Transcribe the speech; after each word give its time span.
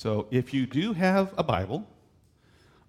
So 0.00 0.28
if 0.30 0.54
you 0.54 0.64
do 0.64 0.94
have 0.94 1.34
a 1.36 1.44
Bible, 1.44 1.86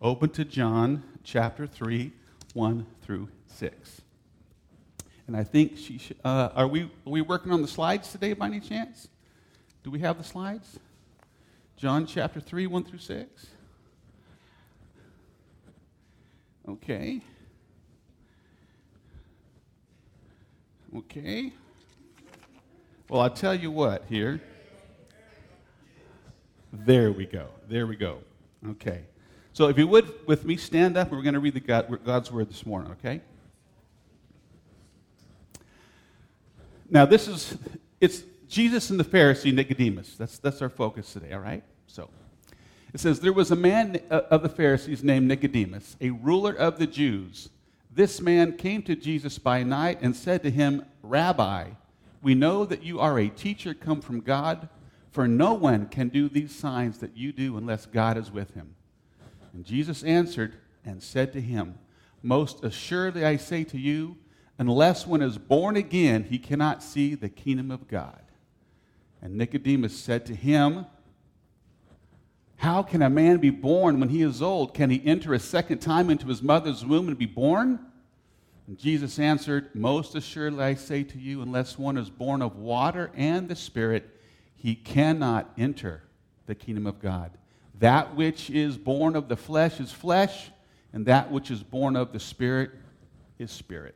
open 0.01 0.29
to 0.29 0.45
John 0.45 1.03
chapter 1.25 1.67
3, 1.67 2.09
1 2.53 2.85
through 3.01 3.27
6. 3.47 4.01
And 5.27 5.35
I 5.35 5.43
think 5.43 5.77
she 5.77 5.97
sh- 5.97 6.13
uh, 6.23 6.51
are, 6.55 6.69
we, 6.69 6.83
are 6.83 6.89
we 7.03 7.19
working 7.19 7.51
on 7.51 7.61
the 7.61 7.67
slides 7.67 8.13
today 8.13 8.31
by 8.31 8.45
any 8.45 8.61
chance? 8.61 9.09
Do 9.83 9.91
we 9.91 9.99
have 9.99 10.19
the 10.19 10.23
slides? 10.23 10.79
John 11.75 12.05
chapter 12.05 12.39
3, 12.39 12.67
1 12.67 12.83
through 12.85 12.99
6. 12.99 13.47
Okay. 16.69 17.19
Okay. 20.95 21.51
Well, 23.09 23.19
I'll 23.19 23.29
tell 23.29 23.53
you 23.53 23.69
what 23.69 24.05
here. 24.07 24.39
There 26.71 27.11
we 27.11 27.25
go. 27.25 27.47
There 27.67 27.85
we 27.85 27.95
go. 27.95 28.19
Okay. 28.69 29.03
So 29.53 29.67
if 29.67 29.77
you 29.77 29.87
would, 29.87 30.27
with 30.27 30.45
me, 30.45 30.55
stand 30.55 30.97
up. 30.97 31.11
We're 31.11 31.21
going 31.21 31.33
to 31.33 31.39
read 31.39 31.53
the 31.53 31.59
God, 31.59 32.03
God's 32.05 32.31
word 32.31 32.49
this 32.49 32.65
morning, 32.65 32.91
okay? 32.93 33.21
Now, 36.89 37.05
this 37.05 37.27
is, 37.27 37.57
it's 37.99 38.23
Jesus 38.47 38.89
and 38.89 38.99
the 38.99 39.03
Pharisee 39.03 39.53
Nicodemus. 39.53 40.15
That's, 40.15 40.37
that's 40.37 40.61
our 40.61 40.69
focus 40.69 41.11
today, 41.11 41.33
all 41.33 41.39
right? 41.39 41.63
So, 41.87 42.09
it 42.93 42.99
says, 42.99 43.19
There 43.19 43.33
was 43.33 43.51
a 43.51 43.55
man 43.55 43.99
uh, 44.09 44.21
of 44.29 44.41
the 44.41 44.49
Pharisees 44.49 45.03
named 45.03 45.27
Nicodemus, 45.27 45.97
a 45.99 46.11
ruler 46.11 46.53
of 46.53 46.79
the 46.79 46.87
Jews. 46.87 47.49
This 47.93 48.21
man 48.21 48.55
came 48.55 48.81
to 48.83 48.95
Jesus 48.95 49.37
by 49.37 49.63
night 49.63 49.99
and 50.01 50.15
said 50.15 50.43
to 50.43 50.51
him, 50.51 50.85
Rabbi, 51.03 51.71
we 52.21 52.35
know 52.35 52.63
that 52.65 52.83
you 52.83 53.01
are 53.01 53.19
a 53.19 53.27
teacher 53.27 53.73
come 53.73 53.99
from 53.99 54.21
God, 54.21 54.69
for 55.11 55.27
no 55.27 55.53
one 55.53 55.87
can 55.87 56.09
do 56.09 56.29
these 56.29 56.55
signs 56.55 56.99
that 56.99 57.17
you 57.17 57.31
do 57.33 57.57
unless 57.57 57.85
God 57.85 58.17
is 58.17 58.31
with 58.31 58.53
him. 58.53 58.75
And 59.53 59.65
Jesus 59.65 60.03
answered 60.03 60.55
and 60.85 61.03
said 61.03 61.33
to 61.33 61.41
him, 61.41 61.77
Most 62.23 62.63
assuredly 62.63 63.25
I 63.25 63.35
say 63.35 63.63
to 63.65 63.77
you, 63.77 64.17
unless 64.57 65.05
one 65.05 65.21
is 65.21 65.37
born 65.37 65.75
again, 65.75 66.23
he 66.23 66.39
cannot 66.39 66.81
see 66.81 67.15
the 67.15 67.29
kingdom 67.29 67.71
of 67.71 67.87
God. 67.87 68.21
And 69.21 69.35
Nicodemus 69.35 69.97
said 69.97 70.25
to 70.27 70.35
him, 70.35 70.85
How 72.55 72.81
can 72.81 73.01
a 73.01 73.09
man 73.09 73.37
be 73.37 73.49
born 73.49 73.99
when 73.99 74.09
he 74.09 74.21
is 74.21 74.41
old? 74.41 74.73
Can 74.73 74.89
he 74.89 75.05
enter 75.05 75.33
a 75.33 75.39
second 75.39 75.79
time 75.79 76.09
into 76.09 76.27
his 76.27 76.41
mother's 76.41 76.85
womb 76.85 77.09
and 77.09 77.17
be 77.17 77.25
born? 77.25 77.79
And 78.65 78.77
Jesus 78.77 79.19
answered, 79.19 79.75
Most 79.75 80.15
assuredly 80.15 80.63
I 80.63 80.75
say 80.75 81.03
to 81.03 81.19
you, 81.19 81.41
unless 81.41 81.77
one 81.77 81.97
is 81.97 82.09
born 82.09 82.41
of 82.41 82.55
water 82.55 83.11
and 83.15 83.49
the 83.49 83.55
Spirit, 83.55 84.09
he 84.61 84.75
cannot 84.75 85.51
enter 85.57 86.03
the 86.45 86.53
kingdom 86.53 86.85
of 86.85 86.99
God. 86.99 87.31
That 87.79 88.15
which 88.15 88.51
is 88.51 88.77
born 88.77 89.15
of 89.15 89.27
the 89.27 89.35
flesh 89.35 89.79
is 89.79 89.91
flesh, 89.91 90.51
and 90.93 91.07
that 91.07 91.31
which 91.31 91.49
is 91.49 91.63
born 91.63 91.95
of 91.95 92.13
the 92.13 92.19
Spirit 92.19 92.69
is 93.39 93.49
spirit. 93.49 93.95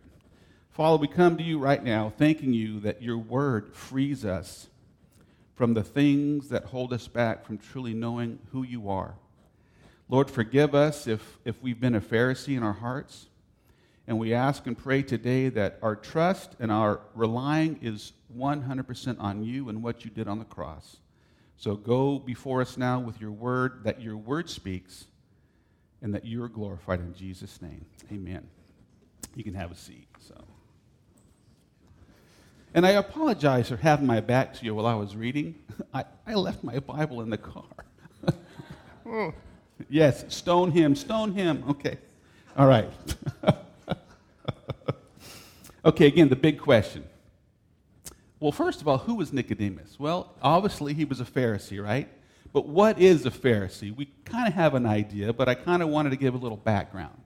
Father, 0.72 0.98
we 0.98 1.08
come 1.08 1.38
to 1.38 1.44
you 1.44 1.60
right 1.60 1.84
now 1.84 2.12
thanking 2.18 2.52
you 2.52 2.80
that 2.80 3.04
your 3.04 3.20
word 3.20 3.76
frees 3.76 4.26
us 4.26 4.68
from 5.54 5.76
the 5.76 5.84
things 5.84 6.50
that 6.50 6.66
hold 6.66 6.92
us 6.92 7.08
back 7.08 7.46
from 7.46 7.60
truly 7.60 7.94
knowing 7.94 8.40
who 8.52 8.64
you 8.64 8.90
are. 8.90 9.14
Lord, 10.10 10.32
forgive 10.32 10.74
us 10.74 11.06
if, 11.06 11.38
if 11.46 11.62
we've 11.62 11.80
been 11.80 11.96
a 11.96 12.02
Pharisee 12.02 12.58
in 12.58 12.64
our 12.64 12.74
hearts. 12.74 13.28
And 14.08 14.18
we 14.18 14.34
ask 14.34 14.66
and 14.66 14.76
pray 14.76 15.04
today 15.04 15.50
that 15.50 15.78
our 15.84 15.96
trust 15.96 16.56
and 16.60 16.72
our 16.72 17.02
relying 17.14 17.78
is 17.84 18.14
100% 18.36 19.20
on 19.20 19.44
you 19.44 19.70
and 19.70 19.82
what 19.82 20.06
you 20.06 20.12
did 20.12 20.28
on 20.28 20.40
the 20.40 20.46
cross. 20.46 20.98
So 21.58 21.76
go 21.76 22.20
before 22.20 22.62
us 22.62 22.78
now 22.78 23.00
with 23.00 23.22
your 23.22 23.32
word, 23.32 23.84
that 23.84 24.02
your 24.02 24.18
word 24.18 24.50
speaks, 24.50 25.06
and 26.02 26.14
that 26.14 26.26
you 26.26 26.44
are 26.44 26.50
glorified 26.50 27.00
in 27.00 27.14
Jesus' 27.14 27.62
name. 27.62 27.86
Amen. 28.12 28.48
You 29.36 29.44
can 29.44 29.54
have 29.54 29.72
a 29.72 29.76
seat. 29.76 30.08
So. 30.20 30.36
And 32.74 32.86
I 32.86 32.92
apologize 32.92 33.70
for 33.70 33.78
having 33.78 34.06
my 34.06 34.20
back 34.20 34.54
to 34.56 34.66
you 34.66 34.76
while 34.76 34.86
I 34.86 34.96
was 34.96 35.16
reading. 35.16 35.56
I, 35.94 36.04
I 36.28 36.34
left 36.34 36.64
my 36.64 36.80
Bible 36.80 37.22
in 37.22 37.30
the 37.30 37.38
car. 37.38 37.64
Oh. 39.08 39.36
yes, 39.88 40.26
stone 40.36 40.72
him, 40.72 40.96
stone 40.96 41.32
him. 41.32 41.64
Okay. 41.70 42.00
All 42.58 42.66
right. 42.66 42.90
okay, 45.86 46.08
again, 46.08 46.28
the 46.28 46.36
big 46.36 46.58
question 46.58 47.04
well, 48.46 48.52
first 48.52 48.80
of 48.80 48.88
all, 48.88 49.00
who 49.00 49.16
was 49.16 49.34
Nicodemus? 49.34 50.00
Well, 50.00 50.36
obviously 50.40 50.94
he 50.94 51.04
was 51.04 51.20
a 51.20 51.26
Pharisee, 51.26 51.84
right? 51.84 52.08
But 52.54 52.68
what 52.68 53.02
is 53.02 53.26
a 53.26 53.32
Pharisee? 53.32 53.96
We 53.96 54.06
kind 54.24 54.48
of 54.48 54.54
have 54.54 54.76
an 54.76 54.86
idea, 54.86 55.34
but 55.34 55.50
I 55.50 55.56
kind 55.56 55.82
of 55.82 55.90
wanted 55.90 56.12
to 56.12 56.16
give 56.16 56.36
a 56.36 56.38
little 56.38 56.60
background. 56.60 57.20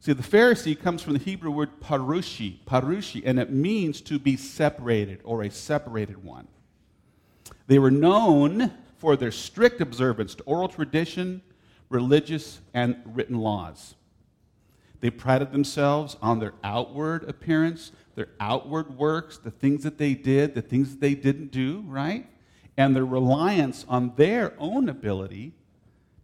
See, 0.00 0.14
the 0.14 0.22
Pharisee 0.22 0.80
comes 0.80 1.02
from 1.02 1.12
the 1.12 1.18
Hebrew 1.18 1.50
word 1.50 1.78
parushi, 1.82 2.60
parushi, 2.66 3.22
and 3.26 3.38
it 3.38 3.52
means 3.52 4.00
to 4.00 4.18
be 4.18 4.34
separated 4.38 5.20
or 5.24 5.42
a 5.42 5.50
separated 5.50 6.24
one. 6.24 6.48
They 7.66 7.78
were 7.78 7.90
known 7.90 8.72
for 8.96 9.14
their 9.14 9.32
strict 9.32 9.82
observance 9.82 10.34
to 10.36 10.42
oral 10.44 10.68
tradition, 10.68 11.42
religious, 11.90 12.62
and 12.72 12.96
written 13.04 13.36
laws. 13.36 13.94
They 15.00 15.10
prided 15.10 15.52
themselves 15.52 16.16
on 16.22 16.38
their 16.38 16.54
outward 16.64 17.28
appearance, 17.28 17.92
their 18.14 18.28
outward 18.40 18.96
works, 18.96 19.38
the 19.38 19.50
things 19.50 19.82
that 19.84 19.98
they 19.98 20.14
did, 20.14 20.54
the 20.54 20.62
things 20.62 20.90
that 20.90 21.00
they 21.00 21.14
didn't 21.14 21.50
do, 21.50 21.84
right? 21.86 22.26
And 22.76 22.96
their 22.96 23.04
reliance 23.04 23.84
on 23.88 24.14
their 24.16 24.54
own 24.58 24.88
ability 24.88 25.52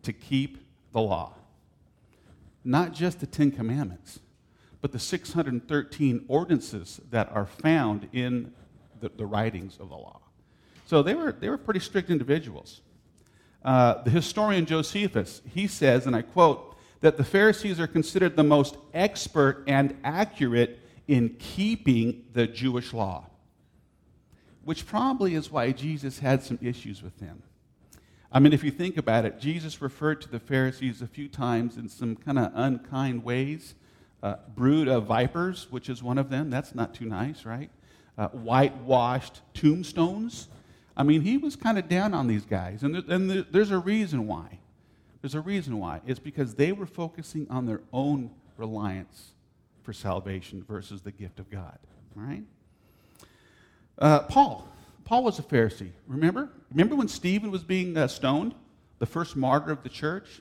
to 0.02 0.12
keep 0.12 0.58
the 0.92 1.00
law. 1.00 1.34
Not 2.64 2.92
just 2.92 3.20
the 3.20 3.26
Ten 3.26 3.50
Commandments, 3.50 4.20
but 4.80 4.92
the 4.92 4.98
613 4.98 6.24
ordinances 6.28 7.00
that 7.10 7.30
are 7.32 7.46
found 7.46 8.08
in 8.12 8.52
the, 9.00 9.10
the 9.10 9.26
writings 9.26 9.78
of 9.80 9.88
the 9.88 9.96
law. 9.96 10.20
So 10.86 11.02
they 11.02 11.14
were, 11.14 11.32
they 11.32 11.48
were 11.48 11.58
pretty 11.58 11.80
strict 11.80 12.10
individuals. 12.10 12.80
Uh, 13.64 14.02
the 14.02 14.10
historian 14.10 14.66
Josephus, 14.66 15.40
he 15.54 15.66
says, 15.66 16.06
and 16.06 16.16
I 16.16 16.22
quote, 16.22 16.71
that 17.02 17.16
the 17.16 17.24
Pharisees 17.24 17.78
are 17.78 17.86
considered 17.86 18.36
the 18.36 18.44
most 18.44 18.76
expert 18.94 19.64
and 19.66 19.94
accurate 20.02 20.78
in 21.06 21.36
keeping 21.38 22.24
the 22.32 22.46
Jewish 22.46 22.94
law, 22.94 23.26
which 24.64 24.86
probably 24.86 25.34
is 25.34 25.50
why 25.50 25.72
Jesus 25.72 26.20
had 26.20 26.42
some 26.42 26.58
issues 26.62 27.02
with 27.02 27.18
them. 27.18 27.42
I 28.30 28.38
mean, 28.38 28.52
if 28.54 28.64
you 28.64 28.70
think 28.70 28.96
about 28.96 29.26
it, 29.26 29.38
Jesus 29.38 29.82
referred 29.82 30.22
to 30.22 30.28
the 30.28 30.38
Pharisees 30.38 31.02
a 31.02 31.06
few 31.06 31.28
times 31.28 31.76
in 31.76 31.88
some 31.88 32.16
kind 32.16 32.38
of 32.38 32.50
unkind 32.54 33.24
ways. 33.24 33.74
Uh, 34.22 34.36
brood 34.54 34.86
of 34.86 35.04
vipers, 35.06 35.66
which 35.70 35.88
is 35.88 36.00
one 36.00 36.16
of 36.16 36.30
them. 36.30 36.48
That's 36.48 36.76
not 36.76 36.94
too 36.94 37.06
nice, 37.06 37.44
right? 37.44 37.68
Uh, 38.16 38.28
whitewashed 38.28 39.40
tombstones. 39.52 40.46
I 40.96 41.02
mean, 41.02 41.22
he 41.22 41.38
was 41.38 41.56
kind 41.56 41.76
of 41.76 41.88
down 41.88 42.14
on 42.14 42.28
these 42.28 42.44
guys. 42.44 42.84
And, 42.84 42.94
and 42.94 43.28
there, 43.28 43.42
there's 43.42 43.72
a 43.72 43.78
reason 43.78 44.28
why. 44.28 44.60
There's 45.22 45.36
a 45.36 45.40
reason 45.40 45.78
why. 45.78 46.00
It's 46.06 46.20
because 46.20 46.54
they 46.54 46.72
were 46.72 46.86
focusing 46.86 47.46
on 47.48 47.64
their 47.64 47.80
own 47.92 48.30
reliance 48.56 49.30
for 49.82 49.92
salvation 49.92 50.64
versus 50.68 51.00
the 51.00 51.12
gift 51.12 51.38
of 51.38 51.48
God. 51.48 51.78
Right? 52.14 52.42
Uh, 53.98 54.20
Paul. 54.20 54.68
Paul 55.04 55.24
was 55.24 55.38
a 55.38 55.42
Pharisee. 55.42 55.90
Remember? 56.06 56.50
Remember 56.70 56.96
when 56.96 57.08
Stephen 57.08 57.50
was 57.50 57.62
being 57.62 57.96
uh, 57.96 58.08
stoned, 58.08 58.54
the 58.98 59.06
first 59.06 59.36
martyr 59.36 59.70
of 59.72 59.82
the 59.82 59.88
church? 59.88 60.40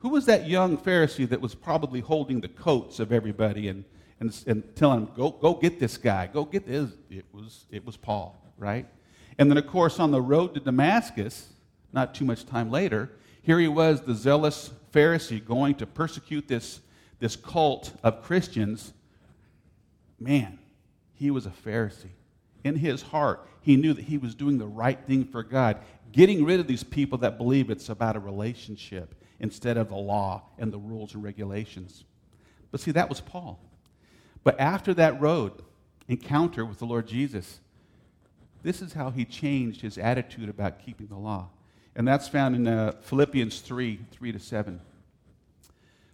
Who 0.00 0.08
was 0.08 0.26
that 0.26 0.48
young 0.48 0.76
Pharisee 0.76 1.28
that 1.28 1.40
was 1.40 1.54
probably 1.54 2.00
holding 2.00 2.40
the 2.40 2.48
coats 2.48 2.98
of 2.98 3.12
everybody 3.12 3.68
and, 3.68 3.84
and, 4.18 4.36
and 4.46 4.76
telling 4.76 5.06
them, 5.06 5.14
go, 5.16 5.30
go 5.30 5.54
get 5.54 5.78
this 5.78 5.96
guy, 5.96 6.26
go 6.26 6.44
get 6.44 6.66
this? 6.66 6.90
It 7.10 7.24
was, 7.32 7.66
it 7.70 7.86
was 7.86 7.96
Paul, 7.96 8.36
right? 8.58 8.86
And 9.38 9.50
then, 9.50 9.58
of 9.58 9.66
course, 9.66 10.00
on 10.00 10.10
the 10.10 10.20
road 10.20 10.54
to 10.54 10.60
Damascus, 10.60 11.48
not 11.92 12.14
too 12.14 12.24
much 12.24 12.44
time 12.44 12.70
later, 12.70 13.10
here 13.42 13.58
he 13.58 13.68
was, 13.68 14.02
the 14.02 14.14
zealous 14.14 14.70
Pharisee, 14.92 15.44
going 15.44 15.74
to 15.76 15.86
persecute 15.86 16.48
this 16.48 16.80
this 17.22 17.36
cult 17.36 17.92
of 18.02 18.20
Christians, 18.24 18.92
man, 20.18 20.58
he 21.14 21.30
was 21.30 21.46
a 21.46 21.50
Pharisee. 21.50 22.10
In 22.64 22.74
his 22.74 23.00
heart, 23.00 23.46
he 23.60 23.76
knew 23.76 23.92
that 23.92 24.06
he 24.06 24.18
was 24.18 24.34
doing 24.34 24.58
the 24.58 24.66
right 24.66 24.98
thing 25.06 25.26
for 25.26 25.44
God, 25.44 25.78
getting 26.10 26.44
rid 26.44 26.58
of 26.58 26.66
these 26.66 26.82
people 26.82 27.18
that 27.18 27.38
believe 27.38 27.70
it's 27.70 27.88
about 27.88 28.16
a 28.16 28.18
relationship 28.18 29.14
instead 29.38 29.76
of 29.76 29.88
the 29.88 29.94
law 29.94 30.42
and 30.58 30.72
the 30.72 30.78
rules 30.78 31.14
and 31.14 31.22
regulations. 31.22 32.02
But 32.72 32.80
see, 32.80 32.90
that 32.90 33.08
was 33.08 33.20
Paul. 33.20 33.60
But 34.42 34.58
after 34.58 34.92
that 34.94 35.20
road 35.20 35.52
encounter 36.08 36.64
with 36.64 36.80
the 36.80 36.86
Lord 36.86 37.06
Jesus, 37.06 37.60
this 38.64 38.82
is 38.82 38.94
how 38.94 39.10
he 39.10 39.24
changed 39.24 39.80
his 39.80 39.96
attitude 39.96 40.48
about 40.48 40.84
keeping 40.84 41.06
the 41.06 41.18
law. 41.18 41.50
And 41.94 42.08
that's 42.08 42.28
found 42.28 42.56
in 42.56 42.66
uh, 42.66 42.92
Philippians 43.02 43.60
3 43.60 44.00
3 44.10 44.32
to 44.32 44.38
7. 44.38 44.80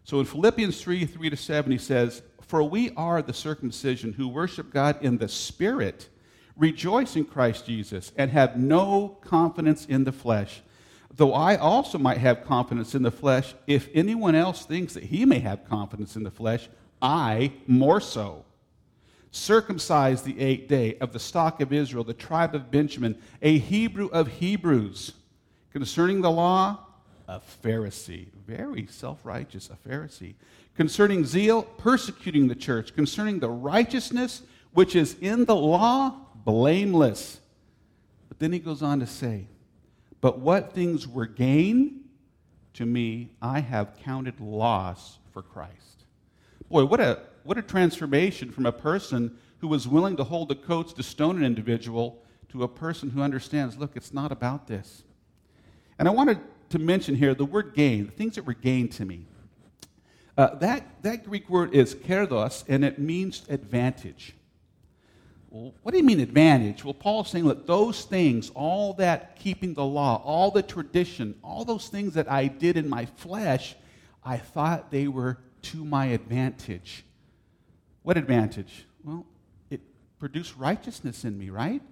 So 0.05 0.21
in 0.21 0.27
Philippians 0.27 0.81
3 0.81 1.05
3 1.05 1.31
to 1.31 1.37
7, 1.37 1.71
he 1.71 1.79
says, 1.79 2.23
For 2.41 2.63
we 2.63 2.91
are 2.97 3.23
the 3.23 3.35
circumcision 3.35 4.15
who 4.15 4.27
worship 4.27 4.73
God 4.73 4.97
in 5.03 5.19
the 5.19 5.29
Spirit, 5.29 6.09
rejoice 6.57 7.15
in 7.15 7.25
Christ 7.25 7.67
Jesus, 7.67 8.13
and 8.17 8.31
have 8.31 8.57
no 8.57 9.19
confidence 9.21 9.87
in 9.87 10.05
the 10.05 10.13
flesh. 10.13 10.63
though 11.15 11.35
I 11.35 11.57
also 11.57 11.99
might 11.99 12.19
have 12.19 12.45
confidence 12.45 12.95
in 12.95 13.03
the 13.03 13.11
flesh, 13.11 13.55
if 13.67 13.89
anyone 13.93 14.35
else 14.35 14.65
thinks 14.65 14.95
that 14.95 15.05
he 15.05 15.25
may 15.25 15.41
have 15.41 15.69
confidence 15.69 16.17
in 16.17 16.23
the 16.23 16.31
flesh, 16.31 16.69
I 17.03 17.53
more 17.67 18.01
so. 18.01 18.45
Circumcised 19.31 20.25
the 20.25 20.41
eighth 20.41 20.69
day 20.69 20.97
of 21.01 21.13
the 21.13 21.19
stock 21.19 21.61
of 21.61 21.73
Israel, 21.73 22.05
the 22.05 22.15
tribe 22.15 22.55
of 22.55 22.71
Benjamin, 22.71 23.21
a 23.43 23.59
Hebrew 23.59 24.07
of 24.07 24.29
Hebrews. 24.29 25.13
Concerning 25.73 26.21
the 26.21 26.31
law, 26.31 26.79
a 27.27 27.41
Pharisee, 27.63 28.29
very 28.47 28.87
self 28.87 29.25
righteous, 29.25 29.71
a 29.71 29.89
Pharisee. 29.89 30.35
Concerning 30.75 31.25
zeal, 31.25 31.63
persecuting 31.63 32.49
the 32.49 32.55
church. 32.55 32.95
Concerning 32.95 33.39
the 33.39 33.51
righteousness 33.51 34.43
which 34.73 34.95
is 34.95 35.17
in 35.21 35.45
the 35.45 35.57
law, 35.57 36.15
blameless. 36.45 37.41
But 38.29 38.39
then 38.39 38.53
he 38.53 38.59
goes 38.59 38.83
on 38.83 39.01
to 39.01 39.07
say, 39.07 39.47
But 40.21 40.39
what 40.39 40.73
things 40.73 41.07
were 41.07 41.27
gain 41.27 42.05
to 42.75 42.87
me, 42.87 43.31
I 43.43 43.61
have 43.61 43.97
counted 44.05 44.41
loss 44.41 45.19
for 45.33 45.43
Christ. 45.43 46.05
Boy, 46.71 46.85
what 46.85 47.01
a, 47.01 47.23
what 47.43 47.59
a 47.59 47.63
transformation 47.63 48.53
from 48.53 48.67
a 48.67 48.73
person 48.73 49.37
who 49.59 49.69
was 49.69 49.89
willing 49.89 50.17
to 50.17 50.25
hold 50.25 50.49
the 50.49 50.55
coats 50.55 50.93
to 50.93 51.03
stone 51.03 51.39
an 51.39 51.45
individual 51.45 52.23
to 52.51 52.63
a 52.63 52.69
person 52.69 53.11
who 53.11 53.21
understands 53.21 53.77
look, 53.77 53.97
it's 53.97 54.15
not 54.15 54.31
about 54.31 54.69
this. 54.69 55.03
And 55.99 56.07
I 56.07 56.11
wanted 56.11 56.39
to 56.71 56.79
mention 56.79 57.15
here 57.15 57.35
the 57.35 57.45
word 57.45 57.75
gain, 57.75 58.07
the 58.07 58.13
things 58.13 58.37
that 58.37 58.45
were 58.45 58.55
gained 58.55 58.93
to 58.93 59.05
me. 59.05 59.27
Uh, 60.37 60.55
that, 60.57 61.03
that 61.03 61.25
Greek 61.25 61.49
word 61.49 61.75
is 61.75 61.95
kerdos, 61.95 62.65
and 62.69 62.85
it 62.85 62.99
means 62.99 63.45
advantage. 63.49 64.35
Well, 65.51 65.75
what 65.83 65.93
do 65.93 65.99
you 65.99 66.05
mean 66.05 66.21
advantage? 66.21 66.85
Well, 66.85 66.95
Paul's 66.95 67.31
saying, 67.31 67.45
look, 67.45 67.67
those 67.67 68.05
things, 68.05 68.51
all 68.55 68.93
that 68.95 69.37
keeping 69.37 69.75
the 69.75 69.85
law, 69.85 70.23
all 70.25 70.51
the 70.51 70.63
tradition, 70.63 71.35
all 71.43 71.65
those 71.65 71.89
things 71.89 72.15
that 72.15 72.31
I 72.31 72.47
did 72.47 72.77
in 72.77 72.89
my 72.89 73.07
flesh, 73.07 73.75
I 74.23 74.37
thought 74.37 74.91
they 74.91 75.09
were 75.09 75.39
to 75.63 75.85
my 75.85 76.07
advantage. 76.07 77.05
What 78.03 78.17
advantage? 78.17 78.87
Well, 79.03 79.27
it 79.71 79.81
produced 80.19 80.55
righteousness 80.57 81.25
in 81.25 81.39
me, 81.39 81.51
right? 81.51 81.83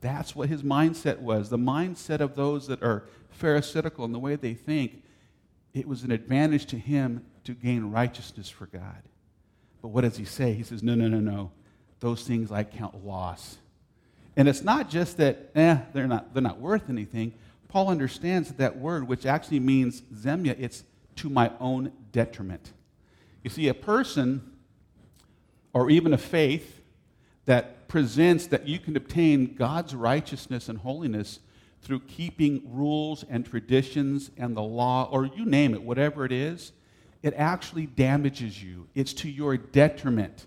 That's 0.00 0.34
what 0.34 0.48
his 0.48 0.62
mindset 0.62 1.18
was. 1.18 1.50
The 1.50 1.58
mindset 1.58 2.20
of 2.20 2.34
those 2.34 2.66
that 2.68 2.82
are 2.82 3.04
Pharisaical 3.30 4.04
in 4.04 4.12
the 4.12 4.18
way 4.18 4.36
they 4.36 4.54
think, 4.54 5.02
it 5.74 5.86
was 5.86 6.02
an 6.02 6.10
advantage 6.10 6.66
to 6.66 6.78
him 6.78 7.24
to 7.44 7.54
gain 7.54 7.90
righteousness 7.90 8.48
for 8.48 8.66
God. 8.66 9.02
But 9.82 9.88
what 9.88 10.02
does 10.02 10.16
he 10.16 10.24
say? 10.24 10.52
He 10.52 10.62
says, 10.62 10.82
No, 10.82 10.94
no, 10.94 11.08
no, 11.08 11.20
no. 11.20 11.50
Those 12.00 12.22
things 12.24 12.50
I 12.50 12.64
count 12.64 13.04
loss. 13.04 13.58
And 14.36 14.48
it's 14.48 14.62
not 14.62 14.88
just 14.88 15.16
that, 15.18 15.50
eh, 15.54 15.78
they're 15.92 16.06
not, 16.06 16.32
they're 16.32 16.42
not 16.42 16.60
worth 16.60 16.88
anything. 16.88 17.34
Paul 17.68 17.88
understands 17.88 18.48
that, 18.48 18.58
that 18.58 18.78
word, 18.78 19.06
which 19.06 19.26
actually 19.26 19.60
means 19.60 20.00
zemia, 20.02 20.56
it's 20.58 20.84
to 21.16 21.28
my 21.28 21.52
own 21.60 21.92
detriment. 22.12 22.72
You 23.42 23.50
see, 23.50 23.68
a 23.68 23.74
person 23.74 24.56
or 25.72 25.90
even 25.90 26.12
a 26.12 26.18
faith 26.18 26.79
that 27.50 27.88
presents 27.88 28.46
that 28.46 28.68
you 28.68 28.78
can 28.78 28.96
obtain 28.96 29.56
God's 29.56 29.92
righteousness 29.92 30.68
and 30.68 30.78
holiness 30.78 31.40
through 31.82 31.98
keeping 31.98 32.62
rules 32.64 33.24
and 33.28 33.44
traditions 33.44 34.30
and 34.36 34.56
the 34.56 34.62
law, 34.62 35.08
or 35.10 35.26
you 35.26 35.44
name 35.44 35.74
it, 35.74 35.82
whatever 35.82 36.24
it 36.24 36.30
is, 36.30 36.70
it 37.24 37.34
actually 37.36 37.86
damages 37.86 38.62
you. 38.62 38.86
It's 38.94 39.12
to 39.14 39.28
your 39.28 39.56
detriment 39.56 40.46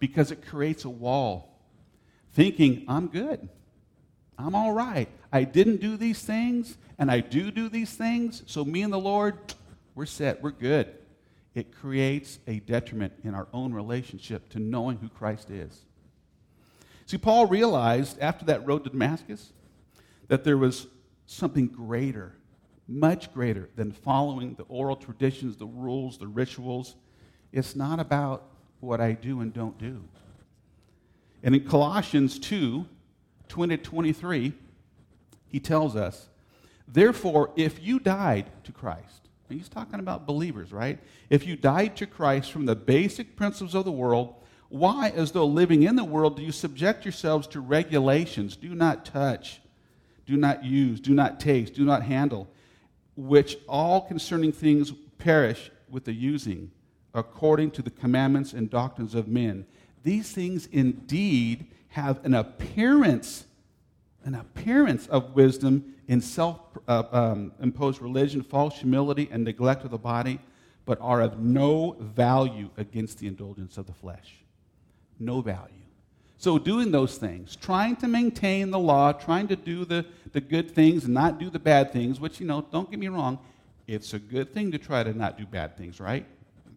because 0.00 0.32
it 0.32 0.44
creates 0.44 0.84
a 0.84 0.90
wall. 0.90 1.56
Thinking, 2.32 2.84
I'm 2.88 3.06
good. 3.06 3.48
I'm 4.36 4.56
all 4.56 4.72
right. 4.72 5.08
I 5.30 5.44
didn't 5.44 5.80
do 5.80 5.96
these 5.96 6.20
things, 6.20 6.76
and 6.98 7.12
I 7.12 7.20
do 7.20 7.52
do 7.52 7.68
these 7.68 7.92
things, 7.92 8.42
so 8.46 8.64
me 8.64 8.82
and 8.82 8.92
the 8.92 8.98
Lord, 8.98 9.36
we're 9.94 10.04
set. 10.04 10.42
We're 10.42 10.50
good. 10.50 10.92
It 11.54 11.72
creates 11.76 12.40
a 12.48 12.58
detriment 12.58 13.12
in 13.22 13.36
our 13.36 13.46
own 13.52 13.72
relationship 13.72 14.48
to 14.48 14.58
knowing 14.58 14.96
who 14.96 15.08
Christ 15.08 15.48
is. 15.50 15.84
See, 17.10 17.18
Paul 17.18 17.46
realized 17.46 18.20
after 18.20 18.44
that 18.44 18.64
road 18.64 18.84
to 18.84 18.90
Damascus 18.90 19.52
that 20.28 20.44
there 20.44 20.56
was 20.56 20.86
something 21.26 21.66
greater, 21.66 22.36
much 22.86 23.34
greater 23.34 23.68
than 23.74 23.90
following 23.90 24.54
the 24.54 24.62
oral 24.68 24.94
traditions, 24.94 25.56
the 25.56 25.66
rules, 25.66 26.18
the 26.18 26.28
rituals. 26.28 26.94
It's 27.50 27.74
not 27.74 27.98
about 27.98 28.44
what 28.78 29.00
I 29.00 29.14
do 29.14 29.40
and 29.40 29.52
don't 29.52 29.76
do. 29.76 30.04
And 31.42 31.56
in 31.56 31.64
Colossians 31.64 32.38
2 32.38 32.86
20 33.48 33.76
23, 33.76 34.52
he 35.48 35.58
tells 35.58 35.96
us, 35.96 36.28
Therefore, 36.86 37.50
if 37.56 37.82
you 37.82 37.98
died 37.98 38.52
to 38.62 38.70
Christ, 38.70 39.26
and 39.48 39.58
he's 39.58 39.68
talking 39.68 39.98
about 39.98 40.28
believers, 40.28 40.70
right? 40.70 41.00
If 41.28 41.44
you 41.44 41.56
died 41.56 41.96
to 41.96 42.06
Christ 42.06 42.52
from 42.52 42.66
the 42.66 42.76
basic 42.76 43.34
principles 43.34 43.74
of 43.74 43.84
the 43.84 43.90
world, 43.90 44.36
why, 44.70 45.08
as 45.10 45.32
though 45.32 45.46
living 45.46 45.82
in 45.82 45.96
the 45.96 46.04
world, 46.04 46.36
do 46.36 46.42
you 46.42 46.52
subject 46.52 47.04
yourselves 47.04 47.48
to 47.48 47.60
regulations? 47.60 48.54
Do 48.54 48.72
not 48.72 49.04
touch, 49.04 49.60
do 50.26 50.36
not 50.36 50.64
use, 50.64 51.00
do 51.00 51.12
not 51.12 51.40
taste, 51.40 51.74
do 51.74 51.84
not 51.84 52.04
handle, 52.04 52.48
which 53.16 53.58
all 53.68 54.00
concerning 54.00 54.52
things 54.52 54.92
perish 55.18 55.72
with 55.88 56.04
the 56.04 56.12
using, 56.12 56.70
according 57.14 57.72
to 57.72 57.82
the 57.82 57.90
commandments 57.90 58.52
and 58.52 58.70
doctrines 58.70 59.16
of 59.16 59.26
men. 59.26 59.66
These 60.04 60.30
things 60.30 60.66
indeed 60.66 61.66
have 61.88 62.24
an 62.24 62.34
appearance, 62.34 63.46
an 64.24 64.36
appearance 64.36 65.08
of 65.08 65.34
wisdom 65.34 65.96
in 66.06 66.20
self 66.20 66.60
uh, 66.86 67.02
um, 67.10 67.50
imposed 67.60 68.00
religion, 68.00 68.44
false 68.44 68.76
humility, 68.76 69.28
and 69.32 69.42
neglect 69.42 69.82
of 69.82 69.90
the 69.90 69.98
body, 69.98 70.38
but 70.84 70.96
are 71.00 71.20
of 71.20 71.40
no 71.40 71.96
value 71.98 72.70
against 72.76 73.18
the 73.18 73.26
indulgence 73.26 73.76
of 73.76 73.86
the 73.86 73.92
flesh. 73.92 74.44
No 75.20 75.40
value. 75.42 75.74
So, 76.38 76.58
doing 76.58 76.90
those 76.90 77.18
things, 77.18 77.54
trying 77.54 77.96
to 77.96 78.08
maintain 78.08 78.70
the 78.70 78.78
law, 78.78 79.12
trying 79.12 79.46
to 79.48 79.56
do 79.56 79.84
the, 79.84 80.06
the 80.32 80.40
good 80.40 80.70
things 80.70 81.04
and 81.04 81.12
not 81.12 81.38
do 81.38 81.50
the 81.50 81.58
bad 81.58 81.92
things, 81.92 82.18
which, 82.18 82.40
you 82.40 82.46
know, 82.46 82.66
don't 82.72 82.90
get 82.90 82.98
me 82.98 83.08
wrong, 83.08 83.38
it's 83.86 84.14
a 84.14 84.18
good 84.18 84.54
thing 84.54 84.72
to 84.72 84.78
try 84.78 85.02
to 85.02 85.12
not 85.12 85.36
do 85.36 85.44
bad 85.44 85.76
things, 85.76 86.00
right? 86.00 86.24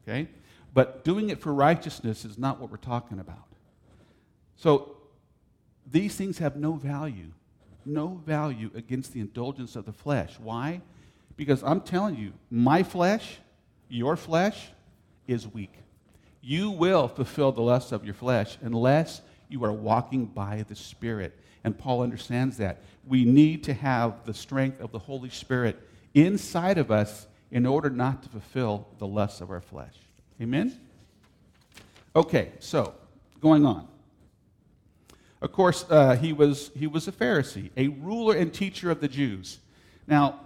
Okay? 0.01 0.27
But 0.73 1.05
doing 1.05 1.29
it 1.29 1.39
for 1.39 1.53
righteousness 1.53 2.25
is 2.25 2.37
not 2.37 2.59
what 2.59 2.71
we're 2.71 2.77
talking 2.77 3.19
about. 3.19 3.47
So, 4.57 4.97
these 5.89 6.15
things 6.15 6.39
have 6.39 6.57
no 6.57 6.73
value, 6.73 7.31
no 7.85 8.21
value 8.25 8.69
against 8.75 9.13
the 9.13 9.21
indulgence 9.21 9.77
of 9.77 9.85
the 9.85 9.93
flesh. 9.93 10.37
Why? 10.39 10.81
Because 11.37 11.63
I'm 11.63 11.79
telling 11.79 12.17
you, 12.17 12.33
my 12.51 12.83
flesh, 12.83 13.37
your 13.87 14.17
flesh, 14.17 14.71
is 15.25 15.47
weak. 15.47 15.82
You 16.45 16.71
will 16.71 17.07
fulfill 17.07 17.53
the 17.53 17.61
lusts 17.61 17.93
of 17.93 18.03
your 18.03 18.13
flesh 18.13 18.57
unless 18.61 19.21
you 19.47 19.63
are 19.63 19.71
walking 19.71 20.25
by 20.25 20.65
the 20.67 20.75
Spirit. 20.75 21.39
And 21.63 21.77
Paul 21.77 22.01
understands 22.01 22.57
that. 22.57 22.83
We 23.07 23.23
need 23.23 23.63
to 23.63 23.73
have 23.73 24.25
the 24.25 24.33
strength 24.33 24.81
of 24.81 24.91
the 24.91 24.99
Holy 24.99 25.29
Spirit 25.29 25.79
inside 26.13 26.77
of 26.77 26.91
us 26.91 27.27
in 27.49 27.65
order 27.65 27.89
not 27.89 28.23
to 28.23 28.29
fulfill 28.29 28.87
the 28.97 29.07
lusts 29.07 29.39
of 29.39 29.51
our 29.51 29.61
flesh. 29.61 29.93
Amen? 30.41 30.77
Okay, 32.13 32.51
so 32.59 32.93
going 33.39 33.65
on. 33.65 33.87
Of 35.41 35.53
course, 35.53 35.85
uh, 35.89 36.17
he, 36.17 36.33
was, 36.33 36.71
he 36.75 36.87
was 36.87 37.07
a 37.07 37.13
Pharisee, 37.13 37.69
a 37.77 37.87
ruler 37.87 38.35
and 38.35 38.53
teacher 38.53 38.91
of 38.91 38.99
the 38.99 39.07
Jews. 39.07 39.59
Now, 40.07 40.41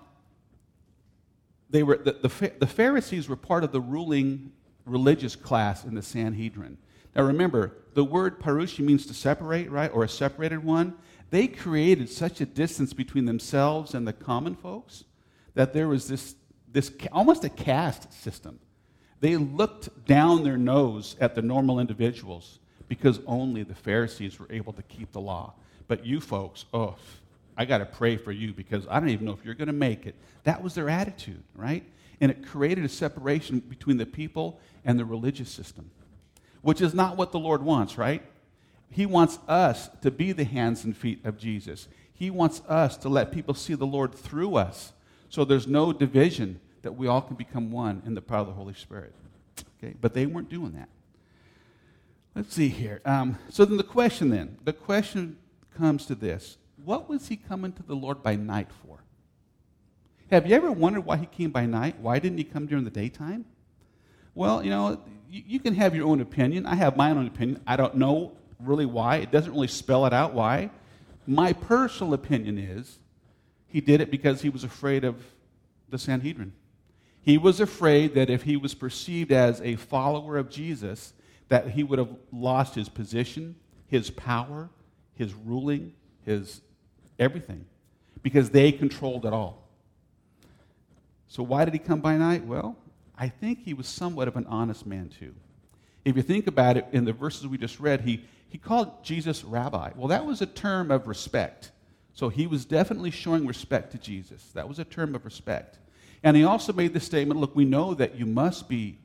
they 1.71 1.81
were, 1.81 1.97
the, 1.97 2.13
the, 2.13 2.51
the 2.59 2.67
Pharisees 2.67 3.27
were 3.27 3.35
part 3.35 3.63
of 3.63 3.71
the 3.71 3.81
ruling 3.81 4.51
religious 4.87 5.35
class 5.35 5.83
in 5.83 5.95
the 5.95 6.01
Sanhedrin. 6.01 6.77
Now 7.15 7.23
remember, 7.23 7.77
the 7.93 8.03
word 8.03 8.39
parushi 8.39 8.79
means 8.79 9.05
to 9.07 9.13
separate, 9.13 9.71
right? 9.71 9.91
Or 9.93 10.03
a 10.03 10.09
separated 10.09 10.63
one. 10.63 10.95
They 11.29 11.47
created 11.47 12.09
such 12.09 12.41
a 12.41 12.45
distance 12.45 12.93
between 12.93 13.25
themselves 13.25 13.93
and 13.93 14.07
the 14.07 14.13
common 14.13 14.55
folks 14.55 15.03
that 15.55 15.73
there 15.73 15.87
was 15.87 16.07
this, 16.07 16.35
this 16.71 16.91
almost 17.11 17.43
a 17.43 17.49
caste 17.49 18.13
system. 18.13 18.59
They 19.19 19.35
looked 19.35 20.05
down 20.05 20.43
their 20.43 20.57
nose 20.57 21.15
at 21.19 21.33
the 21.33 21.41
normal 21.41 21.79
individuals 21.79 22.59
because 22.87 23.19
only 23.25 23.63
the 23.63 23.75
Pharisees 23.75 24.39
were 24.39 24.47
able 24.51 24.73
to 24.73 24.83
keep 24.83 25.11
the 25.11 25.19
law. 25.19 25.53
But 25.87 26.05
you 26.05 26.21
folks, 26.21 26.65
oh, 26.73 26.95
I 27.57 27.65
got 27.65 27.79
to 27.79 27.85
pray 27.85 28.17
for 28.17 28.31
you 28.31 28.53
because 28.53 28.85
I 28.89 28.99
don't 28.99 29.09
even 29.09 29.25
know 29.25 29.31
if 29.31 29.43
you're 29.43 29.55
going 29.55 29.67
to 29.67 29.73
make 29.73 30.05
it. 30.05 30.15
That 30.43 30.61
was 30.61 30.75
their 30.75 30.89
attitude, 30.89 31.43
right? 31.55 31.83
And 32.19 32.31
it 32.31 32.45
created 32.45 32.83
a 32.83 32.89
separation 32.89 33.59
between 33.59 33.97
the 33.97 34.05
people 34.05 34.59
and 34.83 34.99
the 34.99 35.05
religious 35.05 35.49
system 35.49 35.91
which 36.67 36.81
is 36.81 36.93
not 36.93 37.15
what 37.15 37.31
the 37.31 37.39
Lord 37.39 37.63
wants, 37.63 37.97
right? 37.97 38.21
He 38.89 39.05
wants 39.05 39.39
us 39.47 39.89
to 40.01 40.11
be 40.11 40.33
the 40.33 40.43
hands 40.43 40.83
and 40.83 40.95
feet 40.95 41.25
of 41.25 41.37
Jesus. 41.37 41.87
He 42.13 42.29
wants 42.29 42.61
us 42.67 42.97
to 42.97 43.07
let 43.09 43.31
people 43.31 43.53
see 43.53 43.73
the 43.73 43.85
Lord 43.85 44.13
through 44.13 44.55
us. 44.55 44.91
So 45.29 45.45
there's 45.45 45.65
no 45.65 45.93
division, 45.93 46.59
that 46.81 46.91
we 46.91 47.07
all 47.07 47.21
can 47.21 47.37
become 47.37 47.71
one 47.71 48.01
in 48.05 48.15
the 48.15 48.21
power 48.21 48.41
of 48.41 48.47
the 48.47 48.53
Holy 48.53 48.73
Spirit. 48.73 49.13
Okay? 49.81 49.95
But 50.01 50.13
they 50.13 50.25
weren't 50.25 50.49
doing 50.49 50.73
that. 50.73 50.89
Let's 52.35 52.53
see 52.53 52.67
here. 52.67 53.01
Um, 53.05 53.37
so 53.49 53.63
then 53.63 53.77
the 53.77 53.83
question 53.83 54.29
then, 54.29 54.57
the 54.65 54.73
question 54.73 55.37
comes 55.77 56.05
to 56.07 56.15
this. 56.15 56.57
What 56.83 57.07
was 57.07 57.29
he 57.29 57.37
coming 57.37 57.71
to 57.71 57.83
the 57.83 57.95
Lord 57.95 58.21
by 58.21 58.35
night 58.35 58.67
for? 58.85 58.99
Have 60.29 60.45
you 60.45 60.55
ever 60.55 60.71
wondered 60.71 61.05
why 61.05 61.17
he 61.17 61.25
came 61.25 61.51
by 61.51 61.65
night? 61.65 61.99
Why 61.99 62.19
didn't 62.19 62.37
he 62.37 62.43
come 62.43 62.65
during 62.65 62.83
the 62.83 62.89
daytime? 62.89 63.45
Well, 64.35 64.63
you 64.63 64.69
know, 64.69 65.01
you, 65.29 65.43
you 65.47 65.59
can 65.59 65.73
have 65.75 65.95
your 65.95 66.07
own 66.07 66.19
opinion. 66.19 66.65
I 66.65 66.75
have 66.75 66.97
my 66.97 67.11
own 67.11 67.27
opinion. 67.27 67.61
I 67.65 67.77
don't 67.77 67.95
know 67.95 68.33
really 68.59 68.85
why. 68.85 69.17
It 69.17 69.31
doesn't 69.31 69.51
really 69.51 69.67
spell 69.67 70.05
it 70.05 70.13
out 70.13 70.33
why. 70.33 70.69
My 71.25 71.53
personal 71.53 72.13
opinion 72.13 72.57
is 72.57 72.99
he 73.67 73.81
did 73.81 74.01
it 74.01 74.11
because 74.11 74.41
he 74.41 74.49
was 74.49 74.63
afraid 74.63 75.03
of 75.03 75.15
the 75.89 75.97
Sanhedrin. 75.97 76.53
He 77.21 77.37
was 77.37 77.59
afraid 77.59 78.13
that 78.15 78.29
if 78.29 78.43
he 78.43 78.57
was 78.57 78.73
perceived 78.73 79.31
as 79.31 79.61
a 79.61 79.75
follower 79.75 80.37
of 80.37 80.49
Jesus, 80.49 81.13
that 81.49 81.71
he 81.71 81.83
would 81.83 81.99
have 81.99 82.15
lost 82.31 82.75
his 82.75 82.89
position, 82.89 83.55
his 83.87 84.09
power, 84.09 84.69
his 85.15 85.33
ruling, 85.33 85.93
his 86.25 86.61
everything, 87.19 87.65
because 88.21 88.49
they 88.49 88.71
controlled 88.71 89.25
it 89.25 89.33
all. 89.33 89.66
So, 91.27 91.43
why 91.43 91.65
did 91.65 91.73
he 91.73 91.79
come 91.79 91.99
by 91.99 92.17
night? 92.17 92.45
Well, 92.45 92.75
I 93.17 93.29
think 93.29 93.63
he 93.63 93.73
was 93.73 93.87
somewhat 93.87 94.27
of 94.27 94.35
an 94.35 94.45
honest 94.47 94.85
man, 94.85 95.09
too. 95.09 95.33
If 96.05 96.15
you 96.15 96.21
think 96.21 96.47
about 96.47 96.77
it, 96.77 96.85
in 96.91 97.05
the 97.05 97.13
verses 97.13 97.47
we 97.47 97.57
just 97.57 97.79
read, 97.79 98.01
he, 98.01 98.23
he 98.49 98.57
called 98.57 99.03
Jesus 99.03 99.43
rabbi. 99.43 99.91
Well, 99.95 100.07
that 100.07 100.25
was 100.25 100.41
a 100.41 100.45
term 100.45 100.91
of 100.91 101.07
respect. 101.07 101.71
So 102.13 102.29
he 102.29 102.47
was 102.47 102.65
definitely 102.65 103.11
showing 103.11 103.45
respect 103.45 103.91
to 103.91 103.97
Jesus. 103.97 104.51
That 104.53 104.67
was 104.67 104.79
a 104.79 104.85
term 104.85 105.15
of 105.15 105.25
respect. 105.25 105.79
And 106.23 106.35
he 106.35 106.43
also 106.43 106.73
made 106.73 106.93
the 106.93 106.99
statement 106.99 107.39
look, 107.39 107.55
we 107.55 107.65
know 107.65 107.93
that 107.93 108.15
you 108.15 108.25
must 108.25 108.69
be 108.69 108.97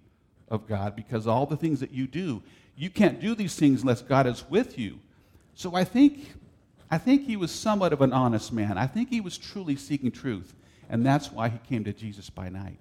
of 0.49 0.67
God 0.69 0.95
because 0.95 1.27
all 1.27 1.45
the 1.45 1.57
things 1.57 1.81
that 1.81 1.91
you 1.91 2.07
do, 2.07 2.43
you 2.77 2.89
can't 2.89 3.21
do 3.21 3.35
these 3.35 3.57
things 3.57 3.83
unless 3.83 4.01
God 4.03 4.27
is 4.27 4.49
with 4.49 4.79
you. 4.79 4.99
So 5.55 5.75
I 5.75 5.85
think, 5.85 6.33
I 6.91 6.99
think 6.99 7.27
he 7.27 7.37
was 7.37 7.51
somewhat 7.51 7.93
of 7.93 8.01
an 8.01 8.13
honest 8.13 8.53
man. 8.53 8.79
I 8.79 8.87
think 8.87 9.11
he 9.11 9.21
was 9.21 9.37
truly 9.37 9.77
seeking 9.77 10.11
truth. 10.11 10.55
And 10.93 11.07
that's 11.07 11.33
why 11.33 11.49
he 11.49 11.59
came 11.67 11.85
to 11.85 11.93
Jesus 11.95 12.29
by 12.29 12.51
night. 12.51 12.79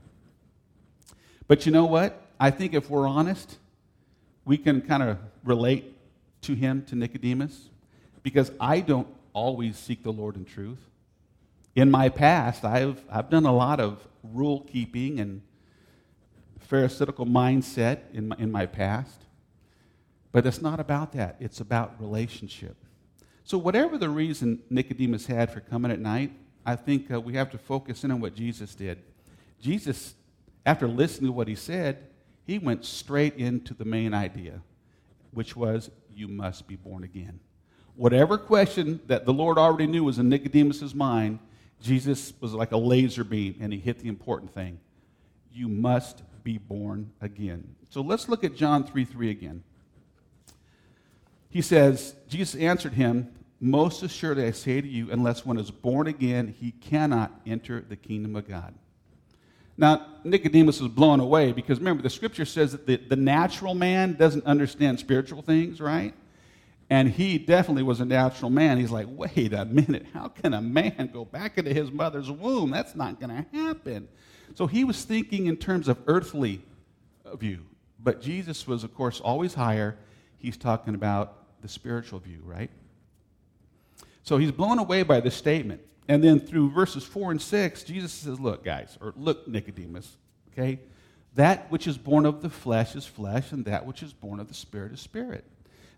But 1.47 1.65
you 1.65 1.71
know 1.71 1.85
what? 1.85 2.21
I 2.37 2.51
think 2.51 2.73
if 2.73 2.89
we're 2.89 3.07
honest, 3.07 3.57
we 4.43 4.57
can 4.57 4.81
kind 4.81 5.01
of 5.01 5.17
relate 5.45 5.95
to 6.41 6.53
him, 6.53 6.83
to 6.87 6.95
Nicodemus, 6.95 7.69
because 8.21 8.51
I 8.59 8.81
don't 8.81 9.07
always 9.31 9.77
seek 9.77 10.03
the 10.03 10.11
Lord 10.11 10.35
in 10.35 10.43
truth. 10.43 10.89
In 11.73 11.89
my 11.89 12.09
past, 12.09 12.65
I've, 12.65 13.01
I've 13.09 13.29
done 13.29 13.45
a 13.45 13.53
lot 13.53 13.79
of 13.79 14.05
rule 14.23 14.67
keeping 14.69 15.21
and 15.21 15.41
Pharisaical 16.59 17.25
mindset 17.25 17.99
in 18.13 18.27
my, 18.27 18.35
in 18.39 18.51
my 18.51 18.65
past. 18.65 19.21
But 20.33 20.45
it's 20.45 20.61
not 20.61 20.81
about 20.81 21.13
that, 21.13 21.37
it's 21.39 21.61
about 21.61 21.95
relationship. 21.99 22.75
So, 23.45 23.57
whatever 23.57 23.97
the 23.97 24.09
reason 24.09 24.61
Nicodemus 24.69 25.27
had 25.27 25.51
for 25.51 25.59
coming 25.59 25.91
at 25.91 25.99
night, 25.99 26.31
I 26.65 26.75
think 26.75 27.11
uh, 27.11 27.19
we 27.19 27.33
have 27.33 27.49
to 27.51 27.57
focus 27.57 28.03
in 28.03 28.11
on 28.11 28.19
what 28.19 28.35
Jesus 28.35 28.75
did. 28.75 29.01
Jesus, 29.59 30.13
after 30.65 30.87
listening 30.87 31.27
to 31.27 31.33
what 31.33 31.47
he 31.47 31.55
said, 31.55 32.07
he 32.45 32.59
went 32.59 32.85
straight 32.85 33.35
into 33.35 33.73
the 33.73 33.85
main 33.85 34.13
idea, 34.13 34.61
which 35.31 35.55
was, 35.55 35.89
You 36.13 36.27
must 36.27 36.67
be 36.67 36.75
born 36.75 37.03
again. 37.03 37.39
Whatever 37.95 38.37
question 38.37 38.99
that 39.07 39.25
the 39.25 39.33
Lord 39.33 39.57
already 39.57 39.87
knew 39.87 40.03
was 40.03 40.19
in 40.19 40.29
Nicodemus's 40.29 40.95
mind, 40.95 41.39
Jesus 41.81 42.33
was 42.39 42.53
like 42.53 42.71
a 42.71 42.77
laser 42.77 43.23
beam 43.23 43.55
and 43.59 43.73
he 43.73 43.79
hit 43.79 43.99
the 43.99 44.07
important 44.07 44.53
thing. 44.53 44.79
You 45.51 45.67
must 45.67 46.23
be 46.43 46.57
born 46.57 47.11
again. 47.21 47.75
So 47.89 48.01
let's 48.01 48.29
look 48.29 48.43
at 48.43 48.55
John 48.55 48.83
3 48.83 49.05
3 49.05 49.29
again. 49.29 49.63
He 51.49 51.61
says, 51.61 52.15
Jesus 52.29 52.55
answered 52.55 52.93
him, 52.93 53.33
Most 53.63 54.01
assuredly 54.01 54.45
I 54.45 54.51
say 54.51 54.81
to 54.81 54.87
you, 54.87 55.11
unless 55.11 55.45
one 55.45 55.59
is 55.59 55.69
born 55.69 56.07
again, 56.07 56.55
he 56.59 56.71
cannot 56.71 57.31
enter 57.45 57.85
the 57.87 57.95
kingdom 57.95 58.35
of 58.35 58.47
God. 58.47 58.73
Now, 59.77 60.07
Nicodemus 60.23 60.81
was 60.81 60.91
blown 60.91 61.19
away 61.19 61.51
because 61.51 61.77
remember, 61.77 62.01
the 62.01 62.09
scripture 62.09 62.43
says 62.43 62.71
that 62.71 62.87
the, 62.87 62.97
the 62.97 63.15
natural 63.15 63.75
man 63.75 64.13
doesn't 64.13 64.45
understand 64.45 64.99
spiritual 64.99 65.43
things, 65.43 65.79
right? 65.79 66.15
And 66.89 67.09
he 67.09 67.37
definitely 67.37 67.83
was 67.83 68.01
a 68.01 68.05
natural 68.05 68.49
man. 68.49 68.79
He's 68.79 68.91
like, 68.91 69.07
wait 69.09 69.53
a 69.53 69.63
minute, 69.63 70.07
how 70.11 70.27
can 70.27 70.55
a 70.55 70.61
man 70.61 71.11
go 71.13 71.23
back 71.23 71.59
into 71.59 71.73
his 71.73 71.91
mother's 71.91 72.31
womb? 72.31 72.71
That's 72.71 72.95
not 72.95 73.19
going 73.19 73.29
to 73.29 73.45
happen. 73.57 74.07
So 74.55 74.65
he 74.65 74.83
was 74.83 75.05
thinking 75.05 75.45
in 75.45 75.55
terms 75.55 75.87
of 75.87 75.99
earthly 76.07 76.63
view. 77.35 77.65
But 77.99 78.21
Jesus 78.21 78.65
was, 78.65 78.83
of 78.83 78.93
course, 78.95 79.21
always 79.21 79.53
higher. 79.53 79.97
He's 80.39 80.57
talking 80.57 80.95
about 80.95 81.61
the 81.61 81.67
spiritual 81.67 82.19
view, 82.19 82.41
right? 82.43 82.71
So 84.23 84.37
he's 84.37 84.51
blown 84.51 84.79
away 84.79 85.03
by 85.03 85.19
this 85.19 85.35
statement. 85.35 85.81
And 86.07 86.23
then 86.23 86.39
through 86.39 86.71
verses 86.71 87.03
4 87.03 87.31
and 87.31 87.41
6, 87.41 87.83
Jesus 87.83 88.11
says, 88.11 88.39
Look, 88.39 88.63
guys, 88.63 88.97
or 89.01 89.13
look, 89.15 89.47
Nicodemus, 89.47 90.17
okay? 90.51 90.79
That 91.35 91.71
which 91.71 91.87
is 91.87 91.97
born 91.97 92.25
of 92.25 92.41
the 92.41 92.49
flesh 92.49 92.95
is 92.95 93.05
flesh, 93.05 93.51
and 93.51 93.63
that 93.65 93.85
which 93.85 94.03
is 94.03 94.11
born 94.11 94.39
of 94.39 94.47
the 94.47 94.53
spirit 94.53 94.91
is 94.91 94.99
spirit. 94.99 95.45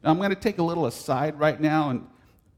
Now, 0.03 0.11
I'm 0.11 0.17
going 0.17 0.29
to 0.29 0.35
take 0.35 0.59
a 0.59 0.63
little 0.63 0.85
aside 0.85 1.39
right 1.39 1.59
now, 1.59 1.89
and 1.89 2.07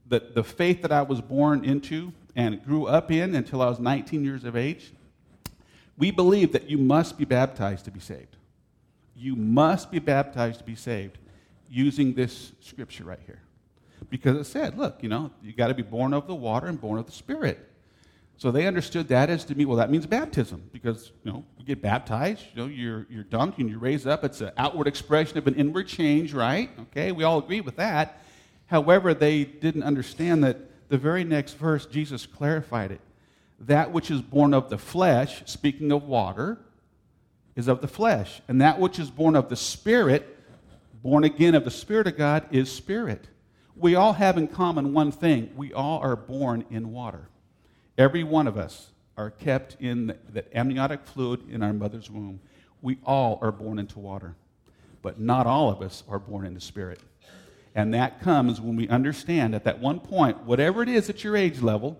the, 0.07 0.19
the 0.33 0.43
faith 0.43 0.81
that 0.81 0.91
I 0.91 1.03
was 1.03 1.21
born 1.21 1.63
into 1.63 2.11
and 2.35 2.63
grew 2.65 2.87
up 2.87 3.11
in 3.11 3.35
until 3.35 3.61
I 3.61 3.69
was 3.69 3.79
19 3.79 4.23
years 4.23 4.43
of 4.43 4.55
age, 4.55 4.91
we 5.97 6.11
believe 6.11 6.51
that 6.51 6.69
you 6.69 6.77
must 6.77 7.17
be 7.17 7.25
baptized 7.25 7.85
to 7.85 7.91
be 7.91 8.01
saved. 8.01 8.35
You 9.15 9.35
must 9.35 9.91
be 9.91 9.99
baptized 9.99 10.59
to 10.59 10.65
be 10.65 10.75
saved 10.75 11.17
using 11.69 12.13
this 12.13 12.51
scripture 12.59 13.05
right 13.05 13.19
here. 13.25 13.39
Because 14.09 14.37
it 14.37 14.45
said, 14.45 14.77
look, 14.77 15.01
you 15.01 15.09
know, 15.09 15.31
you 15.41 15.53
got 15.53 15.67
to 15.67 15.73
be 15.73 15.83
born 15.83 16.13
of 16.13 16.27
the 16.27 16.35
water 16.35 16.67
and 16.67 16.79
born 16.79 16.99
of 16.99 17.05
the 17.05 17.11
Spirit. 17.11 17.71
So 18.37 18.51
they 18.51 18.67
understood 18.67 19.07
that 19.07 19.29
as 19.29 19.45
to 19.45 19.55
me, 19.55 19.65
well, 19.65 19.77
that 19.77 19.89
means 19.89 20.05
baptism 20.05 20.69
because, 20.73 21.11
you 21.23 21.31
know, 21.31 21.45
you 21.57 21.65
get 21.65 21.81
baptized, 21.81 22.43
you 22.53 22.61
know, 22.61 22.67
you're, 22.67 23.07
you're 23.09 23.23
dunked 23.23 23.59
and 23.59 23.69
you 23.69 23.79
raise 23.79 24.05
up. 24.05 24.25
It's 24.25 24.41
an 24.41 24.51
outward 24.57 24.87
expression 24.87 25.37
of 25.37 25.47
an 25.47 25.55
inward 25.55 25.87
change, 25.87 26.33
right? 26.33 26.69
Okay, 26.81 27.13
we 27.13 27.23
all 27.23 27.39
agree 27.39 27.61
with 27.61 27.77
that. 27.77 28.21
However, 28.65 29.13
they 29.13 29.45
didn't 29.45 29.83
understand 29.83 30.43
that 30.43 30.89
the 30.89 30.97
very 30.97 31.23
next 31.23 31.53
verse, 31.53 31.85
Jesus 31.85 32.25
clarified 32.25 32.91
it. 32.91 33.01
That 33.61 33.93
which 33.93 34.11
is 34.11 34.21
born 34.21 34.53
of 34.53 34.69
the 34.69 34.77
flesh, 34.77 35.43
speaking 35.45 35.93
of 35.93 36.03
water, 36.03 36.57
is 37.55 37.69
of 37.69 37.79
the 37.79 37.87
flesh. 37.87 38.41
And 38.49 38.59
that 38.59 38.79
which 38.79 38.99
is 38.99 39.09
born 39.09 39.35
of 39.37 39.47
the 39.47 39.55
Spirit, 39.55 40.37
born 41.01 41.23
again 41.23 41.55
of 41.55 41.63
the 41.63 41.71
Spirit 41.71 42.07
of 42.07 42.17
God, 42.17 42.45
is 42.51 42.69
spirit. 42.69 43.27
We 43.77 43.95
all 43.95 44.13
have 44.13 44.37
in 44.37 44.47
common 44.47 44.93
one 44.93 45.11
thing 45.11 45.51
we 45.55 45.73
all 45.73 45.99
are 45.99 46.15
born 46.15 46.63
in 46.69 46.91
water. 46.91 47.27
Every 47.97 48.23
one 48.23 48.47
of 48.47 48.57
us 48.57 48.91
are 49.17 49.29
kept 49.29 49.75
in 49.81 50.17
the 50.31 50.57
amniotic 50.57 51.05
fluid 51.05 51.49
in 51.49 51.61
our 51.61 51.73
mother's 51.73 52.09
womb. 52.09 52.39
We 52.81 52.99
all 53.05 53.37
are 53.41 53.51
born 53.51 53.79
into 53.79 53.99
water, 53.99 54.35
but 55.01 55.19
not 55.19 55.45
all 55.45 55.69
of 55.69 55.81
us 55.81 56.03
are 56.07 56.19
born 56.19 56.45
into 56.45 56.61
spirit. 56.61 57.01
And 57.73 57.93
that 57.93 58.21
comes 58.21 58.61
when 58.61 58.77
we 58.77 58.87
understand 58.87 59.53
at 59.53 59.65
that 59.65 59.79
one 59.79 59.99
point, 59.99 60.43
whatever 60.43 60.81
it 60.81 60.87
is 60.87 61.09
at 61.09 61.23
your 61.23 61.35
age 61.35 61.61
level, 61.61 61.99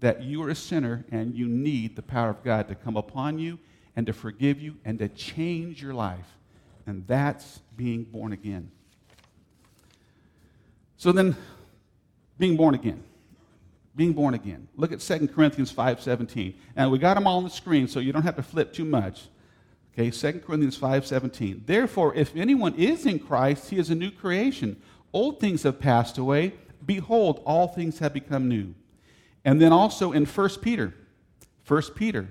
that 0.00 0.22
you 0.22 0.42
are 0.42 0.50
a 0.50 0.54
sinner 0.54 1.06
and 1.10 1.34
you 1.34 1.48
need 1.48 1.96
the 1.96 2.02
power 2.02 2.28
of 2.28 2.44
God 2.44 2.68
to 2.68 2.74
come 2.74 2.98
upon 2.98 3.38
you 3.38 3.58
and 3.96 4.06
to 4.06 4.12
forgive 4.12 4.60
you 4.60 4.76
and 4.84 4.98
to 4.98 5.08
change 5.08 5.82
your 5.82 5.94
life. 5.94 6.36
And 6.86 7.06
that's 7.06 7.60
being 7.74 8.04
born 8.04 8.34
again. 8.34 8.70
So 10.96 11.12
then, 11.12 11.36
being 12.38 12.56
born 12.56 12.74
again 12.74 13.02
being 13.96 14.12
born 14.12 14.34
again. 14.34 14.68
Look 14.76 14.92
at 14.92 15.00
2 15.00 15.28
Corinthians 15.28 15.72
5:17. 15.72 16.54
And 16.76 16.90
we 16.90 16.98
got 16.98 17.14
them 17.14 17.26
all 17.26 17.38
on 17.38 17.44
the 17.44 17.50
screen 17.50 17.88
so 17.88 17.98
you 17.98 18.12
don't 18.12 18.22
have 18.22 18.36
to 18.36 18.42
flip 18.42 18.72
too 18.72 18.84
much. 18.84 19.28
Okay, 19.92 20.10
2 20.10 20.44
Corinthians 20.44 20.76
5:17. 20.76 21.62
Therefore, 21.64 22.14
if 22.14 22.36
anyone 22.36 22.74
is 22.74 23.06
in 23.06 23.18
Christ, 23.18 23.70
he 23.70 23.78
is 23.78 23.88
a 23.90 23.94
new 23.94 24.10
creation. 24.10 24.76
Old 25.12 25.40
things 25.40 25.62
have 25.62 25.80
passed 25.80 26.18
away; 26.18 26.52
behold, 26.84 27.40
all 27.46 27.68
things 27.68 27.98
have 28.00 28.12
become 28.12 28.48
new. 28.48 28.74
And 29.44 29.60
then 29.60 29.72
also 29.72 30.12
in 30.12 30.26
1 30.26 30.60
Peter, 30.60 30.92
1 31.66 31.94
Peter 31.94 32.28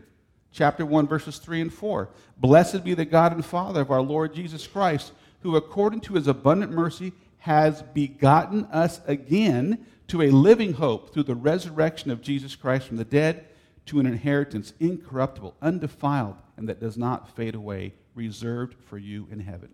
chapter 0.51 0.85
1 0.85 1.07
verses 1.07 1.39
3 1.39 1.61
and 1.61 1.73
4. 1.73 2.09
Blessed 2.37 2.83
be 2.83 2.93
the 2.93 3.05
God 3.05 3.33
and 3.33 3.43
Father 3.43 3.81
of 3.81 3.91
our 3.91 4.01
Lord 4.01 4.33
Jesus 4.33 4.67
Christ, 4.67 5.11
who 5.41 5.55
according 5.55 6.01
to 6.01 6.13
his 6.13 6.27
abundant 6.27 6.71
mercy 6.71 7.11
has 7.45 7.83
begotten 7.93 8.65
us 8.71 9.01
again 9.05 9.85
to 10.07 10.23
a 10.23 10.31
living 10.31 10.73
hope 10.73 11.13
through 11.13 11.21
the 11.21 11.35
resurrection 11.35 12.09
of 12.09 12.19
Jesus 12.19 12.55
Christ 12.55 12.87
from 12.87 12.97
the 12.97 13.05
dead, 13.05 13.45
to 13.85 13.99
an 13.99 14.07
inheritance 14.07 14.73
incorruptible, 14.79 15.55
undefiled, 15.61 16.37
and 16.57 16.67
that 16.67 16.79
does 16.79 16.97
not 16.97 17.35
fade 17.35 17.53
away, 17.53 17.93
reserved 18.15 18.75
for 18.85 18.97
you 18.97 19.27
in 19.31 19.39
heaven. 19.39 19.69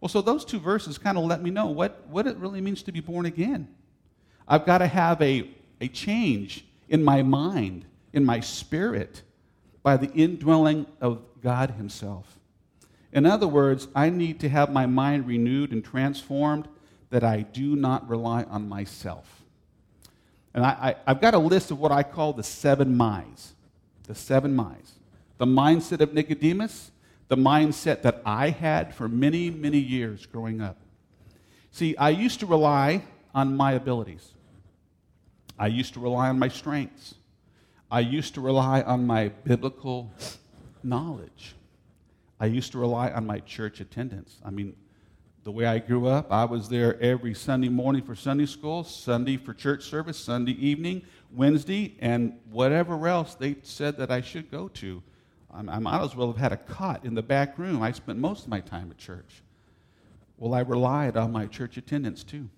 Well, 0.00 0.08
so 0.08 0.22
those 0.22 0.44
two 0.44 0.60
verses 0.60 0.96
kind 0.96 1.18
of 1.18 1.24
let 1.24 1.42
me 1.42 1.50
know 1.50 1.66
what, 1.66 2.06
what 2.06 2.28
it 2.28 2.36
really 2.36 2.60
means 2.60 2.84
to 2.84 2.92
be 2.92 3.00
born 3.00 3.26
again. 3.26 3.66
I've 4.46 4.64
got 4.64 4.78
to 4.78 4.86
have 4.86 5.20
a, 5.20 5.50
a 5.80 5.88
change 5.88 6.64
in 6.88 7.02
my 7.02 7.24
mind, 7.24 7.86
in 8.12 8.24
my 8.24 8.38
spirit, 8.38 9.22
by 9.82 9.96
the 9.96 10.12
indwelling 10.12 10.86
of 11.00 11.24
God 11.42 11.72
Himself. 11.72 12.38
In 13.12 13.26
other 13.26 13.48
words, 13.48 13.88
I 13.96 14.10
need 14.10 14.38
to 14.40 14.48
have 14.48 14.70
my 14.70 14.86
mind 14.86 15.26
renewed 15.26 15.72
and 15.72 15.84
transformed 15.84 16.68
that 17.14 17.22
I 17.22 17.42
do 17.42 17.76
not 17.76 18.08
rely 18.08 18.42
on 18.42 18.68
myself. 18.68 19.44
And 20.52 20.66
I, 20.66 20.96
I, 21.06 21.10
have 21.12 21.20
got 21.20 21.32
a 21.32 21.38
list 21.38 21.70
of 21.70 21.78
what 21.78 21.92
I 21.92 22.02
call 22.02 22.32
the 22.32 22.42
seven 22.42 22.96
my's. 22.96 23.52
The 24.08 24.16
seven 24.16 24.56
mice. 24.56 24.98
The 25.38 25.46
mindset 25.46 26.00
of 26.00 26.12
Nicodemus, 26.12 26.90
the 27.28 27.36
mindset 27.36 28.02
that 28.02 28.20
I 28.26 28.50
had 28.50 28.92
for 28.92 29.08
many, 29.08 29.48
many 29.48 29.78
years 29.78 30.26
growing 30.26 30.60
up. 30.60 30.76
See, 31.70 31.96
I 31.96 32.10
used 32.10 32.40
to 32.40 32.46
rely 32.46 33.04
on 33.32 33.56
my 33.56 33.74
abilities. 33.74 34.32
I 35.56 35.68
used 35.68 35.94
to 35.94 36.00
rely 36.00 36.30
on 36.30 36.38
my 36.40 36.48
strengths. 36.48 37.14
I 37.92 38.00
used 38.00 38.34
to 38.34 38.40
rely 38.40 38.82
on 38.82 39.06
my 39.06 39.28
biblical 39.28 40.12
knowledge. 40.82 41.54
I 42.40 42.46
used 42.46 42.72
to 42.72 42.78
rely 42.78 43.10
on 43.10 43.24
my 43.24 43.38
church 43.38 43.78
attendance. 43.78 44.40
I 44.44 44.50
mean, 44.50 44.74
the 45.44 45.52
way 45.52 45.66
I 45.66 45.78
grew 45.78 46.06
up, 46.06 46.32
I 46.32 46.46
was 46.46 46.70
there 46.70 47.00
every 47.02 47.34
Sunday 47.34 47.68
morning 47.68 48.02
for 48.02 48.14
Sunday 48.14 48.46
school, 48.46 48.82
Sunday 48.82 49.36
for 49.36 49.52
church 49.52 49.84
service, 49.84 50.16
Sunday 50.16 50.52
evening, 50.52 51.02
Wednesday, 51.30 51.96
and 52.00 52.38
whatever 52.50 53.06
else 53.06 53.34
they 53.34 53.56
said 53.62 53.98
that 53.98 54.10
I 54.10 54.22
should 54.22 54.50
go 54.50 54.68
to. 54.68 55.02
I 55.52 55.78
might 55.78 56.02
as 56.02 56.16
well 56.16 56.28
have 56.28 56.38
had 56.38 56.52
a 56.52 56.56
cot 56.56 57.04
in 57.04 57.14
the 57.14 57.22
back 57.22 57.58
room. 57.58 57.82
I 57.82 57.92
spent 57.92 58.18
most 58.18 58.44
of 58.44 58.48
my 58.48 58.60
time 58.60 58.90
at 58.90 58.96
church. 58.98 59.42
Well, 60.38 60.54
I 60.54 60.60
relied 60.60 61.16
on 61.16 61.30
my 61.30 61.46
church 61.46 61.76
attendance 61.76 62.24
too. 62.24 62.48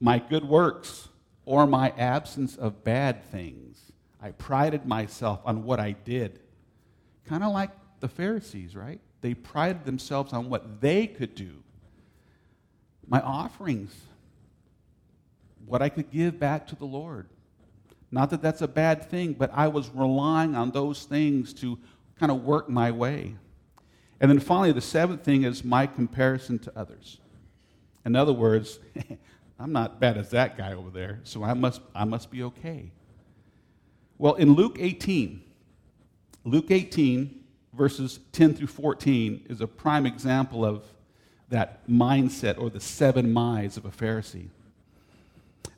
My 0.00 0.18
good 0.18 0.44
works 0.44 1.08
or 1.46 1.66
my 1.66 1.90
absence 1.96 2.56
of 2.56 2.84
bad 2.84 3.24
things. 3.30 3.80
I 4.20 4.32
prided 4.32 4.86
myself 4.86 5.40
on 5.44 5.64
what 5.64 5.78
I 5.80 5.92
did. 5.92 6.40
Kind 7.26 7.44
of 7.44 7.52
like 7.52 7.70
the 8.00 8.08
Pharisees, 8.08 8.74
right? 8.76 9.00
They 9.24 9.32
prided 9.32 9.86
themselves 9.86 10.34
on 10.34 10.50
what 10.50 10.82
they 10.82 11.06
could 11.06 11.34
do. 11.34 11.62
My 13.06 13.22
offerings, 13.22 13.90
what 15.64 15.80
I 15.80 15.88
could 15.88 16.10
give 16.10 16.38
back 16.38 16.66
to 16.66 16.76
the 16.76 16.84
Lord. 16.84 17.30
Not 18.10 18.28
that 18.28 18.42
that's 18.42 18.60
a 18.60 18.68
bad 18.68 19.08
thing, 19.08 19.32
but 19.32 19.50
I 19.54 19.68
was 19.68 19.88
relying 19.94 20.54
on 20.54 20.72
those 20.72 21.04
things 21.04 21.54
to 21.54 21.78
kind 22.20 22.30
of 22.30 22.44
work 22.44 22.68
my 22.68 22.90
way. 22.90 23.34
And 24.20 24.30
then 24.30 24.40
finally, 24.40 24.72
the 24.72 24.82
seventh 24.82 25.24
thing 25.24 25.44
is 25.44 25.64
my 25.64 25.86
comparison 25.86 26.58
to 26.58 26.78
others. 26.78 27.18
In 28.04 28.16
other 28.16 28.34
words, 28.34 28.78
I'm 29.58 29.72
not 29.72 30.00
bad 30.00 30.18
as 30.18 30.32
that 30.32 30.58
guy 30.58 30.74
over 30.74 30.90
there, 30.90 31.20
so 31.24 31.42
I 31.42 31.54
must, 31.54 31.80
I 31.94 32.04
must 32.04 32.30
be 32.30 32.42
okay. 32.42 32.92
Well, 34.18 34.34
in 34.34 34.52
Luke 34.52 34.76
18, 34.78 35.42
Luke 36.44 36.70
18, 36.70 37.43
verses 37.76 38.20
10 38.32 38.54
through 38.54 38.66
14 38.68 39.46
is 39.48 39.60
a 39.60 39.66
prime 39.66 40.06
example 40.06 40.64
of 40.64 40.84
that 41.48 41.86
mindset 41.88 42.58
or 42.60 42.70
the 42.70 42.80
seven 42.80 43.32
my's 43.32 43.76
of 43.76 43.84
a 43.84 43.90
Pharisee. 43.90 44.48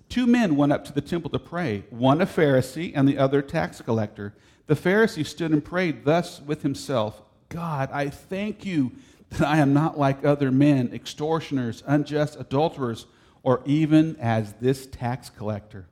Two 0.08 0.26
men 0.26 0.56
went 0.56 0.72
up 0.72 0.84
to 0.84 0.92
the 0.92 1.00
temple 1.00 1.30
to 1.30 1.38
pray, 1.38 1.84
one 1.90 2.20
a 2.20 2.26
Pharisee 2.26 2.92
and 2.94 3.08
the 3.08 3.18
other 3.18 3.40
a 3.40 3.42
tax 3.42 3.80
collector. 3.80 4.34
The 4.66 4.74
Pharisee 4.74 5.26
stood 5.26 5.50
and 5.50 5.64
prayed 5.64 6.04
thus 6.04 6.40
with 6.40 6.62
himself 6.62 7.22
God, 7.48 7.90
I 7.92 8.08
thank 8.08 8.64
you 8.64 8.92
that 9.30 9.46
I 9.46 9.58
am 9.58 9.72
not 9.72 9.98
like 9.98 10.24
other 10.24 10.50
men, 10.50 10.92
extortioners, 10.92 11.82
unjust 11.86 12.38
adulterers, 12.38 13.06
or 13.42 13.62
even 13.64 14.16
as 14.16 14.54
this 14.54 14.86
tax 14.86 15.30
collector. 15.30 15.86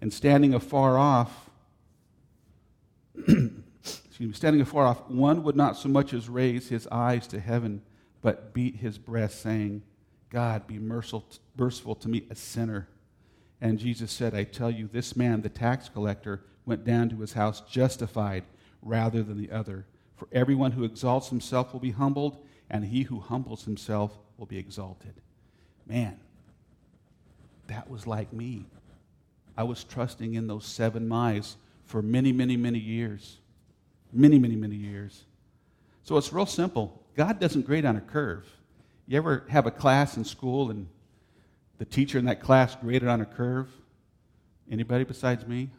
And 0.00 0.12
standing 0.12 0.52
afar 0.52 0.98
off, 0.98 1.50
excuse 4.16 4.28
me, 4.30 4.34
standing 4.34 4.62
afar 4.62 4.86
off, 4.86 5.10
one 5.10 5.42
would 5.42 5.56
not 5.56 5.76
so 5.76 5.90
much 5.90 6.14
as 6.14 6.26
raise 6.26 6.70
his 6.70 6.86
eyes 6.86 7.26
to 7.26 7.38
heaven, 7.38 7.82
but 8.22 8.54
beat 8.54 8.76
his 8.76 8.96
breast, 8.96 9.42
saying, 9.42 9.82
God, 10.30 10.66
be 10.66 10.78
merciful, 10.78 11.26
merciful 11.54 11.94
to 11.96 12.08
me, 12.08 12.24
a 12.30 12.34
sinner. 12.34 12.88
And 13.60 13.78
Jesus 13.78 14.10
said, 14.10 14.34
I 14.34 14.44
tell 14.44 14.70
you, 14.70 14.88
this 14.90 15.16
man, 15.16 15.42
the 15.42 15.50
tax 15.50 15.90
collector, 15.90 16.40
went 16.64 16.82
down 16.82 17.10
to 17.10 17.20
his 17.20 17.34
house 17.34 17.60
justified 17.68 18.44
rather 18.80 19.22
than 19.22 19.36
the 19.36 19.50
other. 19.50 19.84
For 20.14 20.28
everyone 20.32 20.72
who 20.72 20.84
exalts 20.84 21.28
himself 21.28 21.74
will 21.74 21.80
be 21.80 21.90
humbled, 21.90 22.42
and 22.70 22.86
he 22.86 23.02
who 23.02 23.20
humbles 23.20 23.66
himself 23.66 24.16
will 24.38 24.46
be 24.46 24.56
exalted. 24.56 25.12
Man, 25.86 26.18
that 27.66 27.90
was 27.90 28.06
like 28.06 28.32
me. 28.32 28.64
I 29.58 29.64
was 29.64 29.84
trusting 29.84 30.32
in 30.32 30.46
those 30.46 30.64
seven 30.64 31.06
mice 31.06 31.56
for 31.84 32.00
many, 32.00 32.32
many, 32.32 32.56
many 32.56 32.78
years 32.78 33.40
many, 34.12 34.38
many, 34.38 34.56
many 34.56 34.76
years. 34.76 35.24
So 36.02 36.16
it's 36.16 36.32
real 36.32 36.46
simple. 36.46 37.02
God 37.16 37.40
doesn't 37.40 37.66
grade 37.66 37.84
on 37.84 37.96
a 37.96 38.00
curve. 38.00 38.46
You 39.06 39.16
ever 39.16 39.44
have 39.48 39.66
a 39.66 39.70
class 39.70 40.16
in 40.16 40.24
school 40.24 40.70
and 40.70 40.86
the 41.78 41.84
teacher 41.84 42.18
in 42.18 42.24
that 42.26 42.40
class 42.40 42.76
graded 42.76 43.08
on 43.08 43.20
a 43.20 43.26
curve? 43.26 43.68
Anybody 44.70 45.04
besides 45.04 45.46
me? 45.46 45.70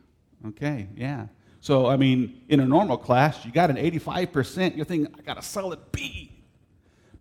Okay, 0.48 0.88
yeah. 0.96 1.28
So, 1.60 1.88
I 1.88 1.98
mean, 1.98 2.42
in 2.50 2.60
a 2.60 2.66
normal 2.66 2.98
class, 2.98 3.44
you 3.46 3.52
got 3.52 3.70
an 3.70 3.78
85%, 3.78 4.76
you're 4.76 4.86
thinking, 4.86 5.13
I 5.18 5.22
got 5.22 5.38
a 5.38 5.42
solid 5.42 5.80
B. 5.92 6.32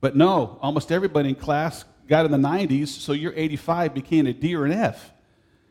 But 0.00 0.14
no, 0.14 0.58
almost 0.60 0.92
everybody 0.92 1.30
in 1.30 1.34
class 1.34 1.84
got 2.06 2.26
in 2.26 2.30
the 2.30 2.38
90s, 2.38 2.88
so 2.88 3.12
your 3.12 3.32
85 3.34 3.94
became 3.94 4.26
a 4.26 4.32
D 4.32 4.54
or 4.54 4.64
an 4.64 4.72
F. 4.72 5.12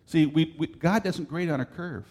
See, 0.06 0.26
we, 0.26 0.56
we, 0.58 0.68
God 0.68 1.04
doesn't 1.04 1.30
grade 1.30 1.50
on 1.50 1.62
a 1.62 1.66
curve 1.66 2.06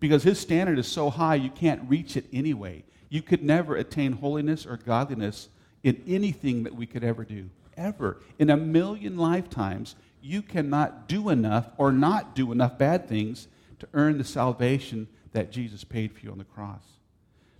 because 0.00 0.22
his 0.22 0.38
standard 0.38 0.78
is 0.78 0.86
so 0.86 1.10
high 1.10 1.34
you 1.34 1.50
can't 1.50 1.88
reach 1.88 2.16
it 2.16 2.26
anyway. 2.32 2.84
You 3.08 3.22
could 3.22 3.42
never 3.42 3.76
attain 3.76 4.12
holiness 4.12 4.66
or 4.66 4.76
godliness 4.76 5.48
in 5.82 6.02
anything 6.06 6.64
that 6.64 6.74
we 6.74 6.86
could 6.86 7.04
ever 7.04 7.24
do. 7.24 7.50
Ever. 7.76 8.20
In 8.38 8.50
a 8.50 8.56
million 8.56 9.16
lifetimes, 9.16 9.94
you 10.20 10.42
cannot 10.42 11.08
do 11.08 11.28
enough 11.28 11.70
or 11.78 11.92
not 11.92 12.34
do 12.34 12.52
enough 12.52 12.76
bad 12.76 13.08
things 13.08 13.48
to 13.78 13.88
earn 13.94 14.18
the 14.18 14.24
salvation 14.24 15.08
that 15.32 15.50
Jesus 15.50 15.84
paid 15.84 16.12
for 16.12 16.20
you 16.20 16.32
on 16.32 16.38
the 16.38 16.44
cross. 16.44 16.82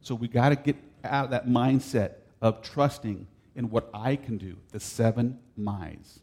So 0.01 0.14
we 0.14 0.29
got 0.29 0.48
to 0.51 0.57
get 0.57 0.77
out 1.05 1.27
of 1.27 1.31
that 1.31 1.46
mindset 1.46 2.12
of 2.40 2.62
trusting 2.62 3.27
in 3.55 3.70
what 3.70 3.88
I 3.92 4.16
can 4.16 4.38
do, 4.38 4.57
the 4.72 4.81
seven 4.81 5.38
my's. 5.57 6.20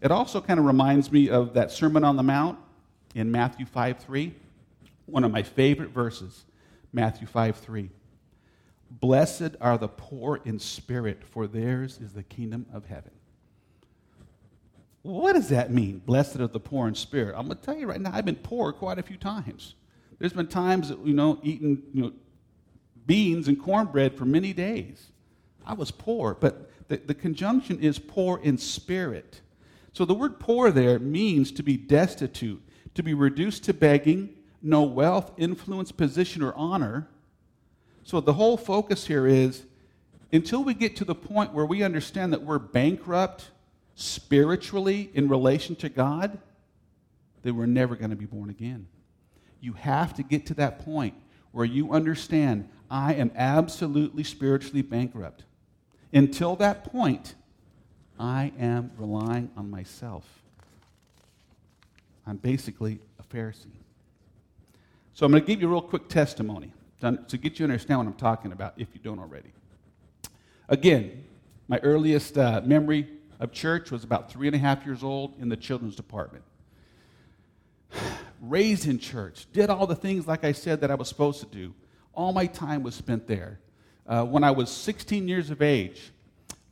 It 0.00 0.10
also 0.10 0.40
kind 0.40 0.60
of 0.60 0.66
reminds 0.66 1.10
me 1.10 1.30
of 1.30 1.54
that 1.54 1.70
Sermon 1.70 2.04
on 2.04 2.16
the 2.16 2.22
Mount 2.22 2.58
in 3.14 3.30
Matthew 3.30 3.64
5 3.66 3.98
3 3.98 4.34
one 5.06 5.24
of 5.24 5.30
my 5.30 5.42
favorite 5.42 5.90
verses, 5.90 6.44
Matthew 6.92 7.26
5 7.26 7.56
3. 7.56 7.90
Blessed 8.90 9.56
are 9.60 9.76
the 9.76 9.88
poor 9.88 10.40
in 10.44 10.58
spirit, 10.58 11.24
for 11.24 11.46
theirs 11.46 11.98
is 12.00 12.12
the 12.12 12.22
kingdom 12.22 12.66
of 12.72 12.86
heaven. 12.86 13.10
What 15.02 15.34
does 15.34 15.48
that 15.50 15.70
mean, 15.70 15.98
blessed 15.98 16.36
are 16.36 16.46
the 16.46 16.60
poor 16.60 16.88
in 16.88 16.94
spirit? 16.94 17.34
I'm 17.36 17.46
going 17.46 17.58
to 17.58 17.62
tell 17.62 17.76
you 17.76 17.86
right 17.86 18.00
now, 18.00 18.10
I've 18.14 18.24
been 18.24 18.36
poor 18.36 18.72
quite 18.72 18.98
a 18.98 19.02
few 19.02 19.16
times. 19.16 19.74
There's 20.18 20.32
been 20.32 20.46
times 20.46 20.88
that, 20.88 21.04
you 21.04 21.12
know, 21.12 21.38
eating, 21.42 21.82
you 21.92 22.02
know, 22.02 22.12
beans 23.06 23.48
and 23.48 23.60
cornbread 23.60 24.16
for 24.16 24.24
many 24.24 24.52
days. 24.52 25.10
I 25.66 25.74
was 25.74 25.90
poor, 25.90 26.34
but 26.34 26.70
the, 26.88 26.98
the 26.98 27.14
conjunction 27.14 27.80
is 27.80 27.98
poor 27.98 28.40
in 28.42 28.58
spirit. 28.58 29.40
So 29.92 30.04
the 30.04 30.14
word 30.14 30.40
poor 30.40 30.70
there 30.70 30.98
means 30.98 31.52
to 31.52 31.62
be 31.62 31.76
destitute, 31.76 32.62
to 32.94 33.02
be 33.02 33.14
reduced 33.14 33.64
to 33.64 33.74
begging, 33.74 34.30
no 34.64 34.82
wealth, 34.82 35.30
influence, 35.36 35.92
position, 35.92 36.42
or 36.42 36.54
honor. 36.54 37.06
So 38.02 38.20
the 38.20 38.32
whole 38.32 38.56
focus 38.56 39.06
here 39.06 39.26
is 39.26 39.64
until 40.32 40.64
we 40.64 40.74
get 40.74 40.96
to 40.96 41.04
the 41.04 41.14
point 41.14 41.52
where 41.52 41.66
we 41.66 41.82
understand 41.82 42.32
that 42.32 42.42
we're 42.42 42.58
bankrupt 42.58 43.50
spiritually 43.94 45.10
in 45.14 45.28
relation 45.28 45.76
to 45.76 45.88
God, 45.88 46.38
then 47.42 47.56
we're 47.56 47.66
never 47.66 47.94
going 47.94 48.10
to 48.10 48.16
be 48.16 48.24
born 48.24 48.50
again. 48.50 48.88
You 49.60 49.74
have 49.74 50.14
to 50.14 50.22
get 50.22 50.46
to 50.46 50.54
that 50.54 50.84
point 50.84 51.14
where 51.52 51.66
you 51.66 51.92
understand 51.92 52.68
I 52.90 53.14
am 53.14 53.30
absolutely 53.36 54.24
spiritually 54.24 54.82
bankrupt. 54.82 55.44
Until 56.12 56.56
that 56.56 56.84
point, 56.84 57.34
I 58.18 58.52
am 58.58 58.92
relying 58.96 59.50
on 59.56 59.70
myself. 59.70 60.24
I'm 62.26 62.36
basically 62.38 63.00
a 63.18 63.22
Pharisee. 63.34 63.83
So 65.14 65.24
I'm 65.24 65.30
going 65.30 65.44
to 65.44 65.46
give 65.46 65.62
you 65.62 65.68
a 65.68 65.70
real 65.70 65.80
quick 65.80 66.08
testimony 66.08 66.72
to 67.00 67.38
get 67.38 67.52
you 67.52 67.58
to 67.58 67.64
understand 67.64 68.00
what 68.00 68.06
I'm 68.08 68.14
talking 68.14 68.50
about 68.50 68.74
if 68.78 68.88
you 68.94 69.00
don't 69.00 69.20
already. 69.20 69.52
Again, 70.68 71.24
my 71.68 71.78
earliest 71.84 72.36
uh, 72.36 72.62
memory 72.64 73.06
of 73.38 73.52
church 73.52 73.92
was 73.92 74.02
about 74.02 74.28
three 74.28 74.48
and 74.48 74.56
a 74.56 74.58
half 74.58 74.84
years 74.84 75.04
old 75.04 75.38
in 75.38 75.48
the 75.48 75.56
children's 75.56 75.94
department. 75.94 76.42
Raised 78.40 78.88
in 78.88 78.98
church, 78.98 79.46
did 79.52 79.70
all 79.70 79.86
the 79.86 79.94
things, 79.94 80.26
like 80.26 80.42
I 80.42 80.50
said, 80.50 80.80
that 80.80 80.90
I 80.90 80.96
was 80.96 81.10
supposed 81.10 81.38
to 81.40 81.46
do. 81.46 81.74
All 82.12 82.32
my 82.32 82.46
time 82.46 82.82
was 82.82 82.96
spent 82.96 83.28
there. 83.28 83.60
Uh, 84.08 84.24
when 84.24 84.42
I 84.42 84.50
was 84.50 84.68
16 84.68 85.28
years 85.28 85.48
of 85.48 85.62
age, 85.62 86.10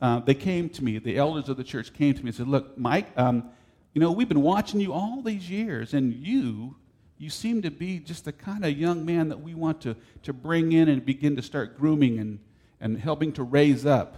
uh, 0.01 0.19
they 0.19 0.35
came 0.35 0.67
to 0.71 0.83
me, 0.83 0.97
the 0.97 1.17
elders 1.17 1.47
of 1.47 1.55
the 1.55 1.63
church 1.63 1.93
came 1.93 2.13
to 2.13 2.21
me 2.21 2.27
and 2.27 2.35
said, 2.35 2.49
Look, 2.49 2.77
Mike, 2.77 3.07
um, 3.15 3.51
you 3.93 4.01
know, 4.01 4.11
we've 4.11 4.27
been 4.27 4.41
watching 4.41 4.81
you 4.81 4.91
all 4.91 5.21
these 5.21 5.49
years, 5.49 5.93
and 5.93 6.13
you 6.13 6.75
you 7.23 7.29
seem 7.29 7.61
to 7.61 7.71
be 7.71 7.99
just 7.99 8.25
the 8.25 8.33
kind 8.33 8.65
of 8.65 8.77
young 8.77 9.05
man 9.05 9.29
that 9.29 9.41
we 9.41 9.55
want 9.55 9.79
to, 9.79 9.95
to 10.23 10.33
bring 10.33 10.73
in 10.73 10.89
and 10.89 11.05
begin 11.05 11.37
to 11.37 11.41
start 11.41 11.77
grooming 11.79 12.19
and, 12.19 12.37
and 12.81 12.99
helping 12.99 13.31
to 13.31 13.43
raise 13.43 13.85
up. 13.85 14.17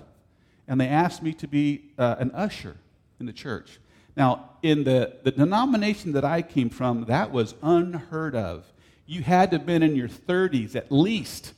And 0.67 0.81
they 0.81 0.87
asked 0.87 1.21
me 1.21 1.31
to 1.33 1.47
be 1.47 1.91
uh, 1.99 2.15
an 2.17 2.31
usher 2.31 2.75
in 3.19 3.27
the 3.27 3.33
church. 3.33 3.79
Now, 4.17 4.49
in 4.63 4.83
the, 4.85 5.17
the 5.21 5.29
denomination 5.29 6.13
that 6.13 6.25
I 6.25 6.41
came 6.41 6.71
from, 6.71 7.05
that 7.05 7.31
was 7.31 7.53
unheard 7.61 8.35
of. 8.35 8.65
You 9.05 9.21
had 9.21 9.51
to 9.51 9.57
have 9.57 9.67
been 9.67 9.83
in 9.83 9.95
your 9.95 10.09
30s 10.09 10.75
at 10.75 10.91
least 10.91 11.53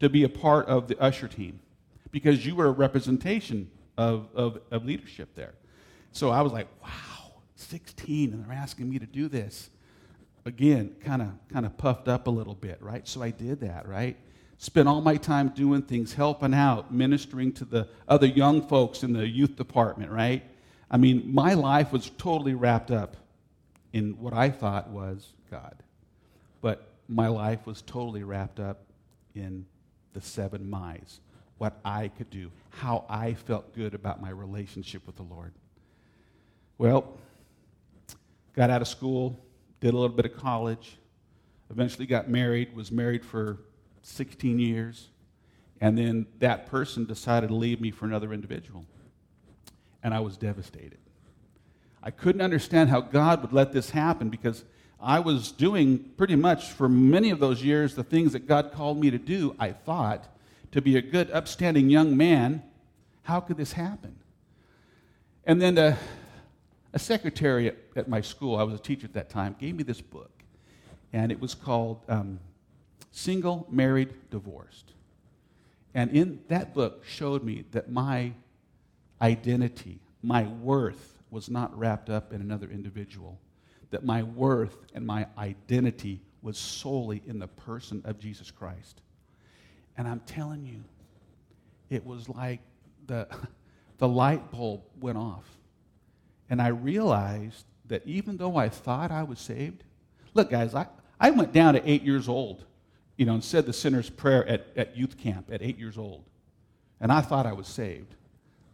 to 0.00 0.08
be 0.08 0.24
a 0.24 0.28
part 0.28 0.66
of 0.66 0.88
the 0.88 0.98
usher 0.98 1.28
team 1.28 1.60
because 2.10 2.44
you 2.44 2.56
were 2.56 2.66
a 2.66 2.72
representation 2.72 3.70
of, 3.96 4.26
of, 4.34 4.58
of 4.72 4.84
leadership 4.84 5.36
there. 5.36 5.54
So 6.10 6.30
I 6.30 6.42
was 6.42 6.52
like, 6.52 6.66
wow, 6.82 7.34
16, 7.54 8.32
and 8.32 8.44
they're 8.44 8.56
asking 8.56 8.90
me 8.90 8.98
to 8.98 9.06
do 9.06 9.28
this. 9.28 9.70
Again, 10.46 10.94
kind 11.00 11.22
of 11.22 11.28
kind 11.52 11.66
of 11.66 11.76
puffed 11.76 12.08
up 12.08 12.26
a 12.26 12.30
little 12.30 12.54
bit, 12.54 12.80
right? 12.80 13.06
So 13.06 13.22
I 13.22 13.30
did 13.30 13.60
that, 13.60 13.86
right? 13.88 14.16
Spent 14.58 14.88
all 14.88 15.00
my 15.00 15.16
time 15.16 15.48
doing 15.48 15.82
things, 15.82 16.12
helping 16.12 16.54
out, 16.54 16.92
ministering 16.92 17.52
to 17.54 17.64
the 17.64 17.88
other 18.08 18.26
young 18.26 18.66
folks 18.66 19.02
in 19.02 19.12
the 19.12 19.26
youth 19.26 19.56
department, 19.56 20.10
right? 20.10 20.42
I 20.90 20.96
mean, 20.96 21.32
my 21.32 21.54
life 21.54 21.92
was 21.92 22.10
totally 22.18 22.54
wrapped 22.54 22.90
up 22.90 23.16
in 23.92 24.18
what 24.18 24.32
I 24.32 24.50
thought 24.50 24.88
was 24.90 25.32
God. 25.50 25.76
But 26.60 26.88
my 27.08 27.28
life 27.28 27.66
was 27.66 27.82
totally 27.82 28.22
wrapped 28.22 28.60
up 28.60 28.82
in 29.34 29.66
the 30.12 30.20
seven 30.20 30.68
my's, 30.68 31.20
what 31.58 31.78
I 31.84 32.08
could 32.08 32.30
do, 32.30 32.50
how 32.70 33.04
I 33.08 33.34
felt 33.34 33.74
good 33.74 33.94
about 33.94 34.20
my 34.20 34.30
relationship 34.30 35.06
with 35.06 35.16
the 35.16 35.22
Lord. 35.22 35.52
Well, 36.78 37.16
got 38.54 38.70
out 38.70 38.82
of 38.82 38.88
school, 38.88 39.38
did 39.80 39.94
a 39.94 39.96
little 39.96 40.14
bit 40.14 40.26
of 40.26 40.36
college, 40.36 40.98
eventually 41.70 42.06
got 42.06 42.28
married, 42.28 42.74
was 42.74 42.90
married 42.92 43.24
for 43.24 43.58
16 44.02 44.58
years, 44.58 45.08
and 45.80 45.96
then 45.96 46.26
that 46.38 46.66
person 46.66 47.04
decided 47.04 47.48
to 47.48 47.54
leave 47.54 47.80
me 47.80 47.90
for 47.90 48.04
another 48.04 48.32
individual. 48.32 48.84
And 50.02 50.12
I 50.12 50.20
was 50.20 50.36
devastated. 50.36 50.98
I 52.02 52.10
couldn't 52.10 52.40
understand 52.40 52.90
how 52.90 53.00
God 53.00 53.42
would 53.42 53.52
let 53.52 53.72
this 53.72 53.90
happen 53.90 54.30
because 54.30 54.64
I 55.00 55.20
was 55.20 55.52
doing 55.52 55.98
pretty 56.16 56.36
much 56.36 56.72
for 56.72 56.88
many 56.88 57.30
of 57.30 57.40
those 57.40 57.62
years 57.62 57.94
the 57.94 58.04
things 58.04 58.32
that 58.32 58.46
God 58.46 58.72
called 58.72 58.98
me 59.00 59.10
to 59.10 59.18
do, 59.18 59.54
I 59.58 59.72
thought, 59.72 60.26
to 60.72 60.82
be 60.82 60.96
a 60.96 61.02
good, 61.02 61.30
upstanding 61.30 61.90
young 61.90 62.16
man. 62.16 62.62
How 63.22 63.40
could 63.40 63.56
this 63.56 63.72
happen? 63.72 64.16
And 65.44 65.60
then 65.60 65.78
a, 65.78 65.98
a 66.92 66.98
secretary 66.98 67.68
at, 67.68 67.76
at, 67.96 68.08
my 68.08 68.20
school, 68.20 68.56
I 68.56 68.62
was 68.62 68.74
a 68.74 68.82
teacher 68.82 69.06
at 69.06 69.14
that 69.14 69.30
time, 69.30 69.56
gave 69.58 69.76
me 69.76 69.82
this 69.82 70.00
book. 70.00 70.30
And 71.12 71.32
it 71.32 71.40
was 71.40 71.54
called 71.54 72.02
um, 72.08 72.38
Single, 73.10 73.66
Married, 73.70 74.14
Divorced. 74.30 74.92
And 75.94 76.10
in 76.12 76.40
that 76.48 76.72
book 76.74 77.04
showed 77.04 77.42
me 77.42 77.64
that 77.72 77.90
my 77.90 78.32
identity, 79.20 79.98
my 80.22 80.44
worth, 80.44 81.18
was 81.30 81.48
not 81.48 81.76
wrapped 81.76 82.10
up 82.10 82.32
in 82.32 82.40
another 82.40 82.68
individual 82.70 83.38
that 83.90 84.04
my 84.04 84.22
worth 84.22 84.76
and 84.94 85.06
my 85.06 85.26
identity 85.36 86.20
was 86.42 86.56
solely 86.56 87.22
in 87.26 87.38
the 87.38 87.48
person 87.48 88.02
of 88.04 88.18
Jesus 88.18 88.50
Christ. 88.50 89.02
And 89.96 90.08
I'm 90.08 90.20
telling 90.20 90.64
you, 90.64 90.82
it 91.90 92.06
was 92.06 92.28
like 92.28 92.60
the, 93.06 93.28
the 93.98 94.08
light 94.08 94.50
bulb 94.50 94.82
went 95.00 95.18
off. 95.18 95.44
And 96.48 96.62
I 96.62 96.68
realized 96.68 97.64
that 97.90 98.06
even 98.06 98.38
though 98.38 98.56
I 98.56 98.68
thought 98.68 99.10
I 99.10 99.22
was 99.22 99.38
saved, 99.38 99.84
look, 100.32 100.50
guys, 100.50 100.74
I, 100.74 100.86
I 101.20 101.30
went 101.30 101.52
down 101.52 101.76
at 101.76 101.82
eight 101.84 102.02
years 102.02 102.28
old, 102.28 102.64
you 103.16 103.26
know, 103.26 103.34
and 103.34 103.44
said 103.44 103.66
the 103.66 103.72
sinner's 103.72 104.08
prayer 104.08 104.46
at, 104.48 104.66
at 104.76 104.96
youth 104.96 105.18
camp 105.18 105.50
at 105.52 105.60
eight 105.60 105.78
years 105.78 105.98
old. 105.98 106.24
And 107.00 107.12
I 107.12 107.20
thought 107.20 107.46
I 107.46 107.52
was 107.52 107.68
saved. 107.68 108.14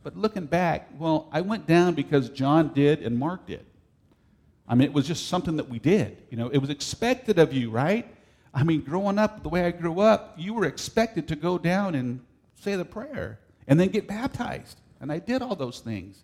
But 0.02 0.16
looking 0.16 0.46
back, 0.46 0.88
well, 0.98 1.28
I 1.32 1.40
went 1.40 1.66
down 1.66 1.94
because 1.94 2.28
John 2.30 2.72
did 2.72 3.02
and 3.02 3.18
Mark 3.18 3.46
did. 3.46 3.66
I 4.68 4.74
mean, 4.74 4.86
it 4.86 4.94
was 4.94 5.06
just 5.06 5.28
something 5.28 5.56
that 5.56 5.68
we 5.68 5.78
did. 5.78 6.22
You 6.30 6.36
know, 6.36 6.48
it 6.48 6.58
was 6.58 6.70
expected 6.70 7.38
of 7.38 7.52
you, 7.52 7.70
right? 7.70 8.06
I 8.54 8.64
mean, 8.64 8.82
growing 8.82 9.18
up 9.18 9.42
the 9.42 9.48
way 9.48 9.64
I 9.64 9.70
grew 9.70 10.00
up, 10.00 10.34
you 10.36 10.54
were 10.54 10.64
expected 10.64 11.28
to 11.28 11.36
go 11.36 11.58
down 11.58 11.94
and 11.94 12.20
say 12.60 12.76
the 12.76 12.84
prayer 12.84 13.38
and 13.66 13.78
then 13.78 13.88
get 13.88 14.06
baptized. 14.06 14.80
And 15.00 15.12
I 15.12 15.18
did 15.18 15.42
all 15.42 15.54
those 15.54 15.80
things. 15.80 16.22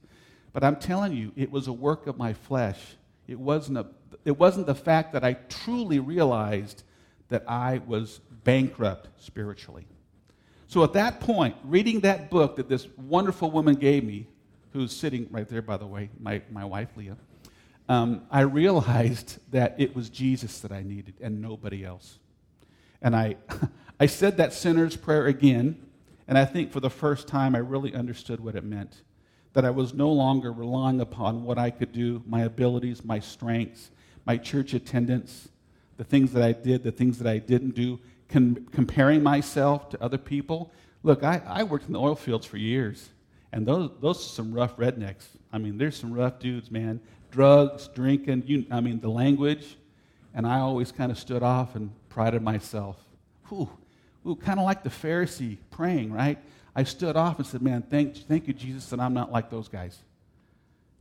But 0.52 0.64
I'm 0.64 0.76
telling 0.76 1.12
you, 1.12 1.32
it 1.36 1.50
was 1.50 1.66
a 1.66 1.72
work 1.72 2.06
of 2.06 2.18
my 2.18 2.34
flesh. 2.34 2.78
It 3.26 3.38
wasn't, 3.38 3.78
a, 3.78 3.86
it 4.24 4.38
wasn't 4.38 4.66
the 4.66 4.74
fact 4.74 5.12
that 5.12 5.24
I 5.24 5.34
truly 5.34 5.98
realized 5.98 6.82
that 7.28 7.44
I 7.48 7.80
was 7.86 8.20
bankrupt 8.44 9.08
spiritually. 9.22 9.86
So 10.68 10.84
at 10.84 10.92
that 10.94 11.20
point, 11.20 11.56
reading 11.64 12.00
that 12.00 12.30
book 12.30 12.56
that 12.56 12.68
this 12.68 12.86
wonderful 12.96 13.50
woman 13.50 13.74
gave 13.74 14.04
me, 14.04 14.26
who's 14.72 14.94
sitting 14.94 15.28
right 15.30 15.48
there, 15.48 15.62
by 15.62 15.76
the 15.76 15.86
way, 15.86 16.08
my, 16.18 16.42
my 16.50 16.64
wife, 16.64 16.88
Leah 16.96 17.16
um, 17.88 18.22
I 18.30 18.40
realized 18.40 19.38
that 19.50 19.74
it 19.78 19.94
was 19.94 20.08
Jesus 20.08 20.60
that 20.60 20.72
I 20.72 20.82
needed 20.82 21.14
and 21.20 21.42
nobody 21.42 21.84
else. 21.84 22.18
And 23.00 23.14
I, 23.14 23.36
I 24.00 24.06
said 24.06 24.36
that 24.38 24.52
sinner's 24.52 24.96
prayer 24.96 25.26
again, 25.26 25.84
and 26.28 26.38
I 26.38 26.44
think 26.44 26.72
for 26.72 26.80
the 26.80 26.90
first 26.90 27.28
time 27.28 27.54
I 27.54 27.58
really 27.58 27.94
understood 27.94 28.40
what 28.40 28.54
it 28.54 28.64
meant. 28.64 29.02
That 29.54 29.64
I 29.64 29.70
was 29.70 29.92
no 29.92 30.10
longer 30.10 30.52
relying 30.52 31.00
upon 31.00 31.44
what 31.44 31.58
I 31.58 31.70
could 31.70 31.92
do, 31.92 32.22
my 32.26 32.42
abilities, 32.42 33.04
my 33.04 33.20
strengths, 33.20 33.90
my 34.24 34.36
church 34.36 34.72
attendance, 34.72 35.48
the 35.96 36.04
things 36.04 36.32
that 36.32 36.42
I 36.42 36.52
did, 36.52 36.82
the 36.82 36.92
things 36.92 37.18
that 37.18 37.26
I 37.26 37.38
didn't 37.38 37.74
do, 37.74 38.00
com- 38.28 38.66
comparing 38.72 39.22
myself 39.22 39.90
to 39.90 40.02
other 40.02 40.18
people. 40.18 40.72
Look, 41.02 41.22
I, 41.22 41.42
I 41.46 41.64
worked 41.64 41.86
in 41.86 41.92
the 41.92 42.00
oil 42.00 42.14
fields 42.14 42.46
for 42.46 42.56
years, 42.56 43.10
and 43.52 43.66
those, 43.66 43.90
those 44.00 44.18
are 44.18 44.30
some 44.30 44.52
rough 44.52 44.76
rednecks. 44.76 45.26
I 45.52 45.58
mean, 45.58 45.76
there's 45.76 45.96
some 45.96 46.12
rough 46.12 46.38
dudes, 46.38 46.70
man 46.70 47.00
drugs, 47.32 47.88
drinking, 47.88 48.44
you, 48.46 48.64
I 48.70 48.80
mean, 48.80 49.00
the 49.00 49.08
language. 49.08 49.76
And 50.34 50.46
I 50.46 50.60
always 50.60 50.92
kind 50.92 51.10
of 51.10 51.18
stood 51.18 51.42
off 51.42 51.74
and 51.74 51.90
prided 52.08 52.42
myself. 52.42 52.96
Ooh, 53.50 53.68
ooh 54.26 54.36
kind 54.36 54.60
of 54.60 54.64
like 54.64 54.84
the 54.84 54.90
Pharisee 54.90 55.58
praying, 55.70 56.12
right? 56.12 56.38
I 56.74 56.84
stood 56.84 57.16
off 57.16 57.38
and 57.38 57.46
said, 57.46 57.62
Man, 57.62 57.82
thank, 57.82 58.16
thank 58.16 58.48
you, 58.48 58.54
Jesus, 58.54 58.88
that 58.90 59.00
I'm 59.00 59.14
not 59.14 59.30
like 59.30 59.50
those 59.50 59.68
guys. 59.68 59.98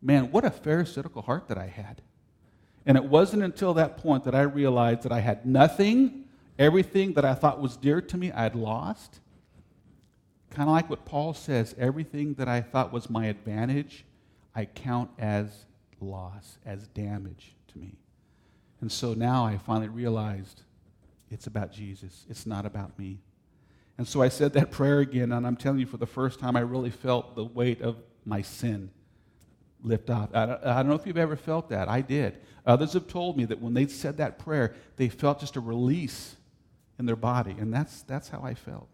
Man, 0.01 0.31
what 0.31 0.43
a 0.43 0.51
Pharisaical 0.51 1.21
heart 1.21 1.47
that 1.47 1.57
I 1.57 1.67
had. 1.67 2.01
And 2.85 2.97
it 2.97 3.05
wasn't 3.05 3.43
until 3.43 3.73
that 3.75 3.97
point 3.97 4.23
that 4.23 4.33
I 4.33 4.41
realized 4.41 5.03
that 5.03 5.11
I 5.11 5.19
had 5.19 5.45
nothing, 5.45 6.25
everything 6.57 7.13
that 7.13 7.25
I 7.25 7.35
thought 7.35 7.61
was 7.61 7.77
dear 7.77 8.01
to 8.01 8.17
me, 8.17 8.31
I 8.31 8.43
had 8.43 8.55
lost. 8.55 9.19
Kind 10.49 10.67
of 10.67 10.73
like 10.73 10.89
what 10.89 11.05
Paul 11.05 11.33
says 11.33 11.75
everything 11.77 12.33
that 12.33 12.47
I 12.47 12.61
thought 12.61 12.91
was 12.91 13.09
my 13.09 13.27
advantage, 13.27 14.03
I 14.55 14.65
count 14.65 15.11
as 15.17 15.65
loss, 16.01 16.57
as 16.65 16.87
damage 16.87 17.55
to 17.69 17.77
me. 17.77 17.93
And 18.81 18.91
so 18.91 19.13
now 19.13 19.45
I 19.45 19.57
finally 19.57 19.87
realized 19.87 20.63
it's 21.29 21.47
about 21.47 21.71
Jesus, 21.71 22.25
it's 22.29 22.45
not 22.45 22.65
about 22.65 22.97
me. 22.99 23.19
And 24.01 24.07
so 24.07 24.23
I 24.23 24.29
said 24.29 24.53
that 24.53 24.71
prayer 24.79 25.01
again, 25.01 25.31
and 25.31 25.45
I'm 25.45 25.55
telling 25.55 25.77
you, 25.77 25.85
for 25.85 25.97
the 25.97 26.07
first 26.07 26.39
time, 26.39 26.55
I 26.55 26.61
really 26.61 26.89
felt 26.89 27.35
the 27.35 27.45
weight 27.45 27.83
of 27.83 27.97
my 28.25 28.41
sin 28.41 28.89
lift 29.83 30.09
off. 30.09 30.29
I 30.33 30.47
don't, 30.47 30.63
I 30.63 30.77
don't 30.77 30.87
know 30.87 30.95
if 30.95 31.05
you've 31.05 31.19
ever 31.19 31.35
felt 31.35 31.69
that. 31.69 31.87
I 31.87 32.01
did. 32.01 32.41
Others 32.65 32.93
have 32.93 33.07
told 33.07 33.37
me 33.37 33.45
that 33.45 33.61
when 33.61 33.75
they 33.75 33.85
said 33.85 34.17
that 34.17 34.39
prayer, 34.39 34.73
they 34.95 35.07
felt 35.07 35.39
just 35.39 35.55
a 35.55 35.59
release 35.59 36.35
in 36.97 37.05
their 37.05 37.15
body, 37.15 37.55
and 37.59 37.71
that's, 37.71 38.01
that's 38.01 38.27
how 38.27 38.41
I 38.41 38.55
felt. 38.55 38.89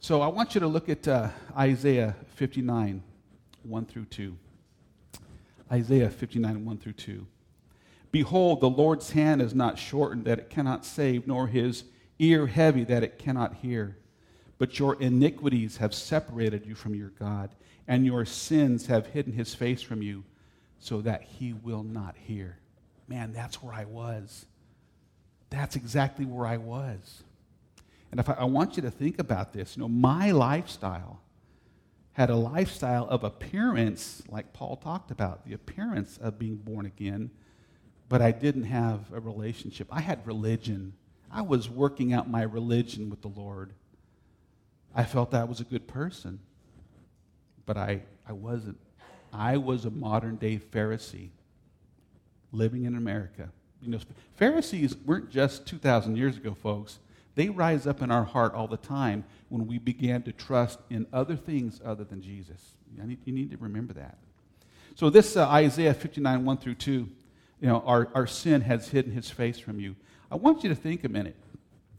So 0.00 0.22
I 0.22 0.28
want 0.28 0.54
you 0.54 0.62
to 0.62 0.66
look 0.66 0.88
at 0.88 1.06
uh, 1.06 1.28
Isaiah 1.58 2.16
59, 2.36 3.02
1 3.64 3.84
through 3.84 4.06
2. 4.06 4.34
Isaiah 5.70 6.08
59, 6.08 6.64
1 6.64 6.78
through 6.78 6.92
2. 6.94 7.26
Behold, 8.10 8.62
the 8.62 8.70
Lord's 8.70 9.10
hand 9.10 9.42
is 9.42 9.54
not 9.54 9.78
shortened 9.78 10.24
that 10.24 10.38
it 10.38 10.48
cannot 10.48 10.86
save, 10.86 11.26
nor 11.26 11.48
his 11.48 11.84
ear 12.18 12.46
heavy 12.46 12.84
that 12.84 13.02
it 13.02 13.18
cannot 13.18 13.54
hear. 13.54 13.96
But 14.58 14.78
your 14.78 15.00
iniquities 15.00 15.78
have 15.78 15.94
separated 15.94 16.64
you 16.64 16.74
from 16.74 16.94
your 16.94 17.10
God, 17.10 17.54
and 17.88 18.06
your 18.06 18.24
sins 18.24 18.86
have 18.86 19.06
hidden 19.06 19.32
his 19.32 19.54
face 19.54 19.82
from 19.82 20.00
you, 20.02 20.24
so 20.78 21.00
that 21.00 21.22
he 21.22 21.52
will 21.52 21.82
not 21.82 22.16
hear. 22.16 22.58
Man, 23.08 23.32
that's 23.32 23.62
where 23.62 23.74
I 23.74 23.84
was. 23.84 24.46
That's 25.50 25.76
exactly 25.76 26.24
where 26.24 26.46
I 26.46 26.56
was. 26.56 27.22
And 28.10 28.20
if 28.20 28.28
I, 28.28 28.34
I 28.34 28.44
want 28.44 28.76
you 28.76 28.82
to 28.82 28.90
think 28.90 29.18
about 29.18 29.52
this, 29.52 29.76
you 29.76 29.82
know, 29.82 29.88
my 29.88 30.30
lifestyle 30.30 31.20
had 32.12 32.30
a 32.30 32.36
lifestyle 32.36 33.08
of 33.08 33.24
appearance, 33.24 34.22
like 34.28 34.52
Paul 34.52 34.76
talked 34.76 35.10
about, 35.10 35.44
the 35.44 35.52
appearance 35.52 36.16
of 36.18 36.38
being 36.38 36.54
born 36.54 36.86
again, 36.86 37.30
but 38.08 38.22
I 38.22 38.30
didn't 38.30 38.64
have 38.64 39.12
a 39.12 39.18
relationship. 39.18 39.88
I 39.90 40.00
had 40.00 40.24
religion. 40.26 40.94
I 41.34 41.42
was 41.42 41.68
working 41.68 42.12
out 42.12 42.30
my 42.30 42.42
religion 42.42 43.10
with 43.10 43.20
the 43.20 43.28
Lord. 43.28 43.72
I 44.94 45.02
felt 45.02 45.32
that 45.32 45.40
I 45.40 45.44
was 45.44 45.58
a 45.58 45.64
good 45.64 45.88
person, 45.88 46.38
but 47.66 47.76
I, 47.76 48.02
I 48.26 48.32
wasn't. 48.32 48.78
I 49.32 49.56
was 49.56 49.84
a 49.84 49.90
modern 49.90 50.36
day 50.36 50.58
Pharisee 50.58 51.30
living 52.52 52.84
in 52.84 52.96
America. 52.96 53.50
You 53.82 53.90
know, 53.90 53.98
Pharisees 54.36 54.96
weren't 55.04 55.28
just 55.28 55.66
2,000 55.66 56.16
years 56.16 56.36
ago, 56.36 56.54
folks. 56.54 57.00
They 57.34 57.48
rise 57.48 57.88
up 57.88 58.00
in 58.00 58.12
our 58.12 58.22
heart 58.22 58.54
all 58.54 58.68
the 58.68 58.76
time 58.76 59.24
when 59.48 59.66
we 59.66 59.78
began 59.78 60.22
to 60.22 60.32
trust 60.32 60.78
in 60.88 61.04
other 61.12 61.34
things 61.34 61.80
other 61.84 62.04
than 62.04 62.22
Jesus. 62.22 62.76
Need, 62.96 63.18
you 63.24 63.32
need 63.32 63.50
to 63.50 63.56
remember 63.56 63.92
that. 63.94 64.18
So, 64.94 65.10
this 65.10 65.36
uh, 65.36 65.48
Isaiah 65.48 65.94
59, 65.94 66.44
1 66.44 66.56
through 66.58 66.76
2, 66.76 66.92
you 66.92 67.08
know, 67.62 67.82
our, 67.84 68.08
our 68.14 68.28
sin 68.28 68.60
has 68.60 68.88
hidden 68.88 69.10
his 69.10 69.28
face 69.28 69.58
from 69.58 69.80
you. 69.80 69.96
I 70.34 70.36
want 70.36 70.64
you 70.64 70.68
to 70.68 70.74
think 70.74 71.04
a 71.04 71.08
minute. 71.08 71.36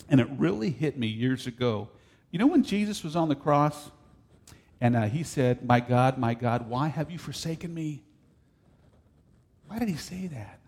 And 0.09 0.19
it 0.19 0.27
really 0.37 0.69
hit 0.69 0.99
me 0.99 1.07
years 1.07 1.47
ago. 1.47 1.87
You 2.31 2.39
know 2.39 2.47
when 2.47 2.63
Jesus 2.63 3.01
was 3.01 3.15
on 3.15 3.29
the 3.29 3.35
cross 3.35 3.91
and 4.81 4.93
uh, 4.93 5.03
he 5.03 5.23
said, 5.23 5.63
My 5.63 5.79
God, 5.79 6.17
my 6.17 6.33
God, 6.33 6.69
why 6.69 6.89
have 6.89 7.09
you 7.09 7.17
forsaken 7.17 7.73
me? 7.73 8.03
Why 9.69 9.79
did 9.79 9.87
he 9.87 9.95
say 9.95 10.27
that? 10.27 10.59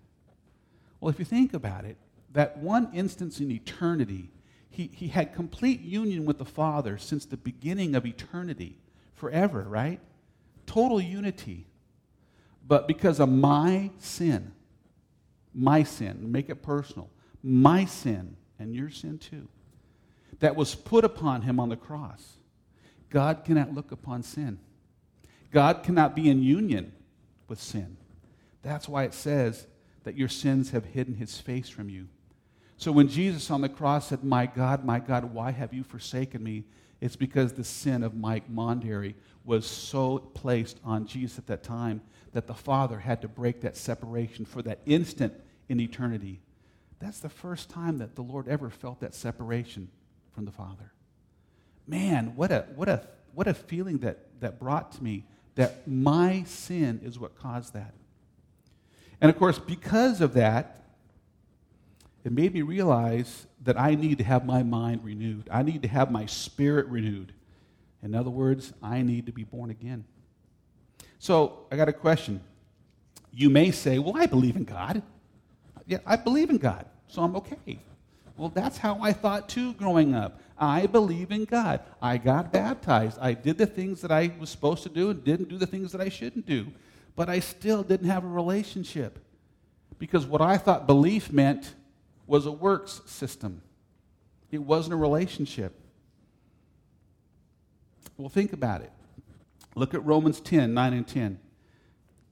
Well, 1.01 1.09
if 1.09 1.19
you 1.19 1.25
think 1.25 1.53
about 1.53 1.83
it, 1.83 1.97
that 2.31 2.57
one 2.57 2.89
instance 2.93 3.41
in 3.41 3.51
eternity, 3.51 4.31
he, 4.69 4.89
he 4.93 5.09
had 5.09 5.35
complete 5.35 5.81
union 5.81 6.23
with 6.23 6.37
the 6.37 6.45
Father 6.45 6.97
since 6.97 7.25
the 7.25 7.35
beginning 7.35 7.95
of 7.95 8.05
eternity, 8.05 8.77
forever, 9.13 9.63
right? 9.63 9.99
Total 10.65 11.01
unity. 11.01 11.67
But 12.65 12.87
because 12.87 13.19
of 13.19 13.27
my 13.27 13.91
sin, 13.97 14.53
my 15.53 15.83
sin, 15.83 16.31
make 16.31 16.49
it 16.49 16.63
personal, 16.63 17.09
my 17.43 17.85
sin, 17.85 18.35
and 18.59 18.75
your 18.75 18.89
sin 18.89 19.17
too, 19.17 19.47
that 20.39 20.55
was 20.55 20.75
put 20.75 21.03
upon 21.03 21.41
him 21.41 21.59
on 21.59 21.69
the 21.69 21.75
cross, 21.75 22.37
God 23.09 23.43
cannot 23.45 23.73
look 23.73 23.91
upon 23.91 24.23
sin. 24.23 24.59
God 25.51 25.83
cannot 25.83 26.15
be 26.15 26.29
in 26.29 26.43
union 26.43 26.91
with 27.47 27.61
sin. 27.61 27.97
That's 28.61 28.89
why 28.89 29.03
it 29.03 29.13
says 29.13 29.65
that 30.03 30.17
your 30.17 30.27
sins 30.27 30.71
have 30.71 30.85
hidden 30.85 31.15
his 31.15 31.39
face 31.39 31.69
from 31.69 31.89
you. 31.89 32.07
So 32.77 32.91
when 32.91 33.07
Jesus 33.07 33.49
on 33.49 33.61
the 33.61 33.69
cross 33.69 34.07
said, 34.07 34.23
My 34.23 34.45
God, 34.45 34.85
my 34.85 34.99
God, 34.99 35.33
why 35.33 35.51
have 35.51 35.73
you 35.73 35.83
forsaken 35.83 36.43
me? 36.43 36.65
It's 36.99 37.15
because 37.15 37.53
the 37.53 37.63
sin 37.63 38.03
of 38.03 38.15
Mike 38.15 38.51
Mondary 38.51 39.15
was 39.45 39.65
so 39.65 40.19
placed 40.19 40.79
on 40.83 41.05
Jesus 41.05 41.37
at 41.37 41.47
that 41.47 41.63
time 41.63 42.01
that 42.33 42.47
the 42.47 42.53
Father 42.53 42.99
had 42.99 43.21
to 43.21 43.27
break 43.27 43.61
that 43.61 43.77
separation 43.77 44.45
for 44.45 44.61
that 44.63 44.79
instant 44.85 45.33
in 45.69 45.79
eternity. 45.79 46.41
That's 46.99 47.19
the 47.19 47.29
first 47.29 47.69
time 47.69 47.99
that 47.99 48.15
the 48.15 48.23
Lord 48.23 48.47
ever 48.47 48.69
felt 48.69 49.01
that 49.01 49.13
separation 49.13 49.89
from 50.33 50.45
the 50.45 50.51
Father. 50.51 50.91
Man, 51.87 52.35
what 52.35 52.51
a, 52.51 52.65
what 52.75 52.89
a, 52.89 53.07
what 53.33 53.47
a 53.47 53.53
feeling 53.53 53.99
that, 53.99 54.19
that 54.39 54.59
brought 54.59 54.91
to 54.93 55.03
me 55.03 55.25
that 55.55 55.87
my 55.87 56.43
sin 56.43 57.01
is 57.03 57.17
what 57.17 57.35
caused 57.35 57.73
that. 57.73 57.93
And 59.21 59.29
of 59.29 59.37
course, 59.37 59.57
because 59.57 60.21
of 60.21 60.33
that, 60.33 60.83
it 62.23 62.31
made 62.31 62.53
me 62.53 62.61
realize 62.61 63.47
that 63.63 63.79
I 63.79 63.95
need 63.95 64.17
to 64.17 64.23
have 64.23 64.45
my 64.45 64.63
mind 64.63 65.03
renewed. 65.03 65.47
I 65.51 65.63
need 65.63 65.81
to 65.83 65.87
have 65.87 66.11
my 66.11 66.25
spirit 66.25 66.87
renewed. 66.87 67.33
In 68.03 68.13
other 68.13 68.29
words, 68.29 68.73
I 68.83 69.01
need 69.01 69.25
to 69.25 69.31
be 69.31 69.43
born 69.43 69.69
again. 69.69 70.05
So 71.19 71.65
I 71.71 71.77
got 71.77 71.89
a 71.89 71.93
question. 71.93 72.41
You 73.31 73.49
may 73.49 73.71
say, 73.71 73.97
Well, 73.97 74.17
I 74.17 74.25
believe 74.25 74.55
in 74.55 74.65
God. 74.65 75.01
Yeah, 75.87 75.99
I 76.05 76.17
believe 76.17 76.49
in 76.49 76.57
God, 76.57 76.85
so 77.07 77.23
I'm 77.23 77.35
okay. 77.37 77.79
Well, 78.35 78.49
that's 78.49 78.77
how 78.77 78.99
I 79.01 79.13
thought 79.13 79.49
too 79.49 79.73
growing 79.73 80.13
up. 80.13 80.39
I 80.59 80.85
believe 80.85 81.31
in 81.31 81.45
God. 81.45 81.79
I 82.01 82.17
got 82.17 82.51
baptized. 82.51 83.17
I 83.19 83.33
did 83.33 83.57
the 83.57 83.65
things 83.65 84.01
that 84.01 84.11
I 84.11 84.31
was 84.39 84.51
supposed 84.51 84.83
to 84.83 84.89
do 84.89 85.09
and 85.09 85.23
didn't 85.23 85.49
do 85.49 85.57
the 85.57 85.65
things 85.65 85.91
that 85.93 86.01
I 86.01 86.09
shouldn't 86.09 86.45
do 86.45 86.67
but 87.17 87.29
I 87.29 87.39
still 87.39 87.81
didn't 87.81 88.09
have 88.09 88.23
a 88.23 88.27
relationship. 88.27 89.19
Because 89.97 90.25
what 90.27 90.39
I 90.39 90.57
thought 90.57 90.85
belief 90.85 91.33
meant 91.33 91.73
was 92.27 92.45
a 92.45 92.51
works 92.51 93.01
system, 93.05 93.61
it 94.51 94.59
wasn't 94.59 94.93
a 94.93 94.97
relationship. 94.97 95.73
Well, 98.17 98.29
think 98.29 98.53
about 98.53 98.81
it. 98.81 98.91
Look 99.75 99.93
at 99.93 100.05
Romans 100.05 100.39
10 100.39 100.73
9 100.73 100.93
and 100.93 101.07
10. 101.07 101.39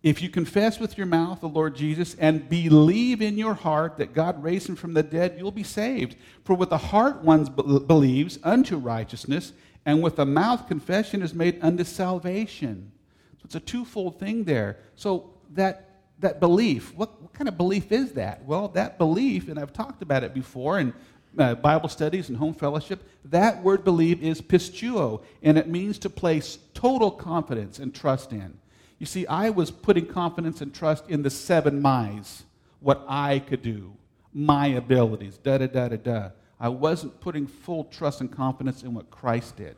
If 0.05 0.21
you 0.21 0.29
confess 0.29 0.79
with 0.79 0.99
your 0.99 1.07
mouth 1.07 1.41
the 1.41 1.49
Lord 1.49 1.75
Jesus 1.75 2.15
and 2.19 2.47
believe 2.47 3.23
in 3.23 3.39
your 3.39 3.55
heart 3.55 3.97
that 3.97 4.13
God 4.13 4.43
raised 4.43 4.69
him 4.69 4.75
from 4.75 4.93
the 4.93 5.01
dead, 5.01 5.33
you'll 5.35 5.49
be 5.49 5.63
saved. 5.63 6.15
For 6.43 6.53
with 6.53 6.69
the 6.69 6.77
heart 6.77 7.23
one 7.23 7.43
believes 7.43 8.37
unto 8.43 8.77
righteousness, 8.77 9.51
and 9.83 10.03
with 10.03 10.17
the 10.17 10.25
mouth 10.27 10.67
confession 10.67 11.23
is 11.23 11.33
made 11.33 11.57
unto 11.59 11.83
salvation. 11.83 12.91
So 13.37 13.45
It's 13.45 13.55
a 13.55 13.59
twofold 13.59 14.19
thing 14.19 14.43
there. 14.43 14.77
So 14.95 15.31
that 15.53 15.89
that 16.19 16.39
belief, 16.39 16.93
what, 16.93 17.19
what 17.19 17.33
kind 17.33 17.47
of 17.47 17.57
belief 17.57 17.91
is 17.91 18.11
that? 18.11 18.45
Well, 18.45 18.67
that 18.69 18.99
belief, 18.99 19.49
and 19.49 19.57
I've 19.57 19.73
talked 19.73 20.03
about 20.03 20.23
it 20.23 20.35
before 20.35 20.79
in 20.79 20.93
uh, 21.35 21.55
Bible 21.55 21.89
studies 21.89 22.29
and 22.29 22.37
home 22.37 22.53
fellowship, 22.53 23.03
that 23.25 23.63
word 23.63 23.83
believe 23.83 24.21
is 24.21 24.39
pistuo, 24.39 25.23
and 25.41 25.57
it 25.57 25.67
means 25.67 25.97
to 25.97 26.11
place 26.11 26.59
total 26.75 27.09
confidence 27.09 27.79
and 27.79 27.93
trust 27.93 28.33
in. 28.33 28.55
You 28.97 29.05
see, 29.05 29.27
I 29.27 29.49
was 29.49 29.71
putting 29.71 30.05
confidence 30.05 30.61
and 30.61 30.73
trust 30.73 31.09
in 31.09 31.21
the 31.21 31.29
seven 31.29 31.81
my's, 31.81 32.43
what 32.79 33.03
I 33.07 33.39
could 33.39 33.61
do, 33.61 33.93
my 34.33 34.67
abilities, 34.67 35.37
da 35.37 35.57
da 35.57 35.67
da 35.67 35.89
da 35.89 35.97
da. 35.97 36.29
I 36.59 36.69
wasn't 36.69 37.19
putting 37.19 37.47
full 37.47 37.85
trust 37.85 38.21
and 38.21 38.31
confidence 38.31 38.83
in 38.83 38.93
what 38.93 39.09
Christ 39.09 39.57
did. 39.57 39.75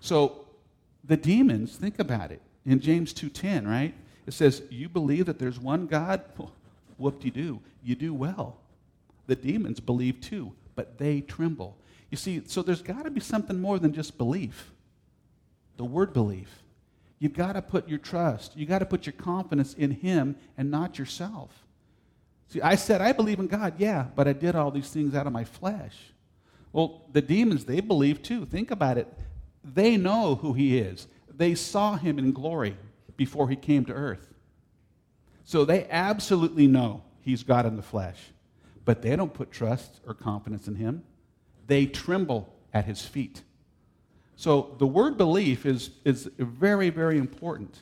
So 0.00 0.46
the 1.04 1.16
demons, 1.16 1.76
think 1.76 1.98
about 1.98 2.32
it. 2.32 2.40
In 2.64 2.80
James 2.80 3.12
2:10, 3.12 3.66
right? 3.66 3.94
It 4.26 4.32
says, 4.32 4.62
"You 4.70 4.88
believe 4.88 5.26
that 5.26 5.38
there's 5.38 5.58
one 5.58 5.86
God? 5.86 6.22
Whoop-de-doo. 6.98 7.60
You 7.82 7.94
do 7.94 8.14
well." 8.14 8.58
The 9.26 9.36
demons 9.36 9.80
believe 9.80 10.20
too, 10.20 10.52
but 10.74 10.98
they 10.98 11.20
tremble. 11.20 11.76
You 12.10 12.16
see, 12.16 12.42
so 12.46 12.62
there's 12.62 12.82
got 12.82 13.04
to 13.04 13.10
be 13.10 13.20
something 13.20 13.60
more 13.60 13.78
than 13.78 13.92
just 13.92 14.18
belief. 14.18 14.72
The 15.76 15.84
word 15.84 16.12
belief. 16.12 16.62
You've 17.20 17.34
got 17.34 17.52
to 17.52 17.62
put 17.62 17.88
your 17.88 17.98
trust, 17.98 18.56
you've 18.56 18.68
got 18.68 18.80
to 18.80 18.86
put 18.86 19.06
your 19.06 19.12
confidence 19.12 19.74
in 19.74 19.92
Him 19.92 20.34
and 20.58 20.70
not 20.70 20.98
yourself. 20.98 21.66
See, 22.48 22.60
I 22.60 22.74
said, 22.74 23.00
I 23.00 23.12
believe 23.12 23.38
in 23.38 23.46
God, 23.46 23.74
yeah, 23.78 24.06
but 24.16 24.26
I 24.26 24.32
did 24.32 24.56
all 24.56 24.72
these 24.72 24.90
things 24.90 25.14
out 25.14 25.28
of 25.28 25.32
my 25.32 25.44
flesh. 25.44 25.94
Well, 26.72 27.02
the 27.12 27.22
demons, 27.22 27.64
they 27.64 27.80
believe 27.80 28.22
too. 28.22 28.44
Think 28.46 28.72
about 28.72 28.98
it. 28.98 29.06
They 29.62 29.96
know 29.96 30.34
who 30.34 30.54
he 30.54 30.78
is. 30.78 31.06
They 31.28 31.54
saw 31.54 31.96
him 31.96 32.18
in 32.18 32.32
glory 32.32 32.76
before 33.16 33.48
he 33.48 33.56
came 33.56 33.84
to 33.84 33.92
earth. 33.92 34.26
So 35.44 35.64
they 35.64 35.86
absolutely 35.90 36.66
know 36.66 37.02
he's 37.20 37.42
God 37.42 37.66
in 37.66 37.76
the 37.76 37.82
flesh. 37.82 38.18
But 38.84 39.02
they 39.02 39.14
don't 39.14 39.34
put 39.34 39.52
trust 39.52 40.00
or 40.06 40.14
confidence 40.14 40.66
in 40.66 40.76
him. 40.76 41.04
They 41.66 41.86
tremble 41.86 42.52
at 42.72 42.86
his 42.86 43.02
feet. 43.02 43.42
So 44.40 44.74
the 44.78 44.86
word 44.86 45.18
belief 45.18 45.66
is, 45.66 45.90
is 46.02 46.30
very, 46.38 46.88
very 46.88 47.18
important. 47.18 47.78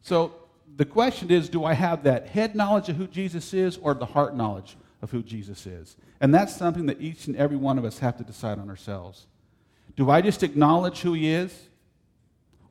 So 0.00 0.32
the 0.76 0.84
question 0.84 1.28
is 1.32 1.48
do 1.48 1.64
I 1.64 1.72
have 1.72 2.04
that 2.04 2.28
head 2.28 2.54
knowledge 2.54 2.88
of 2.88 2.94
who 2.94 3.08
Jesus 3.08 3.52
is 3.52 3.76
or 3.78 3.94
the 3.94 4.06
heart 4.06 4.36
knowledge 4.36 4.76
of 5.02 5.10
who 5.10 5.24
Jesus 5.24 5.66
is? 5.66 5.96
And 6.20 6.32
that's 6.32 6.54
something 6.54 6.86
that 6.86 7.00
each 7.00 7.26
and 7.26 7.34
every 7.34 7.56
one 7.56 7.78
of 7.78 7.84
us 7.84 7.98
have 7.98 8.16
to 8.18 8.22
decide 8.22 8.60
on 8.60 8.70
ourselves. 8.70 9.26
Do 9.96 10.08
I 10.08 10.20
just 10.20 10.44
acknowledge 10.44 11.00
who 11.00 11.14
he 11.14 11.30
is? 11.30 11.68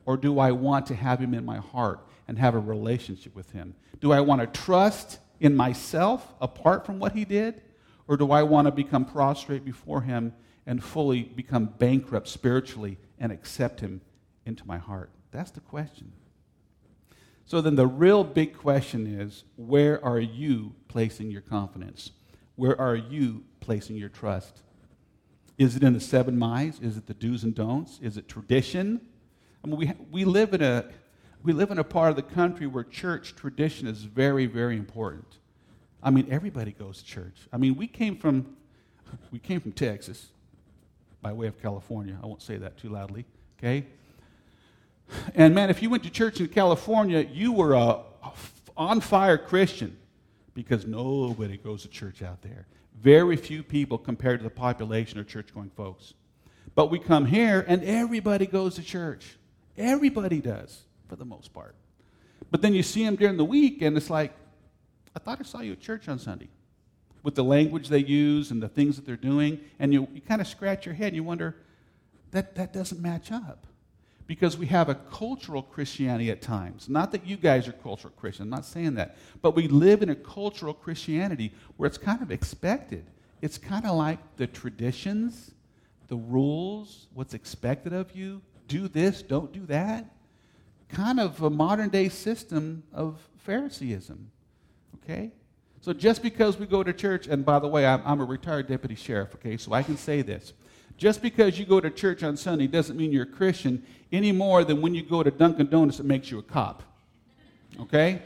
Or 0.05 0.15
do 0.15 0.39
I 0.39 0.53
want 0.53 0.85
to 0.85 0.95
have 0.95 1.19
him 1.19 1.33
in 1.33 1.43
my 1.43 1.57
heart 1.57 1.99
and 2.29 2.39
have 2.39 2.55
a 2.55 2.59
relationship 2.59 3.35
with 3.35 3.51
him? 3.51 3.75
Do 3.99 4.13
I 4.13 4.21
want 4.21 4.39
to 4.39 4.47
trust 4.61 5.19
in 5.41 5.53
myself 5.53 6.33
apart 6.39 6.85
from 6.85 6.97
what 6.97 7.11
he 7.11 7.25
did? 7.25 7.61
Or 8.07 8.15
do 8.15 8.31
I 8.31 8.43
want 8.43 8.67
to 8.67 8.71
become 8.71 9.03
prostrate 9.03 9.65
before 9.65 9.99
him 9.99 10.31
and 10.65 10.83
fully 10.83 11.23
become 11.23 11.65
bankrupt 11.65 12.27
spiritually 12.27 12.97
and 13.19 13.31
accept 13.31 13.79
him 13.79 14.01
into 14.45 14.65
my 14.65 14.77
heart? 14.77 15.09
That's 15.31 15.51
the 15.51 15.59
question. 15.59 16.11
So 17.45 17.61
then 17.61 17.75
the 17.75 17.87
real 17.87 18.23
big 18.23 18.57
question 18.57 19.07
is 19.07 19.43
where 19.57 20.03
are 20.03 20.19
you 20.19 20.73
placing 20.87 21.31
your 21.31 21.41
confidence? 21.41 22.11
Where 22.55 22.79
are 22.79 22.95
you 22.95 23.43
placing 23.59 23.95
your 23.97 24.09
trust? 24.09 24.61
Is 25.57 25.75
it 25.75 25.83
in 25.83 25.93
the 25.93 25.99
seven 25.99 26.37
my's? 26.37 26.79
Is 26.79 26.97
it 26.97 27.07
the 27.07 27.13
do's 27.13 27.43
and 27.43 27.53
don'ts? 27.53 27.99
Is 28.01 28.17
it 28.17 28.27
tradition? 28.27 29.01
I 29.63 29.67
mean, 29.67 29.77
we, 29.77 29.91
we, 30.11 30.25
live 30.25 30.53
in 30.53 30.61
a, 30.61 30.85
we 31.43 31.53
live 31.53 31.71
in 31.71 31.79
a 31.79 31.83
part 31.83 32.09
of 32.09 32.15
the 32.15 32.23
country 32.23 32.67
where 32.67 32.83
church 32.83 33.35
tradition 33.35 33.87
is 33.87 34.03
very, 34.03 34.45
very 34.45 34.77
important. 34.77 35.37
I 36.01 36.09
mean, 36.09 36.27
everybody 36.29 36.71
goes 36.71 36.99
to 36.99 37.05
church. 37.05 37.47
I 37.51 37.57
mean, 37.57 37.75
we 37.75 37.87
came 37.87 38.17
from, 38.17 38.57
we 39.31 39.39
came 39.39 39.61
from 39.61 39.71
Texas 39.71 40.32
by 41.23 41.33
way 41.33 41.47
of 41.47 41.59
California. 41.59 42.15
I 42.21 42.27
won't 42.27 42.43
say 42.43 42.57
that 42.57 42.77
too 42.77 42.89
loudly, 42.89 43.25
okay? 43.57 43.85
And 45.33 45.55
man, 45.55 45.69
if 45.69 45.81
you 45.81 45.89
went 45.89 46.03
to 46.03 46.09
church 46.09 46.39
in 46.39 46.49
California, 46.49 47.25
you 47.31 47.53
were 47.53 47.73
a 47.73 48.01
on 48.75 49.01
fire 49.01 49.37
Christian 49.37 49.97
because 50.53 50.85
nobody 50.85 51.57
goes 51.57 51.83
to 51.83 51.87
church 51.87 52.21
out 52.21 52.41
there. 52.41 52.67
Very 53.01 53.37
few 53.37 53.63
people 53.63 53.97
compared 53.97 54.39
to 54.39 54.43
the 54.43 54.49
population 54.49 55.17
are 55.19 55.23
church 55.23 55.53
going 55.53 55.69
folks. 55.71 56.13
But 56.75 56.91
we 56.91 56.99
come 56.99 57.25
here 57.25 57.63
and 57.67 57.83
everybody 57.83 58.45
goes 58.45 58.75
to 58.75 58.83
church. 58.83 59.37
Everybody 59.77 60.39
does, 60.39 60.83
for 61.07 61.15
the 61.15 61.25
most 61.25 61.53
part. 61.53 61.75
But 62.51 62.61
then 62.61 62.73
you 62.73 62.83
see 62.83 63.03
them 63.03 63.15
during 63.15 63.37
the 63.37 63.45
week 63.45 63.81
and 63.81 63.95
it's 63.95 64.09
like, 64.09 64.33
I 65.15 65.19
thought 65.19 65.39
I 65.39 65.43
saw 65.43 65.61
you 65.61 65.73
at 65.73 65.79
church 65.79 66.07
on 66.09 66.19
Sunday. 66.19 66.49
With 67.23 67.35
the 67.35 67.43
language 67.43 67.87
they 67.87 67.99
use 67.99 68.51
and 68.51 68.61
the 68.61 68.67
things 68.69 68.97
that 68.97 69.05
they're 69.05 69.15
doing, 69.15 69.59
and 69.79 69.93
you, 69.93 70.07
you 70.13 70.21
kind 70.21 70.41
of 70.41 70.47
scratch 70.47 70.85
your 70.85 70.93
head 70.93 71.07
and 71.07 71.15
you 71.15 71.23
wonder, 71.23 71.55
that, 72.31 72.55
that 72.55 72.73
doesn't 72.73 73.01
match 73.01 73.31
up. 73.31 73.65
because 74.27 74.57
we 74.57 74.67
have 74.67 74.89
a 74.89 74.95
cultural 74.95 75.61
Christianity 75.61 76.31
at 76.31 76.41
times. 76.41 76.87
Not 76.87 77.11
that 77.11 77.25
you 77.25 77.35
guys 77.37 77.67
are 77.67 77.73
cultural 77.73 78.13
Christians, 78.17 78.45
I'm 78.45 78.49
not 78.49 78.65
saying 78.65 78.95
that. 78.95 79.17
But 79.41 79.55
we 79.55 79.67
live 79.67 80.01
in 80.01 80.09
a 80.09 80.15
cultural 80.15 80.73
Christianity 80.73 81.51
where 81.77 81.87
it's 81.87 81.97
kind 81.97 82.21
of 82.21 82.31
expected. 82.31 83.05
It's 83.41 83.57
kind 83.57 83.85
of 83.85 83.95
like 83.95 84.19
the 84.37 84.47
traditions, 84.47 85.51
the 86.07 86.15
rules, 86.15 87.07
what's 87.13 87.33
expected 87.33 87.93
of 87.93 88.15
you. 88.15 88.41
Do 88.67 88.87
this, 88.87 89.21
don't 89.21 89.51
do 89.51 89.65
that. 89.67 90.05
Kind 90.87 91.19
of 91.19 91.41
a 91.41 91.49
modern 91.49 91.89
day 91.89 92.07
system 92.09 92.83
of 92.93 93.19
Phariseeism. 93.45 94.31
Okay? 95.03 95.31
So 95.83 95.91
just 95.91 96.23
because 96.23 96.57
we 96.57 96.65
go 96.65 96.81
to 96.81 96.93
church, 96.93 97.27
and 97.27 97.43
by 97.43 97.59
the 97.59 97.67
way, 97.67 97.85
I'm, 97.85 98.01
I'm 98.05 98.21
a 98.21 98.23
retired 98.23 98.67
deputy 98.67 98.95
sheriff, 98.95 99.35
okay, 99.35 99.57
so 99.57 99.73
I 99.73 99.83
can 99.83 99.97
say 99.97 100.21
this. 100.21 100.53
Just 100.95 101.21
because 101.21 101.59
you 101.59 101.65
go 101.65 101.81
to 101.81 101.89
church 101.89 102.23
on 102.23 102.37
Sunday 102.37 102.67
doesn't 102.67 102.95
mean 102.95 103.11
you're 103.11 103.23
a 103.23 103.25
Christian 103.25 103.85
any 104.09 104.31
more 104.31 104.63
than 104.63 104.81
when 104.81 104.95
you 104.95 105.03
go 105.03 105.23
to 105.23 105.29
Dunkin' 105.29 105.67
Donuts, 105.67 105.99
it 105.99 106.05
makes 106.05 106.31
you 106.31 106.39
a 106.39 106.41
cop. 106.41 106.83
Okay? 107.81 108.21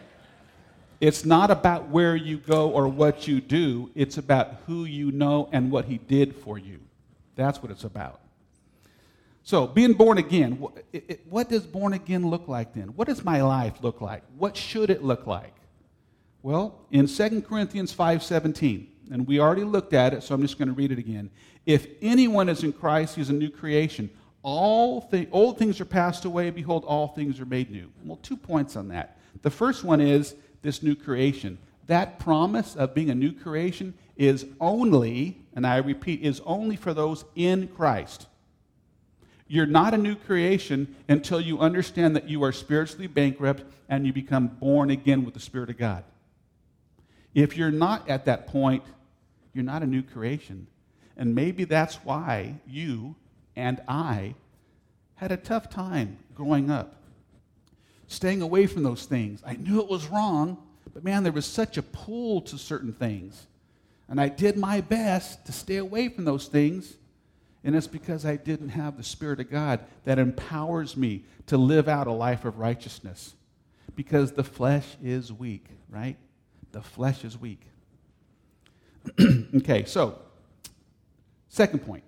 It's 1.02 1.26
not 1.26 1.50
about 1.50 1.89
where 1.89 2.15
you 2.15 2.38
go 2.38 2.70
or 2.70 2.88
what 2.88 3.28
you 3.28 3.41
do, 3.41 3.89
it's 3.96 4.20
about 4.20 4.58
who 4.67 4.86
you 4.86 5.12
know 5.12 5.50
and 5.52 5.72
what 5.72 5.86
He 5.86 5.98
did 5.98 6.36
for 6.36 6.60
you. 6.60 6.80
That's 7.36 7.63
what 7.63 7.72
it's 7.72 7.86
about. 7.86 8.22
So, 9.41 9.65
being 9.65 9.93
born 9.93 10.20
again, 10.20 10.63
what 11.28 11.50
does 11.50 11.65
born 11.65 11.93
again 11.93 12.30
look 12.30 12.48
like 12.48 12.76
then? 12.76 12.89
What 12.89 13.08
does 13.08 13.26
my 13.26 13.41
life 13.41 13.78
look 13.82 14.00
like? 14.00 14.22
What 14.38 14.56
should 14.56 14.91
it 14.91 15.04
look 15.04 15.26
like? 15.26 15.56
Well, 16.48 16.80
in 16.92 17.08
2 17.08 17.42
Corinthians 17.42 17.94
5:17, 17.94 18.88
and 19.12 19.28
we 19.28 19.38
already 19.38 19.66
looked 19.66 19.92
at 19.92 20.14
it, 20.14 20.24
so 20.24 20.34
I'm 20.34 20.42
just 20.42 20.58
going 20.58 20.70
to 20.70 20.74
read 20.74 20.94
it 20.94 20.98
again. 20.98 21.30
If 21.66 21.88
anyone 22.02 22.48
is 22.48 22.64
in 22.64 22.72
Christ, 22.72 23.18
he's 23.18 23.30
a 23.30 23.34
new 23.34 23.50
creation. 23.50 24.10
All 24.44 25.02
th- 25.02 25.28
old 25.34 25.58
things 25.58 25.82
are 25.82 25.86
passed 25.86 26.24
away, 26.24 26.50
behold, 26.52 26.86
all 26.86 27.10
things 27.10 27.42
are 27.42 27.46
made 27.46 27.70
new. 27.70 27.92
Well, 28.06 28.16
two 28.24 28.38
points 28.38 28.78
on 28.78 28.88
that. 28.88 29.18
The 29.42 29.50
first 29.50 29.84
one 29.84 30.00
is 30.00 30.36
this 30.62 30.82
new 30.82 30.96
creation. 30.96 31.58
That 31.88 32.18
promise 32.18 32.78
of 32.78 32.94
being 32.94 33.10
a 33.10 33.16
new 33.16 33.34
creation 33.34 33.94
is 34.16 34.46
only, 34.62 35.42
and 35.54 35.68
I 35.68 35.76
repeat, 35.80 36.22
is 36.22 36.40
only 36.46 36.78
for 36.78 36.94
those 36.94 37.26
in 37.36 37.68
Christ. 37.68 38.26
You're 39.50 39.66
not 39.66 39.94
a 39.94 39.98
new 39.98 40.16
creation 40.16 40.96
until 41.10 41.42
you 41.42 41.60
understand 41.60 42.16
that 42.16 42.30
you 42.30 42.42
are 42.46 42.54
spiritually 42.54 43.08
bankrupt 43.08 43.66
and 43.90 44.08
you 44.08 44.14
become 44.14 44.48
born 44.48 44.92
again 44.92 45.26
with 45.26 45.34
the 45.34 45.42
Spirit 45.42 45.70
of 45.70 45.78
God. 45.78 46.06
If 47.34 47.58
you're 47.58 47.72
not 47.72 48.10
at 48.10 48.26
that 48.26 48.48
point, 48.48 48.84
you're 49.54 49.63
not 49.63 49.84
a 49.84 49.88
new 49.88 50.04
creation. 50.04 50.68
And 51.16 51.34
maybe 51.34 51.63
that's 51.63 51.96
why 52.04 52.56
you 52.68 53.16
and 53.56 53.82
I 53.88 54.36
had 55.16 55.32
a 55.32 55.38
tough 55.38 55.70
time 55.70 56.18
growing 56.36 56.70
up, 56.70 56.96
staying 58.08 58.42
away 58.42 58.68
from 58.68 58.84
those 58.84 59.06
things. 59.06 59.42
I 59.46 59.54
knew 59.54 59.82
it 59.82 59.90
was 59.90 60.08
wrong, 60.08 60.58
but 60.94 61.04
man, 61.04 61.24
there 61.24 61.32
was 61.32 61.46
such 61.46 61.78
a 61.78 61.82
pull 61.82 62.42
to 62.42 62.58
certain 62.58 62.94
things. 62.94 63.48
And 64.08 64.22
I 64.22 64.30
did 64.30 64.58
my 64.58 64.82
best 64.82 65.46
to 65.48 65.52
stay 65.52 65.78
away 65.78 66.10
from 66.10 66.26
those 66.26 66.48
things. 66.48 66.96
And 67.63 67.76
it's 67.76 67.88
because 67.88 68.26
I 68.26 68.36
didn't 68.38 68.70
have 68.70 68.96
the 68.96 69.04
Spirit 69.04 69.40
of 69.40 69.50
God 69.50 69.82
that 70.06 70.20
empowers 70.20 70.96
me 70.96 71.26
to 71.48 71.58
live 71.58 71.88
out 71.90 72.08
a 72.08 72.12
life 72.12 72.46
of 72.46 72.60
righteousness. 72.60 73.34
Because 73.96 74.34
the 74.34 74.44
flesh 74.44 74.86
is 75.04 75.34
weak, 75.34 75.66
right? 75.90 76.16
The 76.78 76.84
flesh 76.84 77.26
is 77.26 77.36
weak. 77.42 77.62
okay, 79.56 79.86
so, 79.86 80.22
second 81.50 81.80
point. 81.80 82.04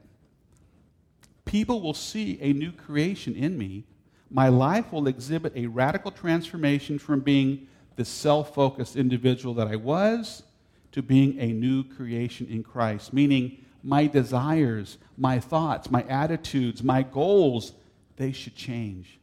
People 1.44 1.82
will 1.82 1.96
see 1.96 2.38
a 2.40 2.54
new 2.54 2.72
creation 2.72 3.34
in 3.34 3.58
me. 3.58 3.86
My 4.30 4.50
life 4.50 4.92
will 4.92 5.08
exhibit 5.08 5.54
a 5.56 5.66
radical 5.66 6.12
transformation 6.12 7.00
from 7.00 7.22
being 7.22 7.68
the 7.96 8.06
self 8.06 8.54
focused 8.54 8.96
individual 8.96 9.56
that 9.56 9.66
I 9.66 9.76
was 9.76 10.44
to 10.92 11.02
being 11.02 11.40
a 11.40 11.48
new 11.48 11.84
creation 11.84 12.46
in 12.46 12.62
Christ, 12.62 13.12
meaning 13.12 13.66
my 13.82 14.06
desires, 14.06 15.00
my 15.18 15.40
thoughts, 15.40 15.90
my 15.90 16.04
attitudes, 16.04 16.84
my 16.84 17.02
goals, 17.02 17.72
they 18.18 18.32
should 18.32 18.56
change. 18.56 19.20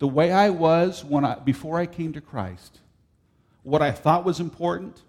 The 0.00 0.08
way 0.08 0.32
I 0.32 0.50
was 0.50 1.04
when 1.04 1.24
I, 1.24 1.36
before 1.36 1.78
I 1.78 1.86
came 1.86 2.12
to 2.14 2.20
Christ, 2.20 2.80
what 3.62 3.82
I 3.82 3.92
thought 3.92 4.24
was 4.24 4.40
important, 4.40 5.02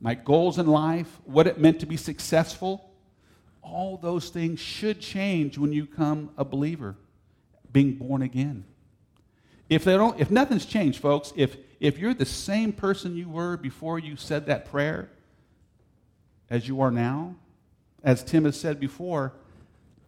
my 0.00 0.14
goals 0.14 0.58
in 0.58 0.66
life, 0.66 1.20
what 1.24 1.46
it 1.46 1.58
meant 1.58 1.80
to 1.80 1.86
be 1.86 1.96
successful, 1.96 2.90
all 3.62 3.96
those 3.96 4.28
things 4.28 4.60
should 4.60 5.00
change 5.00 5.56
when 5.56 5.72
you 5.72 5.86
become 5.86 6.30
a 6.36 6.44
believer, 6.44 6.96
being 7.72 7.94
born 7.94 8.22
again. 8.22 8.64
If, 9.70 9.84
they 9.84 9.94
don't, 9.94 10.20
if 10.20 10.30
nothing's 10.30 10.66
changed, 10.66 11.00
folks, 11.00 11.32
if, 11.36 11.56
if 11.80 11.98
you're 11.98 12.14
the 12.14 12.26
same 12.26 12.72
person 12.72 13.16
you 13.16 13.28
were 13.28 13.56
before 13.56 13.98
you 13.98 14.16
said 14.16 14.46
that 14.46 14.66
prayer 14.66 15.10
as 16.50 16.68
you 16.68 16.82
are 16.82 16.90
now, 16.90 17.36
as 18.02 18.22
Tim 18.22 18.44
has 18.44 18.60
said 18.60 18.78
before, 18.78 19.32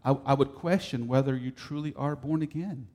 I, 0.04 0.16
I 0.26 0.34
would 0.34 0.54
question 0.54 1.08
whether 1.08 1.34
you 1.34 1.50
truly 1.50 1.94
are 1.96 2.14
born 2.14 2.42
again. 2.42 2.88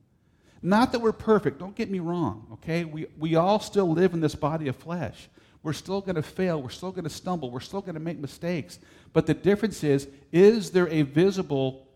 Not 0.62 0.92
that 0.92 1.00
we're 1.00 1.12
perfect, 1.12 1.58
don't 1.58 1.74
get 1.74 1.90
me 1.90 1.98
wrong, 1.98 2.46
okay? 2.52 2.84
We, 2.84 3.06
we 3.18 3.34
all 3.34 3.58
still 3.58 3.90
live 3.90 4.14
in 4.14 4.20
this 4.20 4.36
body 4.36 4.68
of 4.68 4.76
flesh. 4.76 5.28
We're 5.62 5.72
still 5.72 6.00
going 6.00 6.16
to 6.16 6.22
fail. 6.22 6.60
We're 6.60 6.70
still 6.70 6.90
going 6.90 7.04
to 7.04 7.10
stumble. 7.10 7.50
We're 7.50 7.60
still 7.60 7.80
going 7.80 7.94
to 7.94 8.00
make 8.00 8.18
mistakes. 8.18 8.78
But 9.12 9.26
the 9.26 9.34
difference 9.34 9.84
is 9.84 10.08
is 10.32 10.70
there 10.70 10.88
a 10.88 11.02
visible, 11.02 11.86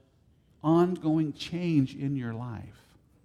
ongoing 0.62 1.32
change 1.32 1.94
in 1.94 2.16
your 2.16 2.32
life? 2.32 2.62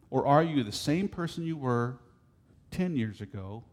Or 0.10 0.26
are 0.28 0.44
you 0.44 0.64
the 0.64 0.72
same 0.72 1.08
person 1.08 1.44
you 1.46 1.58
were 1.58 1.98
10 2.72 2.96
years 2.96 3.22
ago 3.22 3.64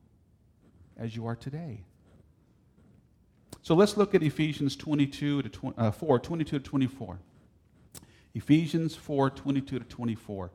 as 0.96 1.16
you 1.16 1.26
are 1.26 1.36
today? 1.36 1.82
So 3.62 3.74
let's 3.74 3.96
look 3.96 4.14
at 4.14 4.22
Ephesians 4.22 4.76
22 4.76 5.42
to 5.42 5.48
20, 5.48 5.78
uh, 5.78 5.90
4, 5.90 6.18
22 6.18 6.58
to 6.58 6.64
24. 6.64 7.18
Ephesians 8.34 8.94
4, 8.94 9.30
22 9.30 9.78
to 9.78 9.84
24. 9.84 10.50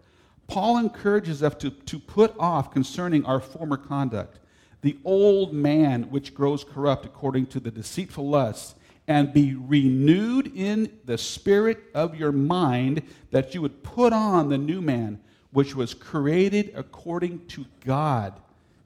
Paul 0.47 0.77
encourages 0.77 1.41
us 1.41 1.56
to, 1.56 1.71
to 1.71 1.99
put 1.99 2.36
off 2.38 2.71
concerning 2.71 3.25
our 3.25 3.39
former 3.39 3.77
conduct 3.77 4.39
the 4.84 4.97
old 5.06 5.53
man 5.53 6.03
which 6.12 6.36
grows 6.36 6.63
corrupt 6.63 7.06
according 7.06 7.47
to 7.47 7.60
the 7.60 7.71
deceitful 7.71 8.29
lusts, 8.29 8.75
and 9.08 9.34
be 9.34 9.56
renewed 9.56 10.51
in 10.56 10.99
the 11.06 11.17
spirit 11.17 11.79
of 11.93 12.15
your 12.15 12.32
mind, 12.32 13.01
that 13.32 13.53
you 13.53 13.62
would 13.62 13.82
put 13.82 14.13
on 14.13 14.49
the 14.49 14.58
new 14.58 14.82
man 14.82 15.19
which 15.51 15.75
was 15.75 15.93
created 15.93 16.71
according 16.75 17.45
to 17.47 17.65
God 17.86 18.34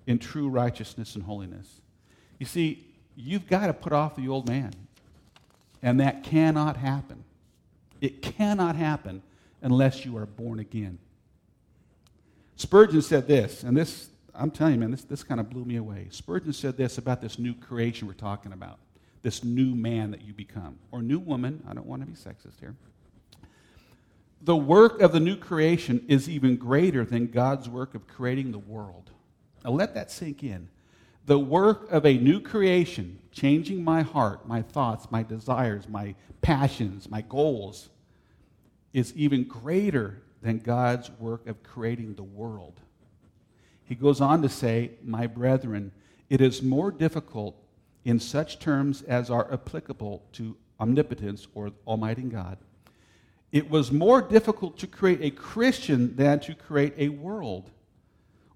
in 0.06 0.17
true 0.17 0.50
righteousness 0.50 1.15
and 1.15 1.24
holiness. 1.24 1.82
You 2.39 2.46
see, 2.46 2.86
you've 3.15 3.48
got 3.48 3.67
to 3.67 3.74
put 3.74 3.93
off 3.93 4.15
the 4.15 4.28
old 4.28 4.48
man, 4.48 4.74
and 5.82 6.00
that 6.00 6.24
cannot 6.24 6.78
happen. 6.78 7.24
It 8.02 8.22
cannot 8.22 8.76
happen 8.76 9.22
unless 9.62 10.06
you 10.06 10.17
are 10.17 10.26
born 10.26 10.60
again. 10.60 11.00
Spurgeon 12.58 13.04
said 13.04 13.28
this, 13.28 13.63
and 13.63 13.78
this 13.78 14.10
I'm 14.34 14.52
telling 14.52 14.74
you, 14.74 14.80
man, 14.80 14.91
this, 14.91 15.04
this 15.04 15.24
kind 15.24 15.39
of 15.39 15.50
blew 15.50 15.65
me 15.65 15.78
away. 15.78 16.08
Spurgeon 16.12 16.54
said 16.54 16.78
this 16.78 16.98
about 16.98 17.22
this 17.22 17.39
new 17.39 17.54
creation 17.54 18.08
we're 18.08 18.13
talking 18.13 18.52
about, 18.52 18.78
this 19.22 19.43
new 19.43 19.74
man 19.74 20.12
that 20.12 20.22
you 20.22 20.34
become, 20.34 20.78
or 20.91 21.02
new 21.02 21.20
woman. 21.20 21.63
I 21.67 21.74
don't 21.74 21.88
want 21.88 22.02
to 22.02 22.08
be 22.08 22.13
sexist 22.13 22.60
here. 22.60 22.76
The 24.41 24.56
work 24.56 25.02
of 25.02 25.12
the 25.12 25.20
new 25.20 25.36
creation 25.36 26.06
is 26.08 26.30
even 26.30 26.56
greater 26.56 27.04
than 27.04 27.28
God's 27.28 27.67
work 27.67 27.96
of 27.96 28.08
creating 28.08 28.52
the 28.52 28.60
world. 28.60 29.10
Now 29.63 29.72
let 29.72 29.96
that 29.96 30.12
sink 30.12 30.43
in. 30.43 30.70
The 31.26 31.39
work 31.39 31.91
of 31.91 32.06
a 32.06 32.13
new 32.13 32.39
creation, 32.39 33.20
changing 33.32 33.84
my 33.84 34.02
heart, 34.04 34.48
my 34.48 34.62
thoughts, 34.62 35.12
my 35.12 35.24
desires, 35.24 35.89
my 35.89 36.15
passions, 36.41 37.10
my 37.10 37.22
goals, 37.22 37.89
is 38.93 39.13
even 39.15 39.43
greater 39.43 40.22
than 40.41 40.60
God's 40.60 41.10
work 41.19 41.47
of 41.47 41.63
creating 41.63 42.15
the 42.15 42.23
world. 42.23 42.80
He 43.86 43.95
goes 43.95 44.21
on 44.21 44.42
to 44.42 44.50
say, 44.50 44.92
My 45.04 45.27
brethren, 45.27 45.92
it 46.29 46.42
is 46.42 46.62
more 46.62 46.92
difficult 46.92 47.56
in 48.06 48.19
such 48.19 48.60
terms 48.60 49.02
as 49.04 49.29
are 49.29 49.52
applicable 49.52 50.23
to 50.33 50.56
omnipotence 50.79 51.48
or 51.56 51.71
Almighty 51.85 52.21
God. 52.23 52.58
It 53.52 53.69
was 53.69 53.92
more 53.92 54.21
difficult 54.21 54.77
to 54.79 54.88
create 54.88 55.21
a 55.21 55.31
Christian 55.31 56.15
than 56.15 56.40
to 56.42 56.54
create 56.54 56.94
a 56.98 57.10
world. 57.10 57.69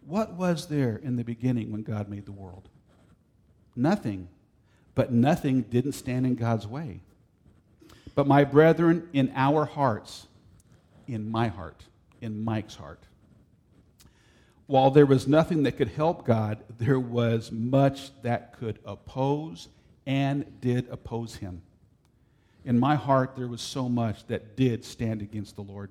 What 0.05 0.33
was 0.33 0.67
there 0.67 0.97
in 0.97 1.15
the 1.15 1.23
beginning 1.23 1.71
when 1.71 1.83
God 1.83 2.09
made 2.09 2.25
the 2.25 2.31
world? 2.31 2.67
Nothing. 3.75 4.27
But 4.95 5.13
nothing 5.13 5.61
didn't 5.61 5.93
stand 5.93 6.25
in 6.25 6.35
God's 6.35 6.67
way. 6.67 7.01
But 8.13 8.27
my 8.27 8.43
brethren, 8.43 9.07
in 9.13 9.31
our 9.35 9.65
hearts, 9.65 10.27
in 11.07 11.29
my 11.29 11.47
heart, 11.47 11.83
in 12.21 12.43
Mike's 12.43 12.75
heart, 12.75 13.03
while 14.67 14.91
there 14.91 15.05
was 15.05 15.27
nothing 15.27 15.63
that 15.63 15.73
could 15.73 15.89
help 15.89 16.25
God, 16.25 16.59
there 16.77 16.99
was 16.99 17.51
much 17.51 18.11
that 18.21 18.53
could 18.53 18.79
oppose 18.85 19.67
and 20.05 20.61
did 20.61 20.87
oppose 20.89 21.35
him. 21.35 21.61
In 22.63 22.79
my 22.79 22.95
heart, 22.95 23.35
there 23.35 23.47
was 23.47 23.61
so 23.61 23.89
much 23.89 24.25
that 24.27 24.55
did 24.55 24.85
stand 24.85 25.21
against 25.21 25.55
the 25.55 25.61
Lord. 25.63 25.89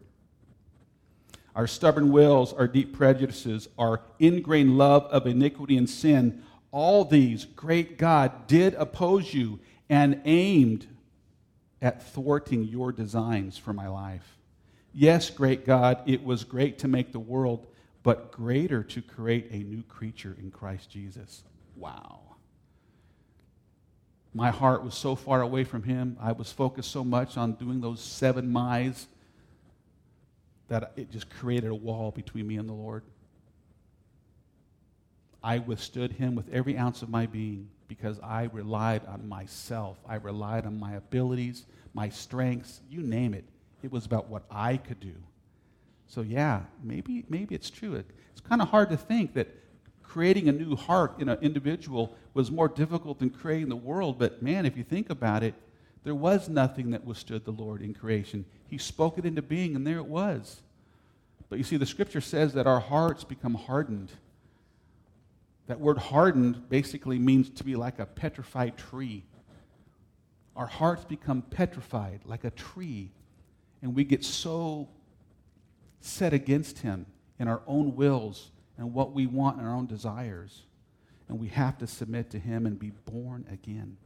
our 1.54 1.66
stubborn 1.66 2.12
wills, 2.12 2.52
our 2.52 2.68
deep 2.68 2.92
prejudices, 2.96 3.68
our 3.78 4.00
ingrained 4.18 4.78
love 4.78 5.04
of 5.04 5.26
iniquity 5.26 5.76
and 5.76 5.88
sin, 5.88 6.42
all 6.70 7.04
these, 7.04 7.44
great 7.44 7.98
God, 7.98 8.46
did 8.46 8.74
oppose 8.74 9.34
you 9.34 9.58
and 9.88 10.20
aimed 10.24 10.86
at 11.82 12.02
thwarting 12.02 12.64
your 12.64 12.92
designs 12.92 13.58
for 13.58 13.72
my 13.72 13.88
life. 13.88 14.38
Yes, 14.92 15.30
great 15.30 15.64
God, 15.64 16.02
it 16.06 16.24
was 16.24 16.44
great 16.44 16.78
to 16.78 16.88
make 16.88 17.12
the 17.12 17.20
world, 17.20 17.66
but 18.02 18.32
greater 18.32 18.82
to 18.82 19.02
create 19.02 19.48
a 19.50 19.58
new 19.58 19.82
creature 19.84 20.36
in 20.40 20.50
Christ 20.50 20.90
Jesus. 20.90 21.44
Wow. 21.76 22.20
My 24.34 24.50
heart 24.50 24.84
was 24.84 24.94
so 24.94 25.14
far 25.14 25.42
away 25.42 25.64
from 25.64 25.82
Him. 25.82 26.16
I 26.20 26.32
was 26.32 26.52
focused 26.52 26.90
so 26.90 27.04
much 27.04 27.36
on 27.36 27.52
doing 27.54 27.80
those 27.80 28.00
seven 28.00 28.50
miles 28.50 29.06
that 30.68 30.92
it 30.96 31.10
just 31.10 31.28
created 31.30 31.70
a 31.70 31.74
wall 31.74 32.12
between 32.12 32.46
me 32.46 32.56
and 32.56 32.68
the 32.68 32.72
Lord. 32.72 33.02
I 35.42 35.58
withstood 35.58 36.12
Him 36.12 36.34
with 36.34 36.52
every 36.52 36.76
ounce 36.76 37.02
of 37.02 37.08
my 37.08 37.26
being 37.26 37.68
because 37.88 38.20
I 38.20 38.44
relied 38.52 39.04
on 39.06 39.28
myself. 39.28 39.98
I 40.06 40.16
relied 40.16 40.64
on 40.64 40.78
my 40.78 40.94
abilities, 40.94 41.64
my 41.92 42.08
strengths, 42.08 42.80
you 42.88 43.02
name 43.02 43.34
it. 43.34 43.44
It 43.82 43.90
was 43.92 44.06
about 44.06 44.28
what 44.28 44.44
I 44.50 44.76
could 44.76 45.00
do. 45.00 45.14
So, 46.06 46.22
yeah, 46.22 46.62
maybe, 46.82 47.24
maybe 47.28 47.54
it's 47.54 47.70
true. 47.70 47.94
It's 47.94 48.40
kind 48.40 48.60
of 48.60 48.68
hard 48.68 48.90
to 48.90 48.96
think 48.96 49.34
that 49.34 49.48
creating 50.02 50.48
a 50.48 50.52
new 50.52 50.74
heart 50.74 51.20
in 51.20 51.28
an 51.28 51.38
individual 51.40 52.16
was 52.34 52.50
more 52.50 52.68
difficult 52.68 53.20
than 53.20 53.30
creating 53.30 53.68
the 53.68 53.76
world. 53.76 54.18
But 54.18 54.42
man, 54.42 54.66
if 54.66 54.76
you 54.76 54.82
think 54.82 55.08
about 55.08 55.42
it, 55.42 55.54
there 56.02 56.14
was 56.14 56.48
nothing 56.48 56.90
that 56.90 57.04
withstood 57.04 57.44
the 57.44 57.52
Lord 57.52 57.82
in 57.82 57.94
creation. 57.94 58.44
He 58.66 58.78
spoke 58.78 59.18
it 59.18 59.24
into 59.24 59.42
being, 59.42 59.76
and 59.76 59.86
there 59.86 59.98
it 59.98 60.06
was. 60.06 60.62
But 61.48 61.58
you 61.58 61.64
see, 61.64 61.76
the 61.76 61.86
scripture 61.86 62.20
says 62.20 62.54
that 62.54 62.66
our 62.66 62.80
hearts 62.80 63.22
become 63.22 63.54
hardened. 63.54 64.10
That 65.66 65.78
word 65.78 65.98
hardened 65.98 66.68
basically 66.68 67.18
means 67.18 67.50
to 67.50 67.64
be 67.64 67.76
like 67.76 67.98
a 67.98 68.06
petrified 68.06 68.76
tree. 68.76 69.24
Our 70.56 70.66
hearts 70.66 71.04
become 71.04 71.42
petrified 71.42 72.20
like 72.24 72.44
a 72.44 72.50
tree, 72.50 73.12
and 73.82 73.94
we 73.94 74.04
get 74.04 74.24
so 74.24 74.88
set 76.00 76.32
against 76.32 76.80
Him 76.80 77.06
in 77.38 77.48
our 77.48 77.62
own 77.66 77.96
wills 77.96 78.50
and 78.78 78.92
what 78.94 79.12
we 79.12 79.26
want 79.26 79.58
and 79.58 79.66
our 79.66 79.74
own 79.74 79.86
desires. 79.86 80.62
And 81.28 81.38
we 81.38 81.48
have 81.48 81.78
to 81.78 81.86
submit 81.86 82.30
to 82.30 82.38
Him 82.38 82.66
and 82.66 82.78
be 82.78 82.90
born 82.90 83.46
again. 83.50 83.96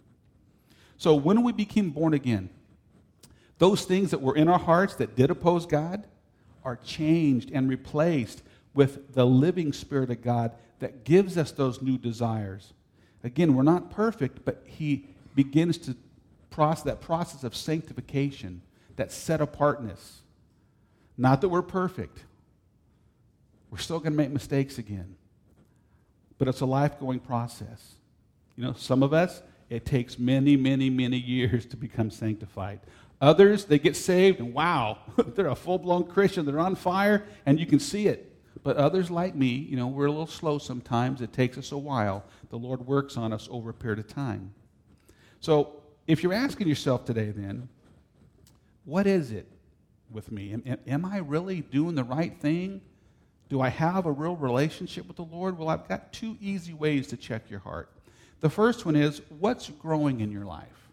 So, 0.97 1.15
when 1.15 1.43
we 1.43 1.53
became 1.53 1.91
born 1.91 2.15
again, 2.15 2.51
those 3.59 3.85
things 3.85 4.11
that 4.11 4.21
were 4.21 4.37
in 4.37 4.49
our 4.49 4.59
hearts 4.59 4.95
that 4.97 5.17
did 5.17 5.31
oppose 5.31 5.67
God 5.67 6.07
are 6.65 6.77
changed 6.77 7.51
and 7.53 7.69
replaced 7.69 8.43
with 8.75 9.15
the 9.15 9.27
living 9.27 9.73
Spirit 9.73 10.11
of 10.11 10.23
God 10.23 10.53
that 10.81 11.05
gives 11.05 11.39
us 11.39 11.53
those 11.53 11.81
new 11.81 11.97
desires. 11.97 12.73
Again, 13.23 13.55
we're 13.55 13.63
not 13.63 13.91
perfect, 13.91 14.45
but 14.45 14.63
He 14.67 15.07
begins 15.35 15.79
to 15.79 15.97
process 16.51 16.85
that 16.85 17.01
process 17.01 17.43
of 17.43 17.57
sanctification, 17.57 18.63
that 18.97 19.13
set 19.13 19.41
apartness. 19.41 20.23
Not 21.17 21.41
that 21.41 21.49
we're 21.49 21.63
perfect, 21.63 22.25
we're 23.71 23.79
still 23.79 23.99
going 23.99 24.13
to 24.13 24.17
make 24.17 24.31
mistakes 24.31 24.79
again. 24.79 25.17
But 26.39 26.49
it's 26.49 26.61
a 26.61 26.67
life 26.67 26.99
going 26.99 27.21
process. 27.21 27.95
You 28.57 28.65
know, 28.65 28.73
some 28.73 29.03
of 29.03 29.13
us, 29.13 29.43
it 29.71 29.85
takes 29.85 30.19
many, 30.19 30.57
many, 30.57 30.91
many 30.91 31.17
years 31.17 31.67
to 31.67 31.77
become 31.77 32.11
sanctified. 32.11 32.81
Others, 33.21 33.65
they 33.67 33.79
get 33.79 33.97
saved 33.97 34.41
and 34.41 34.53
wow, 34.53 34.99
they're 35.35 35.49
a 35.49 35.55
full 35.55 35.79
blown 35.79 36.05
Christian. 36.05 36.45
They're 36.45 36.61
on 36.61 36.75
fire 36.75 37.25
and 37.47 37.59
you 37.59 37.67
can 37.67 37.81
see 37.81 38.07
it. 38.07 38.31
But 38.63 38.77
others, 38.77 39.11
like 39.11 39.35
me, 39.35 39.49
you 39.49 39.77
know, 39.77 39.87
we're 39.87 40.07
a 40.07 40.11
little 40.11 40.27
slow 40.27 40.59
sometimes. 40.59 41.21
It 41.21 41.33
takes 41.33 41.59
us 41.59 41.73
a 41.73 41.79
while. 41.79 42.25
The 42.51 42.57
Lord 42.59 42.87
works 42.87 43.17
on 43.17 43.33
us 43.33 43.49
over 43.51 43.71
a 43.71 43.75
period 43.75 43.99
of 43.99 44.09
time. 44.09 44.55
So 45.41 45.83
if 46.07 46.23
you're 46.23 46.33
asking 46.33 46.69
yourself 46.69 47.05
today, 47.05 47.31
then, 47.31 47.69
what 48.85 49.07
is 49.07 49.31
it 49.31 49.47
with 50.11 50.31
me? 50.31 50.53
Am, 50.53 50.79
am 50.87 51.05
I 51.05 51.19
really 51.19 51.61
doing 51.61 51.95
the 51.95 52.05
right 52.05 52.39
thing? 52.41 52.81
Do 53.49 53.61
I 53.61 53.69
have 53.69 54.07
a 54.07 54.13
real 54.13 54.37
relationship 54.37 55.07
with 55.07 55.17
the 55.17 55.25
Lord? 55.25 55.59
Well, 55.59 55.69
I've 55.69 55.89
got 55.89 56.13
two 56.13 56.37
easy 56.41 56.73
ways 56.73 57.07
to 57.09 57.17
check 57.17 57.51
your 57.51 57.61
heart. 57.61 57.91
The 58.41 58.51
first 58.51 58.85
one 58.85 58.97
is 58.97 59.23
what's 59.39 59.69
growing 59.71 60.21
in 60.21 60.31
your 60.31 60.45
life? 60.45 60.91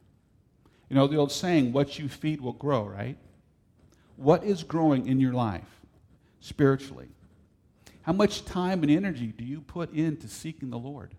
You 0.89 0.96
know, 0.96 1.08
the 1.08 1.18
old 1.18 1.32
saying, 1.32 1.72
what 1.72 1.98
you 2.00 2.10
feed 2.10 2.42
will 2.42 2.54
grow, 2.54 2.84
right? 2.84 3.18
What 4.18 4.44
is 4.44 4.64
growing 4.64 5.08
in 5.08 5.20
your 5.20 5.34
life 5.34 5.80
spiritually? 6.42 7.08
How 8.02 8.14
much 8.14 8.46
time 8.46 8.84
and 8.84 8.92
energy 8.92 9.28
do 9.28 9.44
you 9.44 9.62
put 9.62 9.94
into 9.94 10.28
seeking 10.28 10.70
the 10.70 10.78
Lord? 10.78 11.16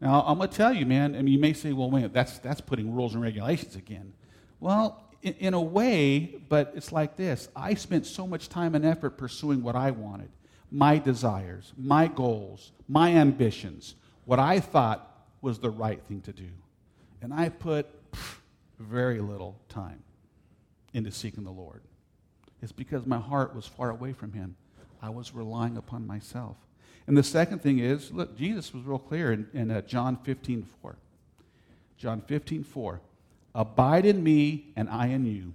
Now, 0.00 0.22
I'm 0.26 0.38
going 0.38 0.50
to 0.50 0.56
tell 0.56 0.72
you, 0.72 0.86
man, 0.86 1.14
I 1.14 1.22
mean, 1.22 1.34
you 1.34 1.40
may 1.40 1.52
say, 1.52 1.72
well, 1.72 1.90
wait, 1.90 2.12
that's, 2.12 2.38
that's 2.38 2.60
putting 2.60 2.94
rules 2.94 3.14
and 3.14 3.22
regulations 3.22 3.76
again. 3.76 4.12
Well, 4.60 5.07
in, 5.22 5.34
in 5.34 5.54
a 5.54 5.60
way, 5.60 6.40
but 6.48 6.72
it's 6.74 6.92
like 6.92 7.16
this 7.16 7.48
I 7.54 7.74
spent 7.74 8.06
so 8.06 8.26
much 8.26 8.48
time 8.48 8.74
and 8.74 8.84
effort 8.84 9.18
pursuing 9.18 9.62
what 9.62 9.76
I 9.76 9.90
wanted 9.90 10.30
my 10.70 10.98
desires, 10.98 11.72
my 11.76 12.06
goals, 12.06 12.72
my 12.88 13.14
ambitions, 13.14 13.94
what 14.24 14.38
I 14.38 14.60
thought 14.60 15.26
was 15.40 15.58
the 15.58 15.70
right 15.70 16.02
thing 16.08 16.20
to 16.22 16.32
do. 16.32 16.48
And 17.22 17.32
I 17.32 17.48
put 17.48 17.86
very 18.78 19.20
little 19.20 19.58
time 19.68 20.02
into 20.92 21.10
seeking 21.10 21.44
the 21.44 21.50
Lord. 21.50 21.82
It's 22.62 22.72
because 22.72 23.06
my 23.06 23.18
heart 23.18 23.54
was 23.54 23.66
far 23.66 23.90
away 23.90 24.12
from 24.12 24.32
Him. 24.32 24.56
I 25.00 25.10
was 25.10 25.34
relying 25.34 25.76
upon 25.76 26.06
myself. 26.06 26.56
And 27.06 27.16
the 27.16 27.22
second 27.22 27.62
thing 27.62 27.78
is 27.78 28.12
look, 28.12 28.36
Jesus 28.36 28.74
was 28.74 28.84
real 28.84 28.98
clear 28.98 29.32
in, 29.32 29.48
in 29.54 29.70
uh, 29.70 29.80
John 29.82 30.18
15 30.24 30.66
4. 30.82 30.96
John 31.96 32.20
15 32.20 32.64
4. 32.64 33.00
Abide 33.54 34.06
in 34.06 34.22
me, 34.22 34.72
and 34.76 34.88
I 34.88 35.08
in 35.08 35.26
you. 35.26 35.54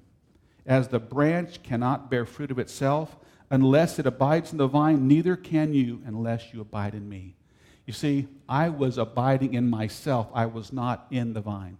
As 0.65 0.87
the 0.87 0.99
branch 0.99 1.61
cannot 1.63 2.09
bear 2.09 2.25
fruit 2.25 2.51
of 2.51 2.59
itself 2.59 3.15
unless 3.49 3.99
it 3.99 4.07
abides 4.07 4.51
in 4.51 4.57
the 4.57 4.67
vine, 4.67 5.07
neither 5.07 5.35
can 5.35 5.73
you 5.73 6.01
unless 6.05 6.53
you 6.53 6.61
abide 6.61 6.95
in 6.95 7.07
me. 7.07 7.35
You 7.85 7.93
see, 7.93 8.27
I 8.47 8.69
was 8.69 8.97
abiding 8.97 9.53
in 9.53 9.69
myself, 9.69 10.29
I 10.33 10.45
was 10.45 10.71
not 10.71 11.05
in 11.11 11.33
the 11.33 11.41
vine. 11.41 11.77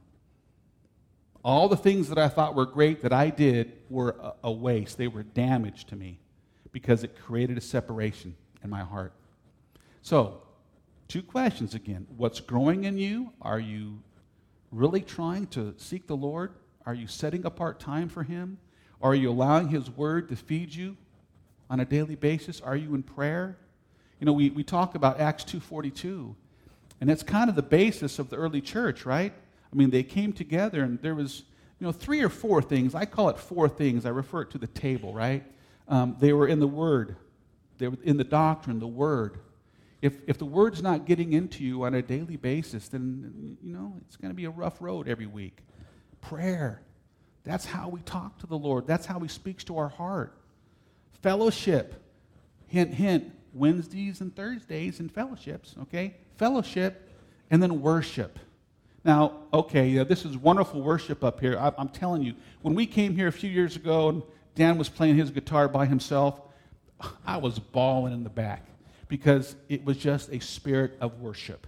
All 1.44 1.68
the 1.68 1.78
things 1.78 2.10
that 2.10 2.18
I 2.18 2.30
thought 2.30 2.56
were 2.56 2.66
great 2.66 3.02
that 3.02 3.12
I 3.12 3.30
did 3.30 3.74
were 3.90 4.16
a, 4.44 4.52
waste. 4.52 4.98
They 4.98 5.08
were 5.08 5.24
damage 5.24 5.86
to 5.86 5.96
me 5.96 6.20
because 6.72 7.04
it 7.04 7.20
created 7.20 7.58
a 7.58 7.62
separation 7.62 8.36
in 8.64 8.70
my 8.70 8.82
heart. 8.82 9.14
So, 10.02 10.42
two 11.08 11.22
questions 11.22 11.76
again. 11.76 12.08
What's 12.16 12.40
growing 12.40 12.86
in 12.86 12.98
you? 12.98 13.34
Are 13.42 13.60
you 13.60 14.00
really 14.74 15.02
trying 15.02 15.48
to 15.48 15.74
seek 15.78 16.08
the 16.08 16.16
Lord? 16.16 16.54
Are 16.86 16.94
you 16.94 17.08
setting 17.08 17.46
apart 17.46 17.80
time 17.80 18.10
for 18.10 18.24
Him? 18.24 18.58
Are 19.02 19.16
you 19.16 19.30
allowing 19.30 19.70
His 19.70 19.90
Word 19.90 20.30
to 20.30 20.36
feed 20.36 20.74
you 20.74 20.98
on 21.70 21.80
a 21.80 21.86
daily 21.86 22.16
basis? 22.16 22.60
Are 22.62 22.76
you 22.76 22.96
in 22.96 23.04
prayer? 23.04 23.58
You 24.20 24.26
know, 24.26 24.34
we, 24.34 24.50
we 24.50 24.64
talk 24.64 24.96
about 24.96 25.20
Acts 25.20 25.44
2.42, 25.44 26.34
and 27.00 27.10
that's 27.10 27.24
kind 27.24 27.50
of 27.50 27.56
the 27.56 27.62
basis 27.62 28.20
of 28.20 28.30
the 28.30 28.36
early 28.36 28.62
church, 28.62 29.06
right? 29.06 29.34
I 29.72 29.76
mean, 29.76 29.90
they 29.90 30.04
came 30.04 30.34
together 30.34 30.84
and 30.84 31.02
there 31.02 31.16
was, 31.16 31.44
you 31.80 31.88
know, 31.88 31.92
three 31.92 32.22
or 32.22 32.30
four 32.30 32.62
things. 32.62 32.96
I 32.96 33.06
call 33.06 33.30
it 33.30 33.38
four 33.38 33.68
things. 33.68 34.06
I 34.06 34.10
refer 34.10 34.44
it 34.44 34.52
to 34.52 34.58
the 34.58 34.68
table, 34.68 35.14
right? 35.14 35.44
Um, 35.88 36.16
they 36.20 36.32
were 36.32 36.48
in 36.48 36.60
the 36.60 36.68
Word, 36.68 37.18
they 37.78 37.88
were 37.88 37.98
in 38.04 38.18
the 38.18 38.24
doctrine, 38.24 38.80
the 38.80 38.88
Word. 38.88 39.40
If, 40.04 40.18
if 40.28 40.38
the 40.38 40.46
Word's 40.46 40.84
not 40.84 41.06
getting 41.06 41.32
into 41.32 41.64
you 41.64 41.84
on 41.84 41.94
a 41.94 42.02
daily 42.02 42.36
basis, 42.36 42.90
then, 42.90 43.58
you 43.64 43.72
know, 43.72 43.96
it's 44.02 44.18
going 44.18 44.32
to 44.32 44.36
be 44.36 44.44
a 44.44 44.50
rough 44.50 44.82
road 44.82 45.08
every 45.08 45.28
week. 45.28 45.60
Prayer. 46.20 46.82
That's 47.46 47.64
how 47.64 47.88
we 47.88 48.02
talk 48.02 48.38
to 48.40 48.48
the 48.48 48.58
Lord. 48.58 48.86
That's 48.86 49.06
how 49.06 49.22
He 49.22 49.30
speaks 49.30 49.64
to 49.64 49.78
our 49.78 49.88
heart. 49.88 50.36
Fellowship. 51.22 52.04
Hint, 52.68 52.94
hint. 52.94 53.32
Wednesdays 53.54 54.20
and 54.20 54.36
Thursdays 54.36 55.00
and 55.00 55.10
fellowships, 55.10 55.76
okay? 55.84 56.16
Fellowship 56.38 57.10
and 57.50 57.64
then 57.64 57.82
worship. 57.82 58.40
Now, 59.06 59.44
okay, 59.54 60.04
this 60.04 60.26
is 60.26 60.36
wonderful 60.36 60.82
worship 60.82 61.24
up 61.24 61.40
here. 61.40 61.58
I, 61.58 61.72
am 61.78 61.90
telling 61.90 62.24
you, 62.24 62.34
when 62.62 62.74
we 62.74 62.88
came 62.88 63.16
here 63.16 63.28
a 63.28 63.32
few 63.32 63.50
years 63.50 63.78
ago 63.78 64.10
and 64.10 64.24
Dan 64.56 64.78
was 64.78 64.90
playing 64.90 65.16
his 65.16 65.30
guitar 65.30 65.70
by 65.70 65.86
himself, 65.86 66.42
I 67.26 67.38
was 67.38 67.60
bawling 67.60 68.12
in 68.12 68.24
the 68.24 68.30
back 68.30 68.66
because 69.14 69.56
it 69.70 69.86
was 69.86 69.96
just 69.96 70.34
a 70.34 70.40
spirit 70.40 70.98
of 71.00 71.20
worship. 71.20 71.68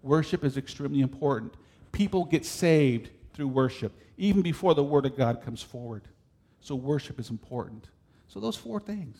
Worship 0.00 0.42
is 0.42 0.56
extremely 0.56 1.02
important. 1.02 1.52
People 1.92 2.24
get 2.24 2.46
saved 2.46 3.10
through 3.34 3.48
worship, 3.48 3.92
even 4.16 4.40
before 4.40 4.74
the 4.74 4.82
Word 4.82 5.04
of 5.04 5.14
God 5.14 5.42
comes 5.44 5.60
forward. 5.62 6.08
So, 6.62 6.74
worship 6.74 7.20
is 7.20 7.28
important. 7.28 7.90
So, 8.28 8.40
those 8.40 8.56
four 8.56 8.80
things. 8.80 9.18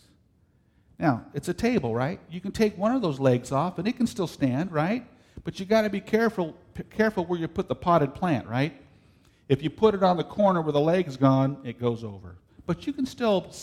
Now, 0.97 1.23
it's 1.35 1.47
a 1.47 1.53
table, 1.53 1.93
right? 1.93 2.19
You 2.31 2.41
can 2.41 2.51
take 2.51 2.75
one 2.79 2.95
of 2.95 3.03
those 3.03 3.19
legs 3.19 3.51
off 3.51 3.77
and 3.77 3.87
it 3.87 3.95
can 3.95 4.07
still 4.07 4.25
stand, 4.25 4.71
right? 4.71 5.05
But 5.43 5.59
you 5.59 5.67
got 5.67 5.83
to 5.83 5.89
be 5.91 6.01
careful, 6.01 6.55
careful 6.89 7.25
where 7.27 7.37
you 7.37 7.47
put 7.47 7.67
the 7.67 7.75
potted 7.75 8.15
plant, 8.15 8.47
right? 8.47 8.73
If 9.49 9.61
you 9.61 9.69
put 9.69 9.93
it 9.93 10.01
on 10.01 10.17
the 10.17 10.23
corner 10.23 10.61
where 10.63 10.73
the 10.73 10.79
leg's 10.79 11.15
gone, 11.15 11.57
it 11.63 11.79
goes 11.79 12.03
over. 12.03 12.37
but 12.65 12.87
you 12.87 12.93
can 12.93 13.05
still 13.05 13.53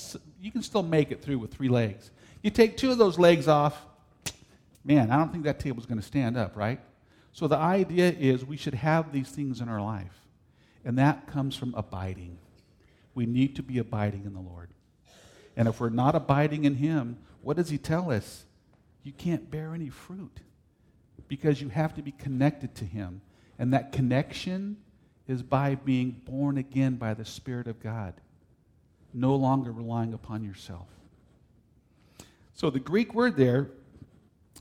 you 0.41 0.53
can 0.53 0.63
still 0.63 0.85
make 0.85 1.11
it 1.11 1.21
through 1.21 1.41
with 1.41 1.53
three 1.53 1.69
legs. 1.69 2.13
You 2.43 2.51
take 2.51 2.77
two 2.77 2.91
of 2.91 2.99
those 2.99 3.19
legs 3.19 3.49
off, 3.49 3.81
man, 4.85 5.11
I 5.11 5.17
don't 5.17 5.31
think 5.31 5.45
that 5.45 5.61
table's 5.61 5.87
going 5.87 6.01
to 6.01 6.07
stand 6.07 6.37
up, 6.37 6.57
right? 6.57 6.81
So 7.33 7.47
the 7.49 7.57
idea 7.57 8.11
is 8.11 8.45
we 8.45 8.57
should 8.57 8.75
have 8.75 9.13
these 9.13 9.29
things 9.29 9.61
in 9.61 9.69
our 9.69 9.81
life. 9.81 10.27
And 10.85 10.99
that 10.99 11.27
comes 11.27 11.57
from 11.57 11.75
abiding. 11.75 12.39
We 13.15 13.27
need 13.27 13.57
to 13.57 13.63
be 13.63 13.79
abiding 13.79 14.25
in 14.25 14.35
the 14.35 14.41
Lord. 14.41 14.71
And 15.57 15.69
if 15.69 15.81
we're 15.81 15.91
not 15.91 16.15
abiding 16.15 16.65
in 16.65 16.75
Him, 16.75 17.19
what 17.43 17.57
does 17.57 17.71
He 17.71 17.79
tell 17.79 18.11
us? 18.11 18.45
You 19.03 19.13
can't 19.13 19.51
bear 19.51 19.75
any 19.75 19.89
fruit 19.89 20.41
because 21.29 21.61
you 21.61 21.69
have 21.69 21.95
to 21.95 22.03
be 22.03 22.13
connected 22.13 22.75
to 22.77 22.85
Him. 22.85 23.21
And 23.59 23.73
that 23.73 23.93
connection 23.93 24.79
is 25.29 25.43
by 25.43 25.77
being 25.77 26.11
born 26.25 26.59
again 26.59 26.97
by 26.97 27.15
the 27.15 27.25
Spirit 27.25 27.69
of 27.69 27.81
God, 27.81 28.15
no 29.15 29.37
longer 29.37 29.71
relying 29.71 30.15
upon 30.15 30.43
yourself. 30.43 30.89
So 32.55 32.71
the 32.71 32.81
Greek 32.81 33.15
word 33.15 33.37
there 33.37 33.71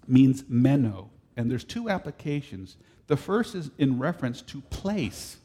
means 0.07 0.43
meno, 0.47 1.09
and 1.37 1.49
there's 1.49 1.63
two 1.63 1.89
applications. 1.89 2.77
The 3.07 3.17
first 3.17 3.55
is 3.55 3.71
in 3.77 3.99
reference 3.99 4.41
to 4.43 4.61
place. 4.61 5.37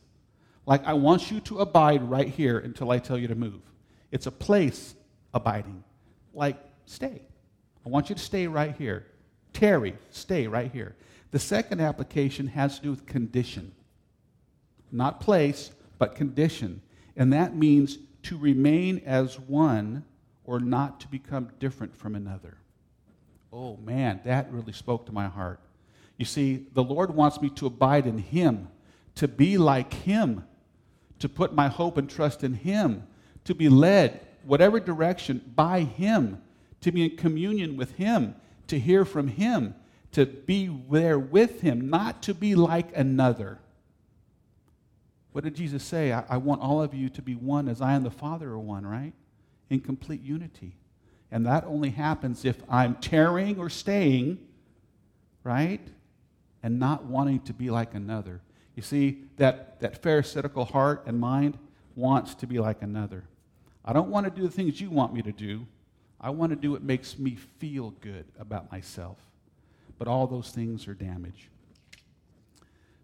Like, 0.66 0.84
I 0.84 0.94
want 0.94 1.30
you 1.30 1.40
to 1.40 1.60
abide 1.60 2.02
right 2.08 2.28
here 2.28 2.58
until 2.58 2.90
I 2.90 2.98
tell 2.98 3.18
you 3.18 3.28
to 3.28 3.34
move. 3.34 3.60
It's 4.10 4.26
a 4.26 4.32
place 4.32 4.94
abiding. 5.34 5.84
Like, 6.34 6.58
stay. 6.86 7.22
I 7.84 7.88
want 7.88 8.08
you 8.08 8.14
to 8.16 8.22
stay 8.22 8.46
right 8.46 8.74
here. 8.76 9.06
Tarry, 9.52 9.96
stay 10.10 10.46
right 10.46 10.70
here. 10.70 10.96
The 11.30 11.38
second 11.38 11.80
application 11.80 12.48
has 12.48 12.76
to 12.76 12.82
do 12.82 12.90
with 12.90 13.06
condition. 13.06 13.72
Not 14.90 15.20
place, 15.20 15.70
but 15.98 16.14
condition. 16.14 16.82
And 17.16 17.32
that 17.32 17.54
means 17.54 17.98
to 18.24 18.36
remain 18.36 19.02
as 19.06 19.38
one 19.38 20.04
or 20.46 20.60
not 20.60 21.00
to 21.00 21.08
become 21.08 21.50
different 21.58 21.94
from 21.96 22.14
another. 22.14 22.56
Oh 23.52 23.76
man, 23.78 24.20
that 24.24 24.50
really 24.52 24.72
spoke 24.72 25.06
to 25.06 25.12
my 25.12 25.26
heart. 25.26 25.60
You 26.16 26.24
see, 26.24 26.66
the 26.72 26.82
Lord 26.82 27.14
wants 27.14 27.40
me 27.42 27.50
to 27.50 27.66
abide 27.66 28.06
in 28.06 28.18
Him, 28.18 28.68
to 29.16 29.28
be 29.28 29.58
like 29.58 29.92
Him, 29.92 30.44
to 31.18 31.28
put 31.28 31.54
my 31.54 31.68
hope 31.68 31.98
and 31.98 32.08
trust 32.08 32.44
in 32.44 32.54
Him, 32.54 33.06
to 33.44 33.54
be 33.54 33.68
led 33.68 34.20
whatever 34.44 34.80
direction 34.80 35.42
by 35.54 35.80
Him, 35.80 36.40
to 36.80 36.92
be 36.92 37.04
in 37.04 37.16
communion 37.16 37.76
with 37.76 37.92
Him, 37.92 38.34
to 38.68 38.78
hear 38.78 39.04
from 39.04 39.28
Him, 39.28 39.74
to 40.12 40.24
be 40.24 40.74
there 40.90 41.18
with 41.18 41.60
Him, 41.60 41.90
not 41.90 42.22
to 42.22 42.34
be 42.34 42.54
like 42.54 42.96
another. 42.96 43.58
What 45.32 45.44
did 45.44 45.56
Jesus 45.56 45.82
say? 45.82 46.12
I, 46.12 46.24
I 46.30 46.36
want 46.38 46.62
all 46.62 46.80
of 46.80 46.94
you 46.94 47.10
to 47.10 47.20
be 47.20 47.34
one 47.34 47.68
as 47.68 47.82
I 47.82 47.92
and 47.92 48.06
the 48.06 48.10
Father 48.10 48.50
are 48.50 48.58
one, 48.58 48.86
right? 48.86 49.12
In 49.68 49.80
complete 49.80 50.22
unity. 50.22 50.76
And 51.30 51.46
that 51.46 51.64
only 51.64 51.90
happens 51.90 52.44
if 52.44 52.56
I'm 52.68 52.94
tearing 52.96 53.58
or 53.58 53.68
staying, 53.68 54.38
right? 55.42 55.80
And 56.62 56.78
not 56.78 57.04
wanting 57.04 57.40
to 57.40 57.52
be 57.52 57.70
like 57.70 57.94
another. 57.94 58.40
You 58.74 58.82
see, 58.82 59.24
that, 59.36 59.80
that 59.80 60.02
pharisaical 60.02 60.66
heart 60.66 61.04
and 61.06 61.18
mind 61.18 61.58
wants 61.96 62.34
to 62.36 62.46
be 62.46 62.58
like 62.58 62.82
another. 62.82 63.24
I 63.84 63.92
don't 63.92 64.08
want 64.08 64.24
to 64.26 64.30
do 64.30 64.42
the 64.42 64.52
things 64.52 64.80
you 64.80 64.90
want 64.90 65.14
me 65.14 65.22
to 65.22 65.32
do. 65.32 65.66
I 66.20 66.30
want 66.30 66.50
to 66.50 66.56
do 66.56 66.72
what 66.72 66.82
makes 66.82 67.18
me 67.18 67.36
feel 67.58 67.90
good 68.00 68.24
about 68.38 68.70
myself. 68.70 69.18
But 69.98 70.08
all 70.08 70.26
those 70.26 70.50
things 70.50 70.86
are 70.88 70.94
damage. 70.94 71.48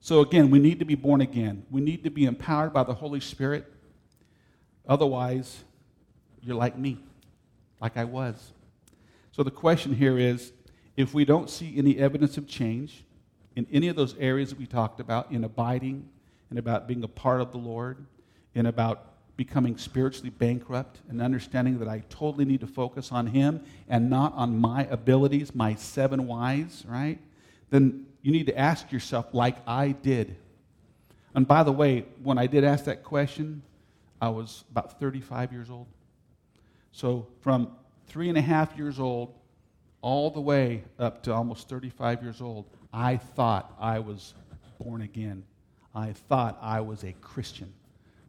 So, 0.01 0.21
again, 0.21 0.51
we 0.51 0.59
need 0.59 0.81
to 0.81 0.85
be 0.85 0.97
born 0.97 1.21
again. 1.21 1.65
We 1.71 1.81
need 1.81 2.03
to 2.05 2.11
be 2.11 2.25
empowered 2.25 2.73
by 2.73 2.83
the 2.83 2.95
Holy 2.95 3.21
Spirit. 3.21 3.73
Otherwise, 4.89 5.63
you're 6.43 6.57
like 6.57 6.77
me, 6.77 6.99
like 7.81 7.97
I 7.97 8.05
was. 8.05 8.53
So, 9.33 9.43
the 9.43 9.51
question 9.51 9.95
here 9.95 10.19
is 10.19 10.53
if 10.97 11.15
we 11.15 11.25
don't 11.25 11.49
see 11.49 11.75
any 11.77 11.99
evidence 11.99 12.37
of 12.37 12.47
change 12.47 13.05
in 13.57 13.67
any 13.73 13.89
of 13.89 13.97
those 13.97 14.17
areas 14.19 14.51
that 14.51 14.59
we 14.59 14.67
talked 14.67 15.01
about, 15.01 15.31
in 15.31 15.45
abiding, 15.45 16.09
and 16.51 16.59
about 16.59 16.87
being 16.87 17.03
a 17.03 17.09
part 17.09 17.41
of 17.41 17.53
the 17.53 17.59
Lord, 17.59 18.05
and 18.55 18.67
about 18.67 19.13
becoming 19.37 19.79
spiritually 19.79 20.31
bankrupt 20.31 21.01
and 21.09 21.23
understanding 21.23 21.79
that 21.79 21.89
I 21.89 22.03
totally 22.11 22.45
need 22.45 22.61
to 22.61 22.67
focus 22.67 23.11
on 23.11 23.27
Him 23.27 23.65
and 23.89 24.11
not 24.11 24.35
on 24.35 24.59
my 24.59 24.85
abilities, 24.87 25.55
my 25.55 25.75
seven 25.75 26.27
whys, 26.27 26.85
right? 26.87 27.19
Then 27.71 28.07
you 28.21 28.31
need 28.33 28.47
to 28.47 28.59
ask 28.59 28.93
yourself, 28.93 29.33
like 29.33 29.57
I 29.67 29.93
did. 29.93 30.37
And 31.35 31.49
by 31.49 31.63
the 31.63 31.73
way, 31.73 32.05
when 32.23 32.37
I 32.37 32.47
did 32.47 32.65
ask 32.65 32.85
that 32.85 33.03
question, 33.03 33.63
I 34.21 34.29
was 34.29 34.65
about 34.71 35.01
35 35.01 35.53
years 35.53 35.71
old. 35.71 35.87
So 36.93 37.27
from 37.41 37.73
three 38.07 38.29
and 38.29 38.39
a 38.39 38.43
half 38.43 38.77
years 38.77 39.01
old 39.01 39.35
all 40.01 40.31
the 40.31 40.41
way 40.41 40.85
up 40.99 41.23
to 41.25 41.35
almost 41.35 41.69
35 41.69 42.23
years 42.23 42.41
old, 42.41 42.67
I 42.93 43.17
thought 43.17 43.75
I 43.81 43.99
was 43.99 44.35
born 44.79 45.03
again. 45.03 45.45
I 45.95 46.13
thought 46.13 46.59
I 46.61 46.81
was 46.81 47.05
a 47.05 47.13
Christian 47.13 47.73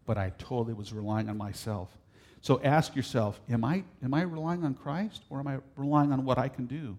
but 0.05 0.17
I 0.17 0.31
totally 0.37 0.73
was 0.73 0.93
relying 0.93 1.29
on 1.29 1.37
myself. 1.37 1.89
So 2.41 2.59
ask 2.63 2.95
yourself 2.95 3.39
am 3.49 3.63
I, 3.63 3.83
am 4.03 4.13
I 4.13 4.23
relying 4.23 4.63
on 4.63 4.73
Christ 4.73 5.23
or 5.29 5.39
am 5.39 5.47
I 5.47 5.59
relying 5.75 6.11
on 6.11 6.25
what 6.25 6.37
I 6.37 6.47
can 6.49 6.65
do? 6.65 6.97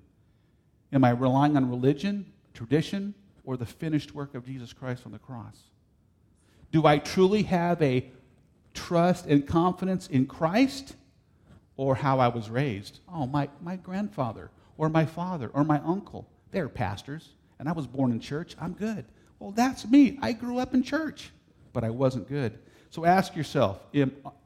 Am 0.93 1.05
I 1.05 1.11
relying 1.11 1.57
on 1.57 1.69
religion, 1.69 2.27
tradition, 2.55 3.15
or 3.45 3.57
the 3.57 3.67
finished 3.67 4.15
work 4.15 4.35
of 4.35 4.47
Jesus 4.47 4.73
Christ 4.73 5.03
on 5.07 5.13
the 5.13 5.19
cross? 5.19 5.59
Do 6.73 6.87
I 6.87 6.99
truly 6.99 7.43
have 7.45 7.81
a 7.83 8.11
trust 8.73 9.27
and 9.27 9.47
confidence 9.47 10.07
in 10.07 10.27
Christ 10.27 10.97
or 11.77 11.95
how 11.95 12.19
I 12.19 12.29
was 12.29 12.51
raised? 12.51 13.01
Oh, 13.13 13.27
my, 13.27 13.49
my 13.61 13.77
grandfather 13.77 14.51
or 14.77 14.89
my 14.89 15.05
father 15.05 15.51
or 15.53 15.65
my 15.65 15.81
uncle, 15.81 16.29
they're 16.51 16.69
pastors, 16.69 17.31
and 17.59 17.69
I 17.69 17.73
was 17.73 17.87
born 17.87 18.13
in 18.13 18.21
church. 18.21 18.57
I'm 18.61 18.73
good. 18.73 19.05
Well, 19.39 19.53
that's 19.53 19.87
me. 19.87 20.19
I 20.23 20.33
grew 20.33 20.59
up 20.59 20.75
in 20.75 20.83
church, 20.83 21.31
but 21.73 21.85
I 21.85 21.91
wasn't 21.91 22.29
good. 22.29 22.59
So 22.91 23.05
ask 23.05 23.35
yourself 23.35 23.81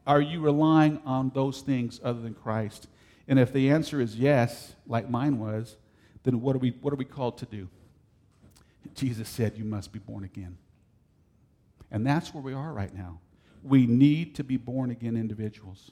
are 0.07 0.21
you 0.23 0.41
relying 0.41 1.03
on 1.05 1.31
those 1.35 1.61
things 1.61 2.01
other 2.03 2.21
than 2.21 2.33
Christ? 2.35 2.89
And 3.29 3.39
if 3.39 3.53
the 3.53 3.71
answer 3.71 4.01
is 4.01 4.17
yes, 4.17 4.75
like 4.87 5.11
mine 5.11 5.39
was, 5.39 5.77
then 6.23 6.41
what 6.41 6.57
are 6.57 6.59
we, 6.59 6.71
what 6.81 6.93
are 6.93 6.97
we 6.97 7.05
called 7.05 7.37
to 7.39 7.47
do? 7.47 7.69
Jesus 8.95 9.29
said, 9.29 9.57
You 9.57 9.65
must 9.65 9.93
be 9.93 9.99
born 9.99 10.25
again. 10.25 10.57
And 11.91 12.07
that's 12.07 12.33
where 12.33 12.43
we 12.43 12.55
are 12.55 12.73
right 12.73 12.95
now. 12.95 13.21
We 13.63 13.87
need 13.87 14.35
to 14.37 14.45
be 14.45 14.57
born 14.57 14.91
again 14.91 15.17
individuals. 15.17 15.91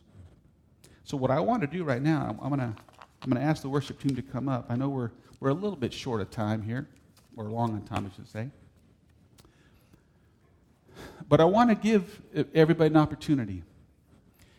So, 1.06 1.16
what 1.16 1.30
I 1.30 1.38
want 1.38 1.60
to 1.60 1.68
do 1.68 1.84
right 1.84 2.02
now, 2.02 2.36
I'm, 2.42 2.48
going 2.48 2.58
to 2.58 2.74
I'm 3.22 3.30
to 3.30 3.40
ask 3.40 3.62
the 3.62 3.68
worship 3.68 4.00
team 4.00 4.16
to 4.16 4.22
come 4.22 4.48
up. 4.48 4.66
I 4.68 4.74
know 4.74 4.88
we're, 4.88 5.12
we're 5.38 5.50
a 5.50 5.54
little 5.54 5.76
bit 5.76 5.92
short 5.92 6.20
of 6.20 6.32
time 6.32 6.62
here, 6.62 6.88
or 7.36 7.44
long 7.44 7.74
on 7.74 7.82
time, 7.82 8.10
I 8.10 8.16
should 8.16 8.28
say. 8.28 8.50
But 11.28 11.40
I 11.40 11.44
want 11.44 11.70
to 11.70 11.76
give 11.76 12.20
everybody 12.52 12.88
an 12.88 12.96
opportunity. 12.96 13.62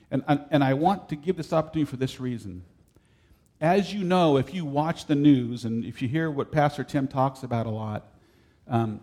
And, 0.10 0.24
and 0.50 0.64
I 0.64 0.74
want 0.74 1.10
to 1.10 1.18
give 1.18 1.36
this 1.36 1.52
opportunity 1.52 1.89
for 1.89 1.98
this 1.98 2.18
reason. 2.18 2.64
As 3.60 3.93
you 3.93 4.06
know, 4.06 4.38
if 4.38 4.54
you 4.54 4.64
watch 4.64 5.06
the 5.06 5.16
news 5.16 5.66
and 5.66 5.84
if 5.84 6.02
you 6.02 6.08
hear 6.08 6.32
what 6.32 6.50
Pastor 6.50 6.86
Tim 6.86 7.10
talks 7.10 7.43
about 7.43 7.66
a 7.66 7.72
lot, 7.72 8.06
um, 8.70 9.02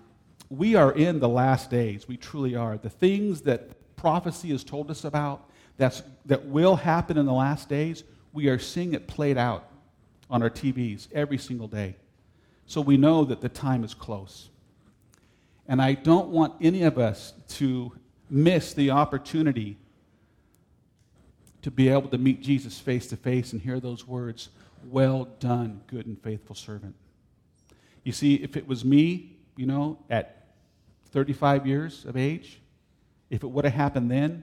we 0.49 0.77
are 0.77 0.93
in 0.93 1.21
the 1.21 1.29
last 1.29 1.69
days. 1.69 2.09
We 2.09 2.17
truly 2.17 2.57
are. 2.57 2.79
The 2.79 2.89
things 2.89 3.43
that 3.43 3.97
prophecy 3.97 4.49
has 4.49 4.65
told 4.65 4.91
us 4.91 5.05
about 5.05 5.51
that's, 5.77 6.03
that 6.27 6.47
will 6.47 6.77
happen 6.77 7.19
in 7.19 7.27
the 7.27 7.33
last 7.33 7.69
days, 7.69 8.05
we 8.33 8.49
are 8.49 8.59
seeing 8.59 8.95
it 8.95 9.07
played 9.07 9.37
out 9.37 9.69
on 10.31 10.43
our 10.43 10.51
TVs 10.51 11.09
every 11.13 11.39
single 11.39 11.69
day. 11.69 11.97
So 12.67 12.81
we 12.81 12.97
know 12.97 13.25
that 13.25 13.41
the 13.41 13.49
time 13.49 13.85
is 13.85 13.95
close. 13.95 14.49
And 15.67 15.81
I 15.81 15.95
don't 15.95 16.29
want 16.29 16.55
any 16.61 16.83
of 16.83 16.99
us 16.99 17.33
to 17.49 17.93
miss 18.31 18.75
the 18.75 18.91
opportunity 18.91 19.77
to 21.63 21.71
be 21.71 21.89
able 21.89 22.09
to 22.09 22.19
meet 22.19 22.43
Jesus 22.43 22.79
face 22.79 23.07
to 23.09 23.17
face 23.17 23.53
and 23.53 23.63
hear 23.63 23.81
those 23.81 24.07
words, 24.07 24.51
Well 24.85 25.29
done, 25.41 25.81
good 25.87 26.07
and 26.07 26.21
faithful 26.21 26.55
servant. 26.55 26.95
You 28.03 28.13
see, 28.13 28.35
if 28.35 28.57
it 28.57 28.69
was 28.69 28.85
me, 28.85 29.37
you 29.57 29.65
know, 29.65 29.99
at 30.11 30.49
35 31.13 31.67
years 31.67 32.05
of 32.05 32.19
age, 32.19 32.61
if 33.31 33.43
it 33.43 33.47
would 33.47 33.65
have 33.65 33.73
happened 33.73 34.11
then, 34.11 34.43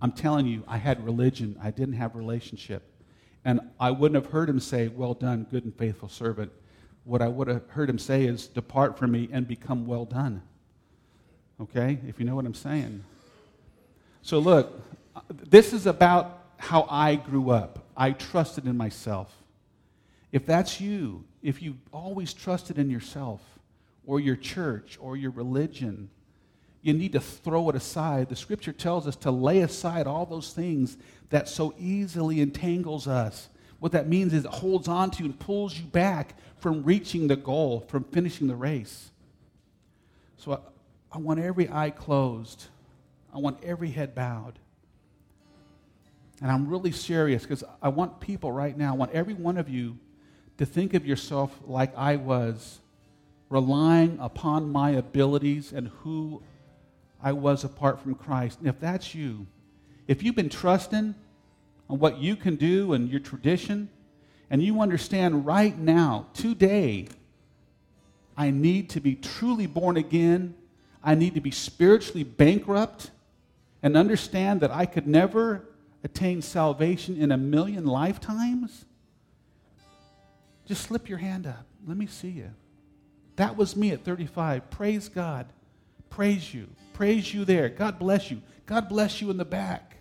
I'm 0.00 0.12
telling 0.12 0.46
you, 0.46 0.62
I 0.68 0.76
had 0.76 1.04
religion, 1.04 1.58
I 1.62 1.70
didn't 1.70 1.94
have 1.94 2.14
relationship. 2.14 2.82
And 3.44 3.60
I 3.78 3.92
wouldn't 3.92 4.22
have 4.22 4.32
heard 4.32 4.48
him 4.48 4.60
say, 4.60 4.88
Well 4.88 5.14
done, 5.14 5.46
good 5.50 5.64
and 5.64 5.74
faithful 5.74 6.08
servant 6.08 6.52
what 7.06 7.22
I 7.22 7.28
would 7.28 7.46
have 7.46 7.62
heard 7.68 7.88
him 7.88 8.00
say 8.00 8.24
is, 8.24 8.48
Depart 8.48 8.98
from 8.98 9.12
me 9.12 9.28
and 9.32 9.46
become 9.46 9.86
well 9.86 10.04
done. 10.04 10.42
Okay? 11.60 11.98
If 12.06 12.18
you 12.18 12.26
know 12.26 12.34
what 12.34 12.44
I'm 12.44 12.54
saying. 12.54 13.04
So, 14.22 14.40
look, 14.40 14.82
this 15.30 15.72
is 15.72 15.86
about 15.86 16.42
how 16.58 16.86
I 16.90 17.14
grew 17.14 17.50
up. 17.50 17.86
I 17.96 18.10
trusted 18.10 18.66
in 18.66 18.76
myself. 18.76 19.32
If 20.32 20.46
that's 20.46 20.80
you, 20.80 21.24
if 21.42 21.62
you've 21.62 21.76
always 21.92 22.34
trusted 22.34 22.76
in 22.76 22.90
yourself 22.90 23.40
or 24.04 24.18
your 24.18 24.36
church 24.36 24.98
or 25.00 25.16
your 25.16 25.30
religion, 25.30 26.10
you 26.86 26.94
need 26.94 27.12
to 27.12 27.20
throw 27.20 27.68
it 27.68 27.76
aside. 27.76 28.28
The 28.28 28.36
scripture 28.36 28.72
tells 28.72 29.06
us 29.06 29.16
to 29.16 29.30
lay 29.30 29.60
aside 29.60 30.06
all 30.06 30.24
those 30.24 30.52
things 30.52 30.96
that 31.30 31.48
so 31.48 31.74
easily 31.78 32.40
entangles 32.40 33.08
us. 33.08 33.48
What 33.80 33.92
that 33.92 34.08
means 34.08 34.32
is 34.32 34.44
it 34.44 34.50
holds 34.50 34.88
on 34.88 35.10
to 35.12 35.18
you 35.18 35.26
and 35.26 35.38
pulls 35.38 35.78
you 35.78 35.84
back 35.84 36.36
from 36.58 36.84
reaching 36.84 37.28
the 37.28 37.36
goal, 37.36 37.84
from 37.88 38.04
finishing 38.04 38.46
the 38.46 38.56
race. 38.56 39.10
So 40.36 40.52
I, 40.52 40.58
I 41.16 41.18
want 41.18 41.40
every 41.40 41.68
eye 41.68 41.90
closed. 41.90 42.66
I 43.34 43.38
want 43.38 43.62
every 43.62 43.90
head 43.90 44.14
bowed. 44.14 44.58
And 46.40 46.50
I'm 46.50 46.68
really 46.68 46.92
serious 46.92 47.42
because 47.42 47.64
I 47.82 47.88
want 47.88 48.20
people 48.20 48.52
right 48.52 48.76
now, 48.76 48.92
I 48.92 48.96
want 48.96 49.12
every 49.12 49.34
one 49.34 49.56
of 49.56 49.68
you 49.68 49.98
to 50.58 50.66
think 50.66 50.94
of 50.94 51.06
yourself 51.06 51.58
like 51.66 51.96
I 51.96 52.16
was, 52.16 52.80
relying 53.48 54.18
upon 54.20 54.70
my 54.70 54.90
abilities 54.90 55.72
and 55.72 55.88
who 56.00 56.42
I 57.26 57.32
was 57.32 57.64
apart 57.64 57.98
from 57.98 58.14
Christ. 58.14 58.60
And 58.60 58.68
if 58.68 58.78
that's 58.78 59.12
you, 59.12 59.48
if 60.06 60.22
you've 60.22 60.36
been 60.36 60.48
trusting 60.48 61.12
on 61.90 61.98
what 61.98 62.18
you 62.18 62.36
can 62.36 62.54
do 62.54 62.92
and 62.92 63.10
your 63.10 63.18
tradition, 63.18 63.88
and 64.48 64.62
you 64.62 64.80
understand 64.80 65.44
right 65.44 65.76
now, 65.76 66.28
today, 66.34 67.08
I 68.36 68.52
need 68.52 68.90
to 68.90 69.00
be 69.00 69.16
truly 69.16 69.66
born 69.66 69.96
again, 69.96 70.54
I 71.02 71.16
need 71.16 71.34
to 71.34 71.40
be 71.40 71.50
spiritually 71.50 72.22
bankrupt, 72.22 73.10
and 73.82 73.96
understand 73.96 74.60
that 74.60 74.70
I 74.70 74.86
could 74.86 75.08
never 75.08 75.66
attain 76.04 76.42
salvation 76.42 77.20
in 77.20 77.32
a 77.32 77.36
million 77.36 77.86
lifetimes, 77.86 78.84
just 80.64 80.82
slip 80.82 81.08
your 81.08 81.18
hand 81.18 81.48
up. 81.48 81.66
Let 81.88 81.96
me 81.96 82.06
see 82.06 82.30
you. 82.30 82.52
That 83.34 83.56
was 83.56 83.74
me 83.74 83.90
at 83.90 84.04
35. 84.04 84.70
Praise 84.70 85.08
God. 85.08 85.46
Praise 86.16 86.54
you. 86.54 86.66
Praise 86.94 87.34
you 87.34 87.44
there. 87.44 87.68
God 87.68 87.98
bless 87.98 88.30
you. 88.30 88.40
God 88.64 88.88
bless 88.88 89.20
you 89.20 89.30
in 89.30 89.36
the 89.36 89.44
back. 89.44 89.96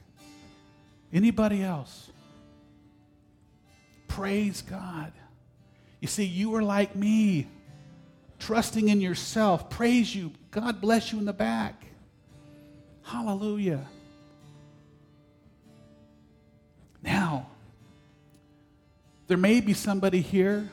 Anybody 1.12 1.62
else? 1.62 2.10
Praise 4.08 4.62
God. 4.62 5.12
You 6.00 6.08
see, 6.08 6.24
you 6.24 6.56
are 6.56 6.64
like 6.64 6.96
me, 6.96 7.48
trusting 8.40 8.88
in 8.88 9.02
yourself. 9.02 9.70
Praise 9.70 10.16
you. 10.16 10.32
God 10.52 10.80
bless 10.80 11.12
you 11.12 11.20
in 11.20 11.26
the 11.26 11.34
back. 11.34 11.86
Hallelujah. 13.04 13.86
Now, 17.04 17.50
there 19.28 19.36
may 19.36 19.60
be 19.60 19.74
somebody 19.74 20.22
here 20.22 20.70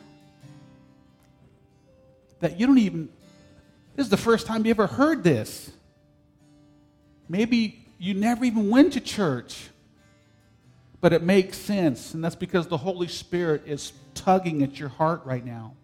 that 2.38 2.60
you 2.60 2.68
don't 2.68 2.78
even, 2.78 3.08
this 3.94 4.06
is 4.06 4.10
the 4.10 4.16
first 4.16 4.46
time 4.46 4.64
you 4.64 4.70
ever 4.70 4.86
heard 4.86 5.22
this. 5.22 5.70
Maybe 7.28 7.84
you 7.98 8.14
never 8.14 8.44
even 8.44 8.68
went 8.70 8.94
to 8.94 9.00
church, 9.00 9.68
but 11.00 11.12
it 11.12 11.22
makes 11.22 11.56
sense, 11.58 12.14
and 12.14 12.24
that's 12.24 12.34
because 12.34 12.66
the 12.66 12.76
Holy 12.76 13.08
Spirit 13.08 13.62
is 13.66 13.92
tugging 14.14 14.62
at 14.62 14.78
your 14.78 14.88
heart 14.88 15.22
right 15.24 15.44
now. 15.44 15.74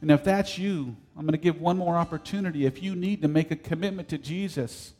And 0.00 0.10
if 0.10 0.24
that's 0.24 0.58
you, 0.58 0.96
I'm 1.16 1.22
going 1.22 1.32
to 1.32 1.38
give 1.38 1.60
one 1.60 1.78
more 1.78 1.96
opportunity. 1.96 2.66
If 2.66 2.82
you 2.82 2.96
need 2.96 3.22
to 3.22 3.28
make 3.28 3.50
a 3.52 3.56
commitment 3.56 4.08
to 4.08 4.18
Jesus, 4.18 4.92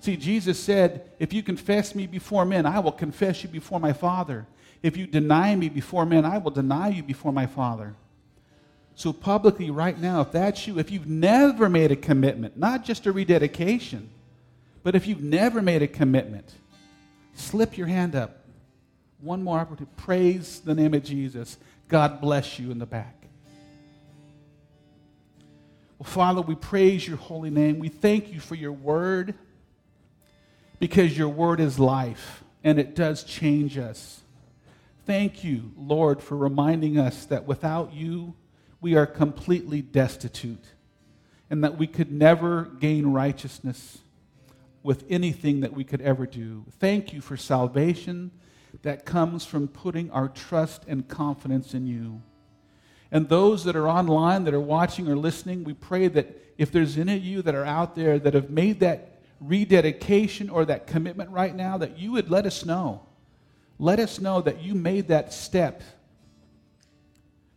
see, 0.00 0.16
Jesus 0.16 0.60
said, 0.60 1.10
If 1.18 1.32
you 1.32 1.42
confess 1.42 1.94
me 1.94 2.06
before 2.06 2.44
men, 2.44 2.66
I 2.66 2.78
will 2.80 2.92
confess 2.92 3.42
you 3.42 3.48
before 3.48 3.80
my 3.80 3.94
Father. 3.94 4.46
If 4.82 4.96
you 4.96 5.06
deny 5.06 5.56
me 5.56 5.70
before 5.70 6.04
men, 6.04 6.26
I 6.26 6.38
will 6.38 6.50
deny 6.50 6.88
you 6.88 7.02
before 7.02 7.32
my 7.32 7.46
Father. 7.46 7.94
So, 8.94 9.12
publicly, 9.12 9.70
right 9.70 9.98
now, 9.98 10.20
if 10.20 10.32
that's 10.32 10.66
you, 10.66 10.78
if 10.78 10.90
you've 10.90 11.08
never 11.08 11.68
made 11.68 11.90
a 11.90 11.96
commitment, 11.96 12.56
not 12.58 12.84
just 12.84 13.06
a 13.06 13.12
rededication, 13.12 14.10
but 14.82 14.94
if 14.94 15.06
you've 15.06 15.22
never 15.22 15.62
made 15.62 15.82
a 15.82 15.88
commitment, 15.88 16.52
slip 17.34 17.78
your 17.78 17.86
hand 17.86 18.14
up. 18.14 18.38
One 19.20 19.42
more 19.42 19.58
opportunity. 19.58 19.92
Praise 19.96 20.60
the 20.60 20.74
name 20.74 20.94
of 20.94 21.04
Jesus. 21.04 21.56
God 21.88 22.20
bless 22.20 22.58
you 22.58 22.70
in 22.70 22.78
the 22.78 22.86
back. 22.86 23.22
Well, 25.98 26.10
Father, 26.10 26.40
we 26.42 26.56
praise 26.56 27.06
your 27.06 27.16
holy 27.16 27.50
name. 27.50 27.78
We 27.78 27.88
thank 27.88 28.32
you 28.32 28.40
for 28.40 28.56
your 28.56 28.72
word 28.72 29.34
because 30.80 31.16
your 31.16 31.28
word 31.28 31.60
is 31.60 31.78
life 31.78 32.42
and 32.64 32.80
it 32.80 32.96
does 32.96 33.22
change 33.22 33.78
us. 33.78 34.20
Thank 35.06 35.44
you, 35.44 35.70
Lord, 35.76 36.20
for 36.20 36.36
reminding 36.36 36.98
us 36.98 37.26
that 37.26 37.46
without 37.46 37.92
you, 37.92 38.34
we 38.82 38.96
are 38.96 39.06
completely 39.06 39.80
destitute 39.80 40.64
and 41.48 41.64
that 41.64 41.78
we 41.78 41.86
could 41.86 42.10
never 42.10 42.64
gain 42.64 43.06
righteousness 43.06 43.98
with 44.82 45.04
anything 45.08 45.60
that 45.60 45.72
we 45.72 45.84
could 45.84 46.00
ever 46.00 46.26
do. 46.26 46.64
Thank 46.80 47.12
you 47.12 47.20
for 47.20 47.36
salvation 47.36 48.32
that 48.82 49.06
comes 49.06 49.44
from 49.44 49.68
putting 49.68 50.10
our 50.10 50.28
trust 50.28 50.82
and 50.88 51.06
confidence 51.06 51.72
in 51.72 51.86
you. 51.86 52.20
And 53.12 53.28
those 53.28 53.64
that 53.64 53.76
are 53.76 53.88
online, 53.88 54.44
that 54.44 54.54
are 54.54 54.60
watching 54.60 55.08
or 55.08 55.16
listening, 55.16 55.62
we 55.62 55.74
pray 55.74 56.08
that 56.08 56.36
if 56.58 56.72
there's 56.72 56.98
any 56.98 57.16
of 57.16 57.24
you 57.24 57.42
that 57.42 57.54
are 57.54 57.64
out 57.64 57.94
there 57.94 58.18
that 58.18 58.34
have 58.34 58.50
made 58.50 58.80
that 58.80 59.20
rededication 59.40 60.50
or 60.50 60.64
that 60.64 60.86
commitment 60.86 61.30
right 61.30 61.54
now, 61.54 61.78
that 61.78 61.98
you 61.98 62.12
would 62.12 62.30
let 62.30 62.46
us 62.46 62.64
know. 62.64 63.02
Let 63.78 64.00
us 64.00 64.20
know 64.20 64.40
that 64.40 64.62
you 64.62 64.74
made 64.74 65.08
that 65.08 65.32
step 65.32 65.82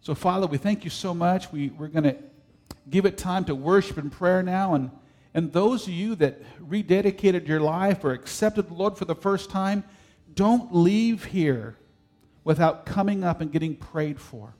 so, 0.06 0.14
Father, 0.14 0.45
we 0.45 0.60
thank 0.60 0.84
you 0.84 0.91
so 0.91 1.16
much. 1.16 1.51
We, 1.51 1.70
we're 1.70 1.88
going 1.88 2.03
to 2.03 2.16
give 2.91 3.08
it 3.08 3.18
time 3.18 3.43
to 3.45 3.56
worship 3.56 3.97
and 3.97 4.12
prayer 4.12 4.43
now. 4.43 4.76
And, 4.76 4.91
and 5.34 5.51
those 5.51 5.88
of 5.88 5.93
you 5.95 6.14
that 6.18 6.43
rededicated 6.62 7.47
your 7.47 7.60
life 7.60 8.03
or 8.03 8.12
accepted 8.12 8.70
the 8.70 8.76
Lord 8.76 8.99
for 8.99 9.06
the 9.06 9.16
first 9.16 9.49
time, 9.49 9.84
don't 10.36 10.76
leave 10.76 11.26
here 11.26 11.76
without 12.43 12.86
coming 12.86 13.24
up 13.24 13.41
and 13.41 13.51
getting 13.51 13.76
prayed 13.76 14.22
for. 14.22 14.53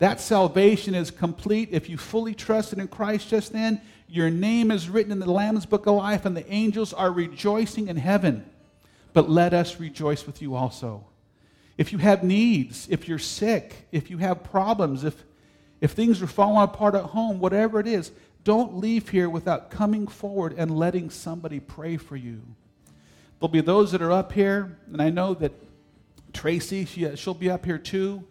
That 0.00 0.20
salvation 0.20 0.92
is 0.92 1.12
complete 1.12 1.68
if 1.70 1.88
you 1.88 1.96
fully 1.96 2.34
trusted 2.34 2.80
in 2.80 2.88
Christ 2.88 3.28
just 3.28 3.52
then. 3.52 3.80
Your 4.08 4.28
name 4.28 4.72
is 4.72 4.88
written 4.88 5.12
in 5.12 5.20
the 5.20 5.30
Lamb's 5.30 5.66
Book 5.66 5.86
of 5.86 5.94
Life, 5.94 6.26
and 6.26 6.36
the 6.36 6.52
angels 6.52 6.92
are 6.92 7.12
rejoicing 7.12 7.86
in 7.86 7.96
heaven. 7.96 8.44
But 9.12 9.30
let 9.30 9.54
us 9.54 9.78
rejoice 9.78 10.26
with 10.26 10.42
you 10.42 10.56
also. 10.56 11.07
If 11.78 11.92
you 11.92 11.98
have 11.98 12.24
needs, 12.24 12.88
if 12.90 13.08
you're 13.08 13.20
sick, 13.20 13.86
if 13.92 14.10
you 14.10 14.18
have 14.18 14.42
problems, 14.42 15.04
if, 15.04 15.24
if 15.80 15.92
things 15.92 16.20
are 16.20 16.26
falling 16.26 16.64
apart 16.64 16.96
at 16.96 17.04
home, 17.04 17.38
whatever 17.38 17.78
it 17.78 17.86
is, 17.86 18.10
don't 18.42 18.78
leave 18.78 19.08
here 19.08 19.30
without 19.30 19.70
coming 19.70 20.08
forward 20.08 20.54
and 20.58 20.76
letting 20.76 21.08
somebody 21.08 21.60
pray 21.60 21.96
for 21.96 22.16
you. 22.16 22.42
There'll 23.38 23.52
be 23.52 23.60
those 23.60 23.92
that 23.92 24.02
are 24.02 24.10
up 24.10 24.32
here, 24.32 24.76
and 24.92 25.00
I 25.00 25.10
know 25.10 25.34
that 25.34 25.52
Tracy, 26.32 26.84
she, 26.84 27.14
she'll 27.16 27.34
be 27.34 27.48
up 27.50 27.64
here 27.64 27.78
too. 27.78 28.24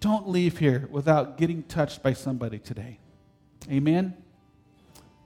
Don't 0.00 0.28
leave 0.28 0.58
here 0.58 0.88
without 0.90 1.36
getting 1.36 1.64
touched 1.64 2.02
by 2.02 2.12
somebody 2.12 2.58
today. 2.58 2.98
Amen. 3.70 4.14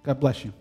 God 0.03 0.21
bless 0.21 0.45
you. 0.45 0.53